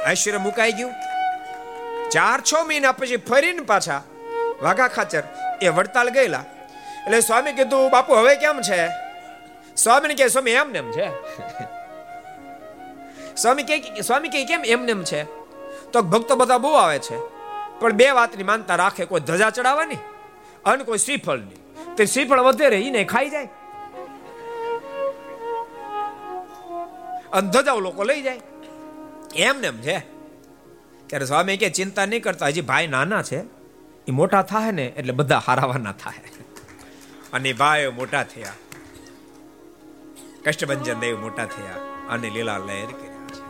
[0.09, 0.91] ઐશ્વર્ય મુકાઈ ગયું.
[2.09, 4.03] ચાર, છ મહિના પછી ફરીને પાછા
[4.61, 5.23] વાઘા ખાચર
[5.61, 6.45] એ વડતાલ ગયેલા.
[7.09, 8.87] એટલે સ્વામી કીધું, બાપુ, હવે કેમ છે?
[9.77, 11.07] સ્વામીને કે સ્વામી, એમ નેમ છે.
[13.35, 15.23] સ્વામી કે સ્વામી કે કેમ એમ નેમ છે?
[15.91, 17.17] તો ભક્તો બધા બહુ આવે છે.
[17.79, 19.95] પણ બે વાતની માનતા રાખે, કોઈ ધજા ચડાવવાની
[20.65, 23.45] અને કોઈ શ્રીફળની તે શ્રીફળ વધે રહી ને ખાઈ જાય.
[27.33, 28.39] અને ધજાઓ લોકો લઈ જાય.
[29.35, 29.99] એમ નેમ છે.
[31.07, 33.39] ત્યારે સ્વામી કે ચિંતા નહીં કરતા, હજી ભાઈ નાના છે.
[34.07, 36.38] એ મોટા થાય ને, એટલે બધા હારાવાના થાય
[37.33, 38.53] અને ભાઈઓ મોટા થયા.
[40.45, 41.75] કષ્ટભંજન દેવ મોટા થયા
[42.09, 43.49] અને લીલા લહેર કર્યા છે.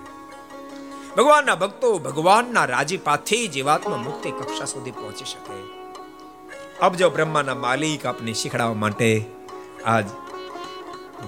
[1.15, 5.79] ભગવાનના ભક્તો ભગવાનના રાજીપાથી જીવાત્મા મુક્તિ કક્ષા સુધી પહોંચી શકે.
[6.81, 9.25] અબજો બ્રહ્માના માલિક આપને શીખડાવવા માટે
[9.85, 10.05] આજ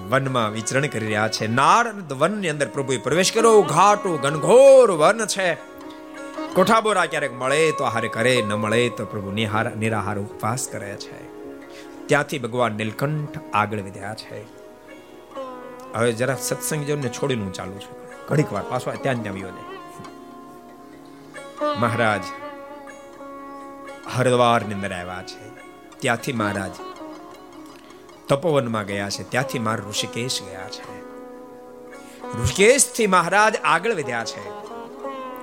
[0.08, 1.46] વનમાં વિચરણ કરી રહ્યા છે.
[1.46, 3.62] નારદ વનની અંદર પ્રભુએ પ્રવેશ કર્યો.
[3.62, 5.54] ઘાટો ઘનઘોર વન છે.
[6.54, 11.31] કોઠાબોરા ક્યારેક મળે તો હારે કરે, ન મળે તો પ્રભુ નિહાર નિરાહાર ઉપવાસ કરે છે.
[12.12, 14.38] ત્યાંથી ભગવાન નીલકંઠ આગળ વધ્યા છે.
[15.94, 17.94] હવે જરા સત્સંગજનને છોડીને હું ચાલુ છું.
[18.28, 19.62] ઘડીક વાર પાછો ત્યાં જ આવ્યો ને
[21.78, 22.24] મહારાજ,
[24.14, 25.46] હરિદ્વારની અંદર આવ્યા છે.
[25.98, 26.70] ત્યાંથી મહારાજ
[28.28, 29.22] તપોવનમાં ગયા છે.
[29.30, 30.84] ત્યાંથી મારા ઋષિકેશ ગયા છે.
[32.42, 34.42] ઋષિકેશથી મહારાજ આગળ વધ્યા છે.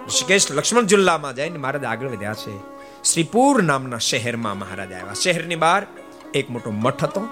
[0.06, 2.60] ઋષિકેશ લક્ષ્મણ જિલ્લામાં જઈને મહારાજ આગળ વધ્યા છે.
[3.04, 5.14] શ્રીપુર નામના શહેરમાં મહારાજ આવ્યા.
[5.14, 5.88] શહેરની બહાર
[6.34, 7.28] એક મોટો મઠ હતો.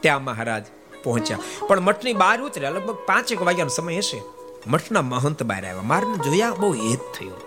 [0.00, 0.64] ત્યાં મહારાજ
[1.04, 1.38] પહોંચ્યા.
[1.68, 2.70] પણ મઠની બહાર ઉતર્યા.
[2.70, 4.22] લગભગ પાંચ એક વાગ્યાનો સમય હશે.
[4.66, 5.82] મઠના મહંત બહાર આવ્યા.
[5.82, 7.40] મારને જોયા બહુ હેત થયો.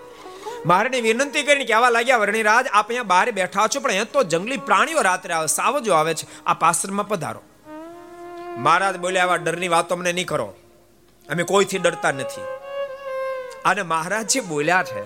[0.66, 4.22] મારે વિનંતી કરીને કે આવા લાગ્યા વર્ણિરાજ આપ અહીંયા બહાર બેઠા છો, પણ અહીંયા તો
[4.22, 6.44] જંગલી પ્રાણીઓ રાત્રે આવે, સાવજો આવે છે.
[6.44, 7.40] આ પાસરમાં પધારો.
[8.56, 10.54] મહારાજ બોલ્યા, આવા ડરની વાતો અમને નહીં કરો.
[11.30, 12.40] અમે કોઈથી ડરતા નથી.
[13.64, 15.02] અને મહારાજ જે બોલ્યા છે,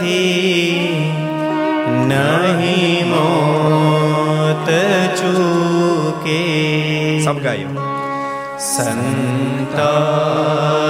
[0.02, 1.12] ચૂકાવવાથી
[2.06, 4.68] નહીં મોત
[5.20, 6.40] ચૂકે.
[7.24, 7.68] સબ ગાયો.
[8.58, 10.81] સંતાઈ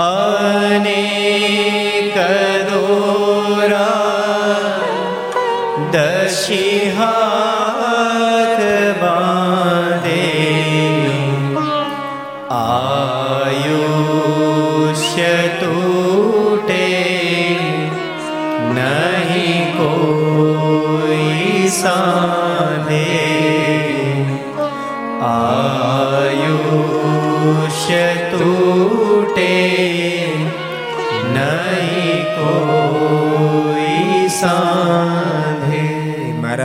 [0.00, 0.96] અનેક
[2.68, 3.88] દોરા
[5.92, 8.62] દશી હાથ
[9.00, 10.20] બાંધે
[13.98, 16.86] આયુષ્ય તૂટે
[18.76, 23.02] નહીં કોઈ સાધે
[26.68, 29.67] આયુષ્ય તૂટે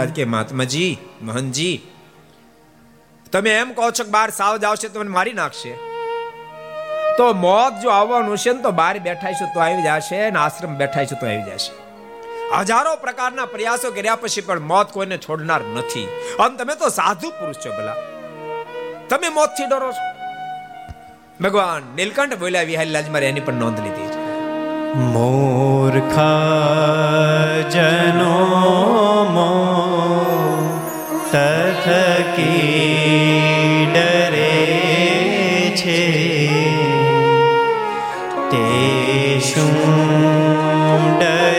[0.04, 1.82] મહારાજ કે મહાત્માજી, મહનજી.
[3.32, 5.72] તમે એમ કહો છો કે બહાર સાવ આવશે તો મને મારી નાખશે
[7.18, 10.76] તો મોત જો આવવાનું છે ને તો બહાર બેઠા છે તો આવી જશે ને આશ્રમ
[10.76, 11.74] બેઠા છે તો આવી જશે.
[12.60, 16.08] હજારો પ્રકારના પ્રયાસો કર્યા પછી પણ મોત કોઈને છોડનાર નથી.
[16.40, 17.96] અને તમે તો સાધુ પુરુષ છો ભલા.
[19.10, 20.04] તમે મોતથી ડરો છો.
[21.42, 24.24] ભગવાન નીલકંઠ બોલ્યા વિહારીલાલ મારે એની પણ નોંધ લીધી છે.
[24.94, 26.30] મોરખા
[27.70, 28.93] જનો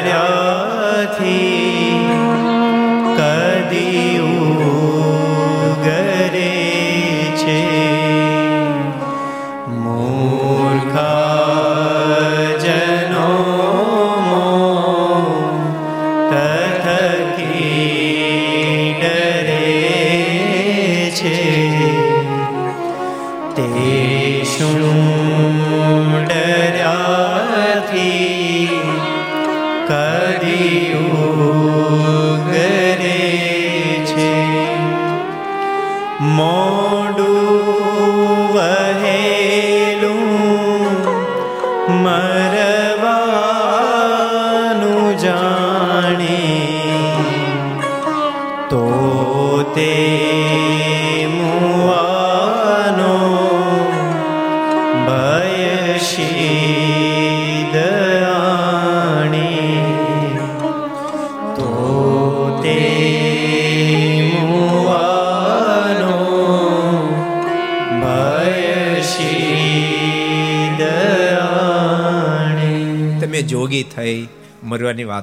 [0.05, 1.54] તે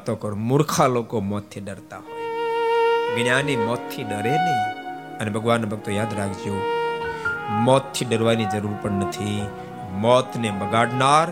[0.02, 0.36] વાતો કરો.
[0.36, 3.24] મૂર્ખા લોકો મોતથી ડરતા હોય.
[3.24, 4.70] જ્ઞાની મોતથી ડરે નહીં.
[5.20, 6.56] અને ભગવાન ભક્તો યાદ રાખજો,
[7.50, 9.48] મોતથી ડરવાની જરૂર પણ નથી.
[9.92, 11.28] મોતને બગાડનાર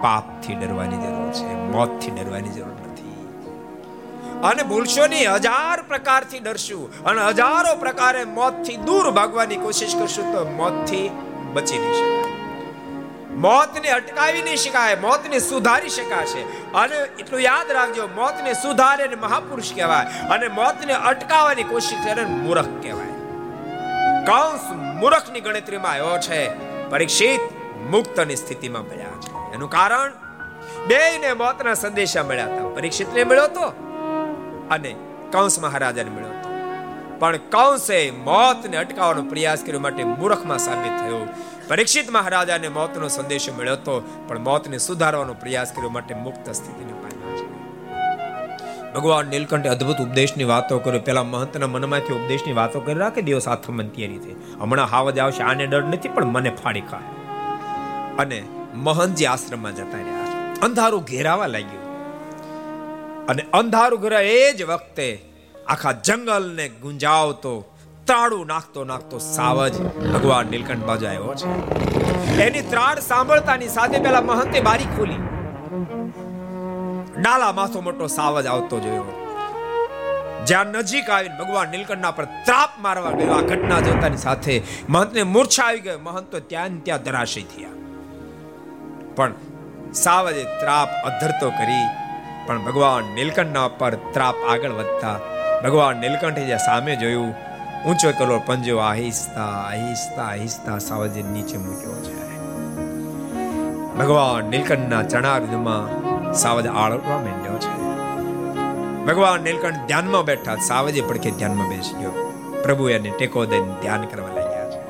[0.00, 1.54] પાપથી ડરવાની જરૂર છે.
[1.54, 3.26] મોતથી ડરવાની જરૂર નથી.
[4.44, 7.04] અને ભૂલશો નહીં, હજાર પ્રકારથી ડરશું.
[7.04, 11.10] અને હજારો પ્રકારે મોતથી દૂર ભાગવાની કોશિશ કરશું તો મોતથી
[11.52, 12.17] બચી નહીં શકાય
[13.38, 16.42] મોતને અટકાવી નહીં શકાય, મોતને સુધારી શકાશે.
[16.72, 20.28] અને એટલું યાદ રાખજો, મોતને સુધારે ને મહાપુરુષ કહેવાય.
[20.28, 23.12] અને મોતને અટકાવવાની કોશિશ કરે મૂર્ખ કહેવાય.
[24.26, 24.60] કૌંસ
[25.00, 26.48] મૂર્ખની ગણતરીમાં આવ્યો છે,
[26.90, 27.40] પરીક્ષિત
[27.90, 29.54] મુક્તની સ્થિતિમાં મળ્યા છે.
[29.54, 30.12] એનું કારણ,
[30.86, 32.68] બેયને મોતના સંદેશા મળ્યા હતા.
[32.74, 33.66] પરીક્ષિતને મળ્યો તો
[34.70, 34.96] અને
[35.32, 36.28] કૌંસ મહારાજાને મળ્યો
[37.18, 41.26] પણ કૌંસે મોતને અટકાવવાનો પ્રયાસ કર્યો માટે મૂર્ખમાં સાબિત થયો.
[41.68, 43.94] પરીક્ષિત મહારાજાને મોતનો સંદેશો મળ્યો હતો,
[44.28, 47.46] પણ મોતને સુધારવાનો પ્રયાસ કર્યો માટે મુક્ત સ્થિતિને પામ્યા છે.
[48.94, 53.88] ભગવાન નીલકંઠે અદ્ભુત ઉપદેશની વાતો કર્યો પેલા મહંતના મનમાંથી ઉપદેશની વાતો કરી રાખે દિવસ આથમન
[53.88, 57.08] તૈયારી છે હમણાં હાવજ આવશે, આને ડર નથી, પણ મને ફાડી ખાય
[58.18, 58.38] અને
[58.74, 60.26] મહંતજી આશ્રમમાં જતા રહ્યા
[60.62, 61.86] અંધારું ઘેરાવા લાગ્યું.
[63.28, 65.08] અને અંધારું ઘેરા એ જ વખતે
[65.66, 67.52] આખા જંગલને ગુંજાવતો
[68.08, 71.48] ત્રાડું નાખતો નાખતો સાવજ ભગવાન નીલકંઠ બાજુ આવ્યો છે.
[72.40, 75.14] એની ત્રાડ સાંભળતાની સાથે પેલા મહંતે બારી ખોલી.
[77.22, 79.04] ડાલા માથો મોટો સાવજ આવતો જોયો.
[80.46, 83.32] જ્યાં નજીક આવીને ભગવાન નીલકંઠના પર ત્રાપ મારવા ગયો.
[83.32, 85.98] આ ઘટના જોતાની સાથે મહંતને મૂર્છા આવી ગયો.
[86.02, 87.68] મહંત તો ત્યાં ત્યાં ધરાશય થયા.
[89.16, 89.32] પણ
[89.92, 91.86] સાવજે ત્રાપ અધરતો કરી.
[92.46, 95.18] પણ ભગવાન નીલકંઠના પર ત્રાપ આગળ વધતા.
[95.64, 97.47] ભગવાન નીલકંઠે જ્યાં સામે જોયું
[97.86, 102.38] ઊંચો કલો પંજો આહિસ્તા આહિસ્તા આહિસ્તા સાવજે નીચે મૂક્યો છે.
[103.98, 105.86] ભગવાન નીલકંઠના ચણાર્ધમાં
[106.32, 107.74] સાવજ આળવા માંડ્યો છે.
[109.04, 112.10] ભગવાન નીલકંઠ ધ્યાનમાં બેઠા સાવજે પડખે ધ્યાનમાં બેસી ગયો
[112.62, 114.80] પ્રભુ એને ટેકો દઈને ધ્યાન કરવા લાગ્યા છે.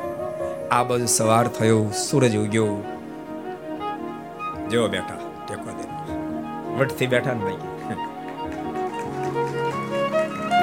[0.68, 2.84] આ બધું સવાર થયો, સૂરજ ઉગ્યો.
[4.70, 6.18] જેવો બેઠા ટેકો દઈને
[6.78, 7.67] વટથી બેઠા ને ભાઈ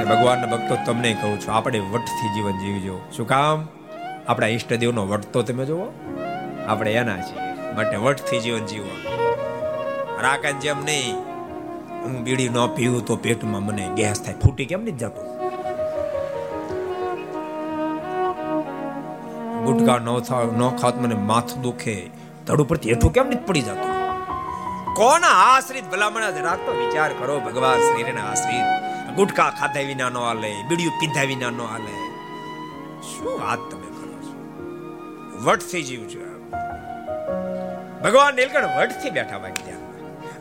[0.06, 3.00] ભગવાનના ભક્તો તમને કહું છું, આપણે વટથી જીવન જીવજો.
[3.16, 3.68] શું કામ?
[4.28, 5.88] આપણા ઈષ્ટદેવનો વટ તો તમે જુઓ,
[6.68, 7.40] આપણે એના છીએ.
[7.76, 8.94] માટે વટથી જીવન જીવો.
[10.22, 11.16] રાકન જેમ નહીં,
[12.04, 14.34] હું બીડી ન પીવું તો પેટમાં મને ગેસ થાય.
[14.34, 15.26] ફૂટી કેમ નહીં જતું?
[19.66, 22.10] ગુટકા ન થાવ, ન ખાત મને માથું દુખે.
[22.48, 23.94] ધડ ઉપરથી હેઠું કેમ નહીં પડી જતું?
[24.96, 27.40] કોના આશ્રિત ભલામણા રાખતો વિચાર કરો?
[27.40, 28.95] ભગવાન શ્રીના આશ્રિત.
[29.16, 31.94] ગુટકા ખાધા વિના નો હાલે, બીડિયું પીધા વિના નો હાલે.
[33.02, 34.34] શું વાત તમે કરો છો?
[35.44, 36.20] વટથી જીવજો
[38.04, 39.82] ભગવાન નીલકંઠ વટથી બેઠા ભાઈ ત્યાં.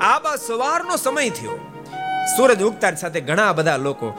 [0.04, 1.56] આ બા સવારનો સમય થયો.
[2.36, 4.12] સૂરજ ઉગતાની સાથે ઘણા બધા લોકો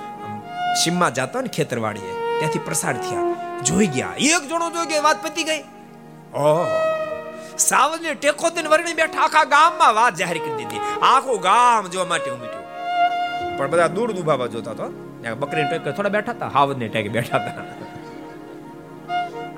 [0.84, 3.24] સીમમાં જતા ને ખેતરવાડીએ, ત્યાંથી પ્રસાર થયા.
[3.64, 4.14] જોઈ ગયા.
[4.18, 5.64] એક જણો જોઈ ગયા, વાત પતી ગઈ.
[6.34, 6.68] ઓહ.
[7.58, 10.80] સાવજને ટેકો દઈને વરણી બેઠા આખા ગામમાં વાત જાહેર કરી દીધી.
[11.02, 12.55] આખું ગામ જોવા માટે ઉમટ્યું
[13.58, 14.86] પણ બધા દૂર દુભાવા જોતા તો.
[15.40, 17.64] બકરી ટેકે, થોડા બેઠા હતા હાવજ ને ટેકે બેઠા હતા.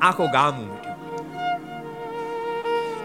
[0.07, 0.95] આખો ગામ ઉમટ્યું.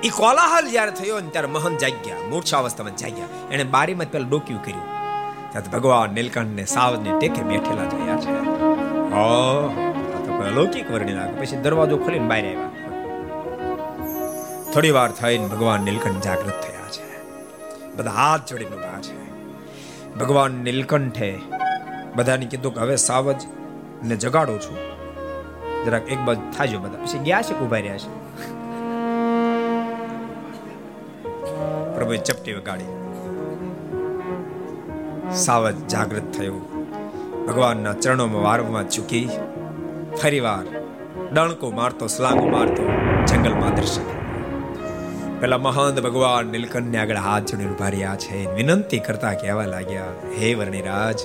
[0.03, 3.27] એ કોલાહલ જ્યારે થયો ને ત્યારે મહન જાગ્યા મૂર્છા અવસ્થામાં જાગ્યા.
[3.51, 4.87] એને બારીમાં પેલા ડોક્યું કર્યું.
[5.53, 8.33] ત્યાં ભગવાન નીલકંઠ ને સાવજ ને ટેકે બેઠેલા જોયા છે.
[9.15, 9.25] ઓ
[10.27, 12.71] તો અલૌકિક વર્ણિ લાગે પછી દરવાજો ખોલીને બહાર આવ્યા.
[14.73, 17.09] થોડી વાર થઈને ભગવાન નીલકંઠ જાગૃત થયા છે.
[17.97, 19.22] બધા હાથ જોડીને ઊભા છે.
[20.23, 21.39] ભગવાન નીલકંઠે
[22.17, 23.37] બધાને કીધું કે હવે સાવજ
[24.05, 24.77] ને જગાડું છું.
[25.85, 27.05] જરાક એક બાજુ થાજો બધા.
[27.05, 28.11] પછી ગયા છે ઊભા રહ્યા છે?
[31.95, 32.85] પ્રભુએ ચપટી વગાડી.
[35.35, 36.87] સાવજ જાગૃત થયું.
[37.47, 39.31] ભગવાનના ચરણોમાં વારંવાર ચૂકી
[40.23, 40.67] ફરીવાર
[41.33, 42.91] ડણકો મારતો, સ્લાંગો મારતો
[43.27, 44.22] જંગલમાં દર્શન
[45.43, 48.55] પેલા મહંત ભગવાન નીલકંઠને આગળ હાથ જોડીને ઊભા રહ્યા છે.
[48.55, 50.05] વિનંતી કરતા કહેવા લાગ્યા,
[50.39, 51.19] હે વર્ણિરાજ,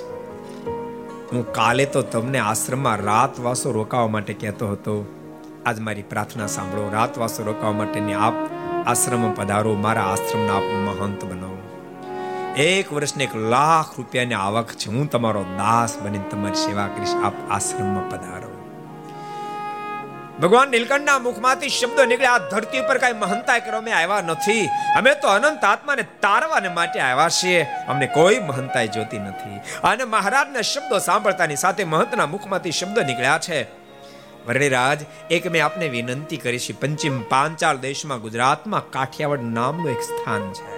[1.33, 4.95] હું કાલે તો તમને આશ્રમમાં રાત વાસો રોકાવા માટે કહેતો હતો.
[5.65, 6.89] આજ મારી પ્રાર્થના સાંભળો.
[6.93, 8.33] રાત વાસો રોકાવા માટેની આપ
[8.85, 9.73] આશ્રમમાં પધારો.
[9.75, 11.53] મારા આશ્રમના આપ મહંત બનો.
[12.57, 14.89] એક વર્ષને એક લાખ રૂપિયાની આવક છે.
[14.89, 17.15] હું તમારો દાસ બની તમારી સેવા કરીશ.
[17.23, 18.46] આપ આશ્રમમાં પધારો.
[20.41, 22.31] ભગવાન નીલકંઠના મુખમાંથી શબ્દો નીકળ્યા.
[22.31, 24.65] આ ધરતી ઉપર કઈ મહંતા કરવા અમે આવ્યા નથી.
[24.67, 27.63] અમે તો અનંત આત્માને તારવાને માટે આવ્યા છીએ.
[27.63, 29.57] અમને કોઈ મહંતાઈ જોતી નથી.
[29.83, 33.63] અને મહારાજના શબ્દો સાંભળતાની સાથે મહંતના મુખમાંથી શબ્દો નીકળ્યા છે.
[34.47, 34.99] વરણીરાજ
[35.31, 40.77] એક મેં આપને વિનંતી કરી છે, પંચિમ પાંચાળ દેશમાં ગુજરાતમાં કાઠિયાવાડ નામનું એક સ્થાન છે.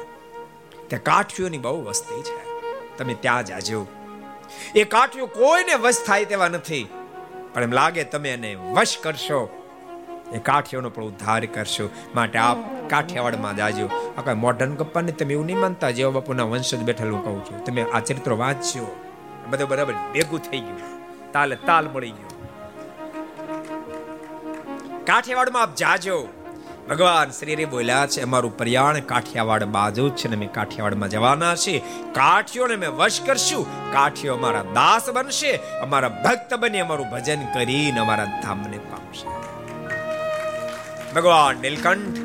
[0.88, 2.62] ત્યાં કાઠિયોની બહુ વસ્તી છે.
[2.98, 3.88] તમે ત્યાં જાજો.
[4.76, 6.90] એ કાઠિયો કોઈને વશ થાય તેવા નથી.
[7.54, 9.50] પણ એમ લાગે તમે એને વશ કરશો.
[10.34, 11.90] એ કાઠિયાનો પણ ઉદ્ધાર કરશો.
[12.16, 12.58] માટે આપ
[12.90, 13.90] કાઠિયાવાડમાં જાજો.
[14.18, 17.66] આ કઈ મોઢન ગપ્પાને તમે એવું નહીં માનતા જેવા બાપુના વંશજ બેઠેલું કહું છું.
[17.66, 18.96] તમે આ ચરિત્રો વાંચજો.
[19.50, 21.00] બધું બરાબર ભેગું થઈ ગયું.
[21.32, 22.48] તાલે તાલ મળી ગયો.
[25.06, 26.28] કાઠિયાવાડમાં આપ જાજો.
[26.90, 31.80] ભગવાન શ્રીરે બોલ્યા છે, અમારું પર્યાણ કાઠિયાવાડ બાજુ છે ને અમે કાઠિયાવાડમાં જવાના છે.
[32.12, 33.94] કાઠીઓને અમે વશ કરશું.
[33.94, 35.60] કાઠીઓ અમારા દાસ બનશે.
[35.82, 39.28] અમારા ભક્ત બની અમારું ભજન કરીને અમારા ધામને પામશે.
[41.14, 42.18] ભગવાન નીલકંઠ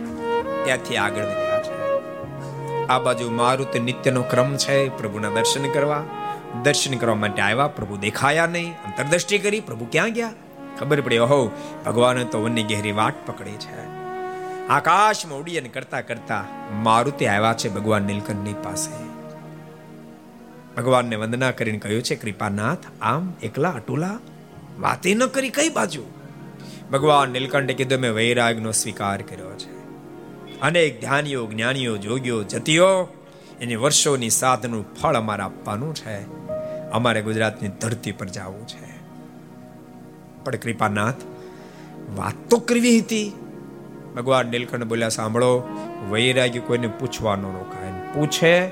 [0.65, 2.87] ત્યાંથી આગળ વધ્યા છે.
[2.87, 4.89] આ બાજુ મારુત નિત્યનો ક્રમ છે.
[4.89, 6.03] પ્રભુના દર્શન કરવા.
[6.63, 7.69] દર્શન કરવા માટે આવ્યા.
[7.69, 8.73] પ્રભુ દેખાયા નહીં.
[8.73, 10.31] અંતરદ્રષ્ટિ કરી પ્રભુ ક્યાં ગયા?
[10.79, 11.51] ખબર પડી, ઓહો,
[11.87, 13.94] ભગવાને તો વનની ગહેરી વાટ પકડી છે.
[14.69, 19.05] આકાશમાં ઉડ્ડયન કરતા કરતા મારુતિ આવ્યા છે ભગવાન નીલકંઠની પાસે.
[20.75, 24.19] ભગવાનને વંદના કરીને કહ્યું છે, કૃપાનાથ, આમ એકલા અટુલા
[24.79, 26.03] વાતે ન કરી કઈ બાજુ?
[26.93, 29.75] ભગવાન નીલકંઠે કીધું, મેં વૈરાગનો સ્વીકાર કર્યો છે.
[30.61, 33.09] અનેક ધ્યાનીઓ, જ્ઞાનીઓ, જોગીઓ, જતીઓ,
[33.61, 36.23] એની વર્ષોની સાધનું ફળ અમારે આપવાનું છે.
[36.91, 39.01] અમારે ગુજરાતની ધરતી પર જવું છે.
[40.45, 41.15] પણ કૃપાનાથ
[42.17, 43.33] વાત તો કરવી હતી.
[44.17, 45.63] ભગવાન નીલકંઠ બોલ્યા, સાંભળો,
[46.11, 48.67] વૈરાગી કોઈને પૂછવાનો રોકાય પૂછે,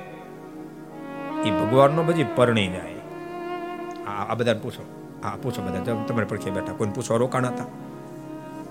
[1.44, 2.92] એ ભગવાનનો બધી પરણી જાય.
[4.06, 4.84] આ બધા પૂછો.
[5.24, 6.04] હા, પૂછો બધા.
[6.04, 7.64] તમારે પડખે બેઠા, કોઈને પૂછવા રોકાણ હતા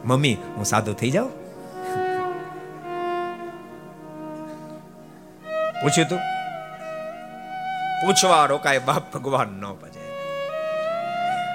[0.05, 1.31] મમ્મી, હું સાધુ થઈ જાઉં?
[5.83, 6.19] પૂછ્યું તું?
[8.01, 9.65] પૂછવા રોકાય બાપ ભગવાન ન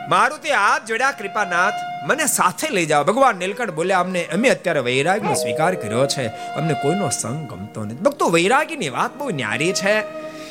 [0.08, 1.72] મારું તે હાથ જોડ્યા કૃપાનાથ
[2.06, 3.04] મને સાથે લઈ જાઓ.
[3.04, 6.26] ભગવાન નીલકંઠ બોલ્યા, અમને, અમે અત્યારે વૈરાગનો સ્વીકાર કર્યો છે.
[6.26, 7.94] અમને કોઈનો સંગ ગમતો નથી.
[7.94, 10.00] ભક્તો, વૈરાગીની વાત બહુ ન્યારી છે.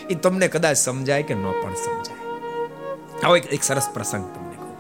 [0.08, 2.16] એ તમને કદાચ સમજાય કે ન પણ સમજાય.
[3.24, 4.78] આવો એક સરસ પ્રસંગ તમને કહું.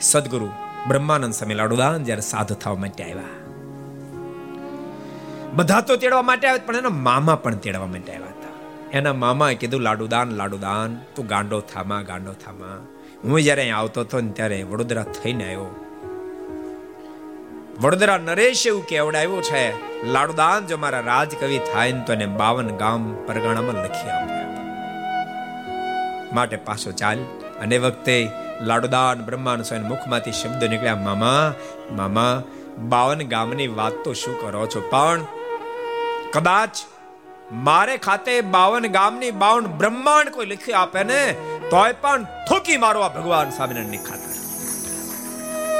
[0.00, 0.50] સદગુરુ
[0.88, 3.24] બ્રહ્માનંદ સ્વામી લાડુદાન જ્યારે સાધુ થવા માટે આવ્યા.
[5.52, 8.48] બધા તો તેડવા માટે આવ્યા, પણ એના મામા પણ તેડવા માટે આવ્યા હતા.
[8.92, 12.86] એના મામાએ કીધું, લાડુદાન લાડુદાન, તું ગાંડો થામા ગાંડો થામા.
[13.24, 15.70] હું જ્યારે આવતો હતો ને ત્યારે વડોદરા થઈને આવ્યો.
[17.80, 19.62] વડોદરા નરેશ એવું કેવડાવ્યું છે,
[20.12, 24.46] લાડુદાન જો મારા રાજકવિ થાય ને તો એને બાવન ગામ પરગણામાં લખી આપ્યા
[26.32, 27.18] માટે પાછો ચાલ,
[27.60, 28.16] અને વખતે
[28.60, 31.54] લાડુદાન બ્રહ્માન સ્વામી મુખમાંથી શબ્દ નીકળ્યા, મામા
[31.92, 32.42] મામા,
[32.88, 34.80] બાવન ગામની વાત તો શું કરો છો?
[34.90, 35.20] પણ
[36.32, 36.74] કદાચ
[37.52, 41.22] મારે ખાતે બાવન ગામની બાવન બ્રહ્માંડ કોઈ લખી આપે ને?
[41.70, 44.28] તોય પણ થૂકી મારો ભગવાન સ્વામિનારાયણની ખાતર.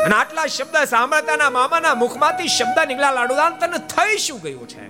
[0.05, 4.85] અને આટલા શબ્દ સાંભળતાના મામાના મુખમાંથી શબ્દ નીકળ્યા લાડુદાન, તને થઈ શું ગયું છે?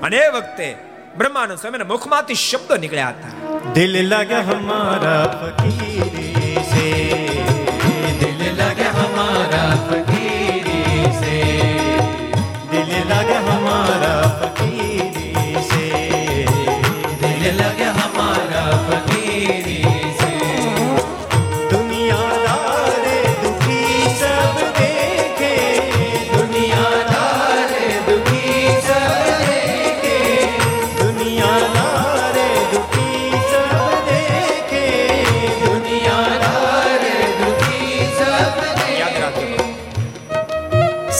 [0.00, 0.76] અને એ વખતે
[1.18, 3.72] બ્રહ્માનંદ સ્વામીના મુખમાંથી શબ્દ નીકળ્યા હતા.
[3.72, 7.31] દિલ લગ હમારા ફકીરી સે.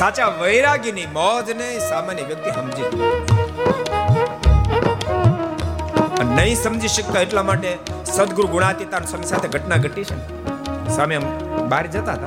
[0.02, 2.82] સાચા વૈરાગીની મોજને સામાન્ય વ્યક્તિ સમજી.
[6.24, 6.56] નહીં.
[6.56, 7.78] સમજી શકતા એટલા માટે
[8.16, 10.16] સદગુરુ ગુણાતીતા સ્વામી સાથે ઘટના ઘટી છે
[10.96, 11.18] સામે
[11.68, 12.26] બહાર જતા હતા.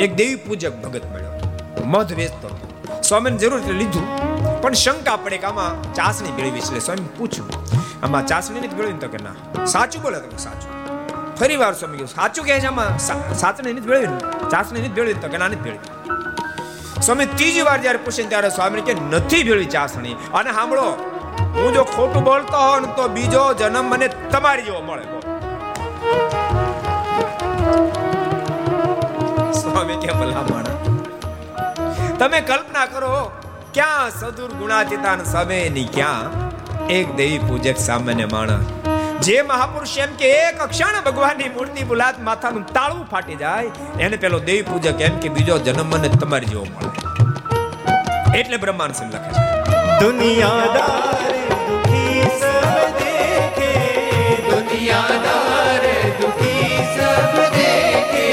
[0.00, 1.30] એક દેવી પૂજક ભગત મળ્યો.
[1.84, 2.58] મધ વેચતો.
[3.02, 4.16] સ્વામીને જરૂર લીધું.
[4.62, 6.78] પણ શંકા પડે કે આમાં ચાસણી ભેળવી છે.
[6.78, 7.48] સ્વામી પૂછ્યું,
[8.02, 8.92] આમાં ચાસણી નથી ભેળવી?
[8.92, 9.64] તો કે, ના.
[9.64, 10.96] સાચું બોલે તમે, સાચું.
[11.36, 14.06] ફરી વાર સ્વામી સાચું કહે છે, આમાં સા- સાચણી નથી ભેળવી
[14.50, 15.78] ચાસણી નથી ભેળવી તો કે, ના, નથી ભેળવી.
[17.00, 20.16] સ્વામી ત્રીજી વાર જ્યારે પૂછે ત્યારે સ્વામી કે નથી ભેળવી ચાસણી.
[20.34, 20.86] અને સાંભળો,
[21.54, 25.04] હું જો ખોટું બોલતો હોઉં તો બીજો જન્મ મને તમારી જેવો મળે
[29.52, 30.80] સ્વામી કે, ભલા માણસ,
[32.18, 33.14] તમે કલ્પના કરો,
[33.74, 36.24] ક્યાં સદુર ગુણાતીતાન સમયની ક્યાં?
[36.86, 38.79] એક દેવી પૂજક સામાન્ય માણસ
[39.24, 43.70] જે મહાપુરુષ એમ કે, એક ક્ષણ ભગવાનની મૂર્તિ બોલાત માથાનું તાળું ફાટી જાય.
[44.04, 46.90] એને પેલો દેવી પૂજક એમ કે, બીજો જન્મ મને તમારી જેવો મળે.
[48.40, 49.42] એટલે બ્રહ્માંડ સિંહ લખે છે.
[50.00, 51.34] દુનિયાદાર
[51.68, 53.72] દુખી સબ દેખે,
[54.48, 55.84] દુનિયાદાર
[56.20, 58.28] દુખી સબ દેખે.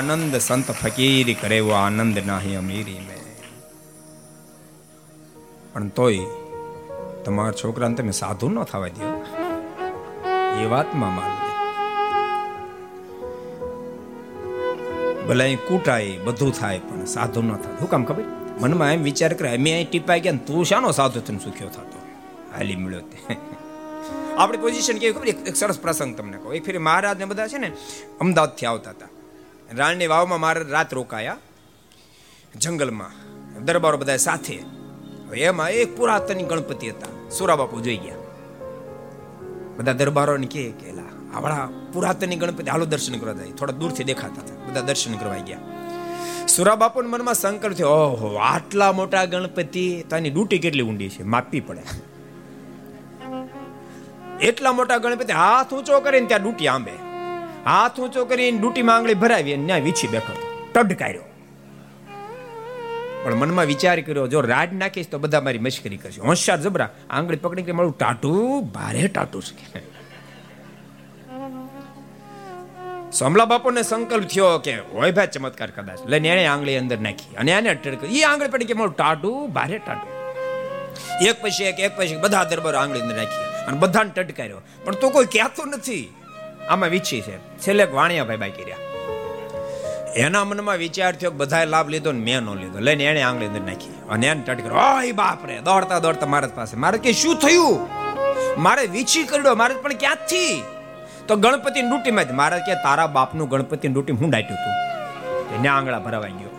[0.00, 3.24] આનંદ સંત ફકીરી કરે એવો આનંદ નાહી અમીરી મેં.
[5.72, 6.18] પણ તોય
[7.24, 9.08] તમારા છોકરાને તમે સાધુ ન થવા દો.
[10.60, 11.50] એ વાતમાં માન લે
[15.28, 17.78] ભલે કૂટાય, બધું થાય, પણ સાધુ ન થાય.
[17.78, 18.24] શું કામ ખબર?
[18.60, 21.98] મનમાં એમ વિચાર કરે, અમે અહીં ટીપાઈ ગયા તું શાનો સાધુ થઈને સુખ્યો થતો?
[22.56, 23.18] હાલી મળ્યો તે.
[24.38, 25.28] આપણી પોઝિશન કેવી ખબર?
[25.28, 26.54] એક સરસ પ્રસંગ તમને કહું.
[26.54, 27.72] એક ફેરી મહારાજ ને બધા છે ને
[28.20, 29.06] અમદાવાદથી આવતા હતા.
[29.76, 31.36] રાણની વાવમાં મારે રાત રોકાયા
[32.56, 33.10] જંગલમાં.
[33.64, 34.62] દરબારો બધા સાથે.
[35.34, 37.30] એમાં એક પુરાતન ગણપતિ હતા.
[37.30, 38.14] સુરાબાપુ જોઈ ગયા.
[39.76, 43.50] બધા દરબારોને કે કેલા આવડા પુરાતન ગણપતિ, હાલો દર્શન કરવા જાય.
[43.50, 44.68] થોડા દૂરથી દેખાતા હતા.
[44.68, 45.58] બધા દર્શન કરવા ગયા.
[46.46, 51.22] સુરાબાપુના મનમાં સંકલ્પ થયો, ઓહો, આટલા મોટા ગણપતિ, તાની ડૂટી કેટલી ઊંડી છે?
[51.22, 51.82] માપવી પડે.
[54.40, 57.09] એટલા મોટા ગણપતિ હાથ ઊંચો કરીને ત્યાં ડૂટી આંબે.
[57.68, 60.34] હાથ ઊંચો કરીને ડૂટી આંગળી ભરાવી અને ન્યાય વીછી બેઠો
[60.74, 61.26] ટડકાર્યો
[63.22, 66.20] પણ મનમાં વિચાર કર્યો, જો રાડ નાખીશ તો બધા મારી મશ્કરી કરશે.
[66.28, 69.82] હોશિયાર જબરા આંગળી પકડી કે મારું ટાટું ભારે ટાટું છે.
[73.18, 76.00] સમલા બાપુને સંકલ્પ થયો કે હોય ભાઈ ચમત્કાર કદાચ.
[76.12, 79.78] લઈને એને આંગળી અંદર નાખી અને એને ટડક એ આંગળી પડી કે મારું ટાટું ભારે
[79.84, 80.12] ટાટું.
[81.28, 85.12] એક પછી એક એક પછી બધા દરબાર આંગળી અંદર નાખી અને બધાને ટટકાર્યો પણ તો
[85.16, 86.06] કોઈ કહેતું નથી.
[86.70, 87.36] આમાં વીછી છે.
[87.38, 88.76] છેલ્લે વાણિયાભાઈ બાકી રહ્યા.
[90.16, 92.78] એના મનમાં વિચાર થયો બધાએ લાભ લીધો ને મેં નો લીધો.
[92.78, 93.94] લઈને એને આંગળી અંદર નાખી.
[94.10, 96.76] અને એને ટટકરો ઓય બાપ રે દોડતા દોડતા મારા પાસે.
[96.76, 97.88] મારે કે શું થયું?
[98.62, 99.54] મારે વીછી કર્યો.
[99.54, 100.62] મારે પણ ક્યાંથી?
[101.28, 105.98] તો ગણપતિ ડૂટીમાં જ મારે કે તારા બાપનું ગણપતિ ડૂટી હું ડાટ્યું હતું એને આંગળા
[105.98, 106.50] ભરાવાઈ ગયો.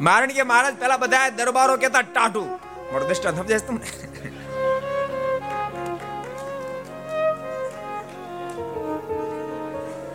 [0.00, 2.46] મારણ કે મહારાજ પેલા બધા દરબારો કેતા ટાટું
[2.92, 4.29] મારો દ્રષ્ટાંત સમજાય તમને?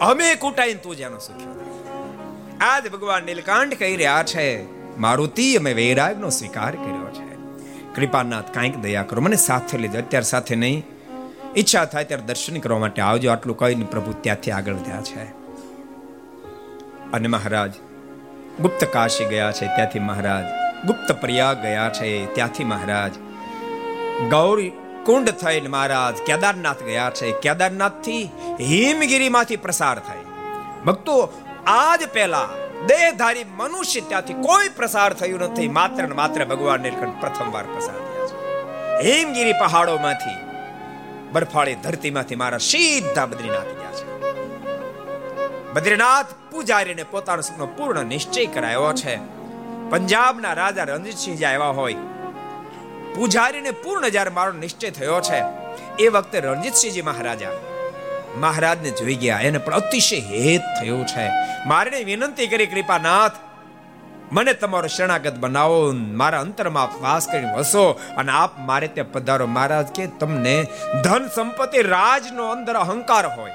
[0.01, 1.55] અમે કૂટાઈને તું જેનો સુખ્યો
[2.61, 4.65] આજ ભગવાન નીલકાંઠ કહી રહ્યા છે,
[4.97, 7.35] મારુતિ, અમે વૈરાગનો સ્વીકાર કર્યો છે.
[7.95, 10.85] કૃપાનાથ કાંઈક દયા કરો, મને સાથે લીધો અત્યારે સાથે નહીં.
[11.57, 15.23] ઈચ્છા થાય ત્યારે દર્શન કરવા માટે આવજો, આટલું કહીને પ્રભુ ત્યાંથી આગળ વધ્યા છે.
[17.11, 17.73] અને મહારાજ,
[18.61, 20.43] ગુપ્ત કાશી ગયા છે, ત્યાંથી મહારાજ,
[20.88, 23.11] ગુપ્ત પ્રયાગ ગયા છે, ત્યાંથી મહારાજ,
[24.30, 24.72] ગૌરી
[25.06, 27.32] કુંડ થઈને મહારાજ કેદારનાથ ગયા છે.
[27.32, 28.23] કેદારનાથથી
[28.60, 30.18] હિમગીરીમાંથી પ્રસાર થાય.
[30.86, 31.34] ભક્તો,
[31.68, 32.49] આજ પહેલા
[32.88, 35.68] દેહધારી મનુષ્ય ત્યાંથી કોઈ પ્રસાર થયું નથી.
[35.68, 38.36] માત્ર ને માત્ર ભગવાન નીલકંઠ પ્રથમવાર પ્રસાર થયા છે.
[39.03, 40.36] હિમગીરી પહાડોમાંથી,
[41.32, 44.22] બરફાળી ધરતીમાંથી મારા સીધા બદ્રીનાથ ગયા છે.
[45.73, 49.15] બદ્રીનાથ પૂજારીને પોતાનો સપનો પૂર્ણ નિશ્ચય કરાયો છે.
[49.90, 51.95] પંજાબના રાજા રણજીતસિંહ જે આવ્યા હોય
[53.16, 55.44] પૂજારીને પૂર્ણ જ્યારે મારો નિશ્ચય થયો છે,
[56.04, 57.50] એ વખતે રણજીતસિંહજી મહારાજા
[58.38, 59.40] મહારાજને જોઈ ગયા.
[59.40, 61.28] એને પણ અતિશય હેત થયો છે.
[61.68, 63.32] મારે વિનંતી કરી, કૃપાનાથ,
[64.32, 69.46] મને તમારો શરણાગત બનાવો, મારા અંતરમાં આપ વાસ કરી વસો અને આપ મારે ત્યાં પધારો.
[69.48, 70.68] મહારાજ કે, તમને
[71.04, 73.52] ધન સંપત્તિ રાજનો અંદર અહંકાર હોય.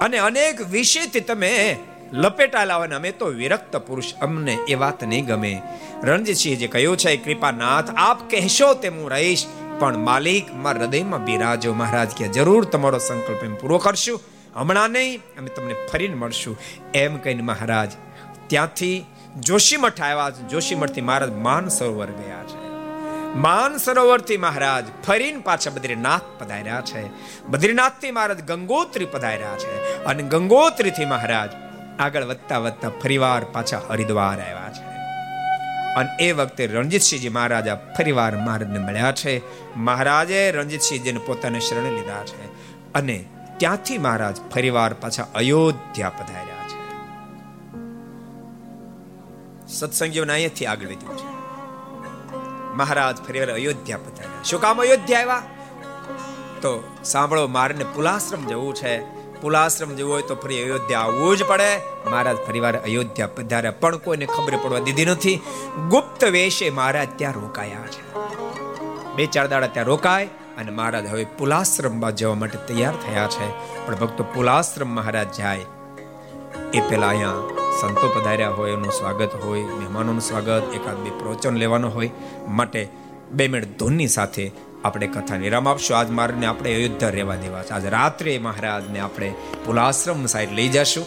[0.00, 1.76] અને અનેક વિષયથી તમે
[2.14, 5.62] લપેટાયેલા લાવવાના અમે તો વિરક્ત પુરુષ, અમને એ વાત નહીં ગમે.
[6.02, 9.46] રણજીતસિંહ જે કહ્યું છે, કૃપાનાથ, આપ કહેશો તે હું રહીશ,
[9.78, 14.20] પણ માલિક મારા હૃદયમાં બિરાજો મહારાજ કે જરૂર તમારો સંકલ્પ એમ પૂરો કરશું.
[14.56, 16.58] હમણાં નહીં, અમે તમને ફરીને મળશું.
[16.94, 17.92] એમ કહીને મહારાજ
[18.46, 19.06] ત્યાંથી
[19.40, 22.64] જોશીમઠ આવ્યા જોશીમઠથી મહારાજ માન સરોવર ગયા છે.
[23.36, 27.08] માન સરોવરથી મહારાજ ફરીને પાછા બદ્રીનાથ પધાર્યા છે.
[27.46, 30.04] બદ્રીનાથથી મહારાજ ગંગોત્રી પધાર્યા છે.
[30.04, 31.50] અને ગંગોત્રીથી મહારાજ
[31.98, 34.94] આગળ વધતા વધતા ફરીવાર પાછા હરિદ્વાર આવ્યા છે.
[35.94, 39.42] અને એ વખતે રણજીતસિંહજી મહારાજા ફરીવાર મહારાજને મળ્યા છે.
[39.76, 42.44] મહારાજે રણજીતસિંહજીને પોતાને શરણ લીધા છે
[42.92, 43.24] અને
[43.56, 46.84] ત્યાંથી મહારાજ ફરીવાર પાછા અયોધ્યા પધાર્યા છે.
[49.72, 51.34] સત્સંગીઓને અહીંયાથી આગળ વધ્યું છે.
[52.74, 54.42] મહારાજ ફરીવાર અયોધ્યા પધાર્યા.
[54.44, 55.42] શું કામ અયોધ્યા આવ્યા?
[56.56, 59.13] તો સાંભળો, મારને પુલાશ્રમ જવું છે.
[59.44, 61.70] પુલાશ્રમ જવું હોય તો ફરી અયોધ્યા આવવું જ પડે.
[62.10, 65.40] મહારાજ ફરીવાર અયોધ્યા પધાર્યા પણ કોઈને ખબર પડવા દીધી નથી.
[65.88, 68.02] ગુપ્ત વેશે મહારાજ ત્યાં રોકાયા છે.
[69.16, 70.26] બે ચાર દાડા ત્યાં રોકાય
[70.58, 73.48] અને મહારાજ હવે પુલાશ્રમમાં જવા માટે તૈયાર થયા છે.
[73.86, 75.64] પણ ભક્તો પુલાશ્રમ મહારાજ જાય.
[76.74, 77.48] એ પેલા અહીંયા
[77.80, 82.10] સંતો પધાર્યા હોય એનું સ્વાગત હોય, મહેમાનોનું સ્વાગત, એકાદ બે પ્રવચન લેવાનું હોય.
[82.48, 82.88] માટે
[83.30, 84.52] બે મિનિટ ધૂનની સાથે
[84.84, 85.98] આપણે કથા વિરામ આપશું.
[85.98, 87.68] આજ મારને આપણે અયોધ્યા રહેવા દેવા છે.
[87.68, 89.34] આજ રાત્રે મહારાજને આપણે
[89.64, 91.06] પુલાશ્રમ સાઈડ લઈ જશું.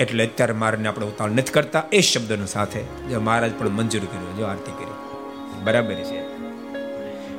[0.00, 1.82] એટલે અત્યારે મારને આપણે ઉતાવળ નથી કરતા.
[1.92, 4.92] એ શબ્દનો સાથે જો મહારાજ પણ મંજૂર કર્યો જો આરતી કરી.
[5.64, 6.40] બરાબર છે.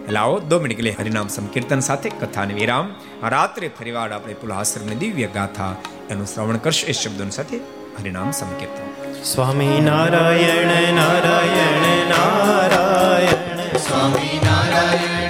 [0.04, 2.96] એટલે આવો દો મિનિટ કે હરિનામ સંકીર્તન સાથે કથાને વિરામ.
[3.24, 5.76] રાત્રે ફરીવાર આપણે પુલાશ્રમની દિવ્ય ગાથા
[6.10, 6.90] એનું શ્રવણ કરશું.
[6.90, 7.58] એ શબ્દોની સાથે
[8.00, 9.14] હરિનામ સંકીર્તન.
[9.24, 13.78] સ્વામી નારાયણ નારાયણ નારાયણ.
[13.78, 15.21] સ્વામી નારાયણ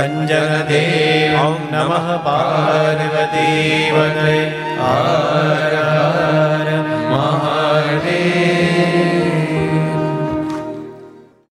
[0.00, 4.36] નિરંજનદેવ ॐ नमः पार्वतीवदे
[4.80, 6.68] हर
[7.12, 9.19] महादेव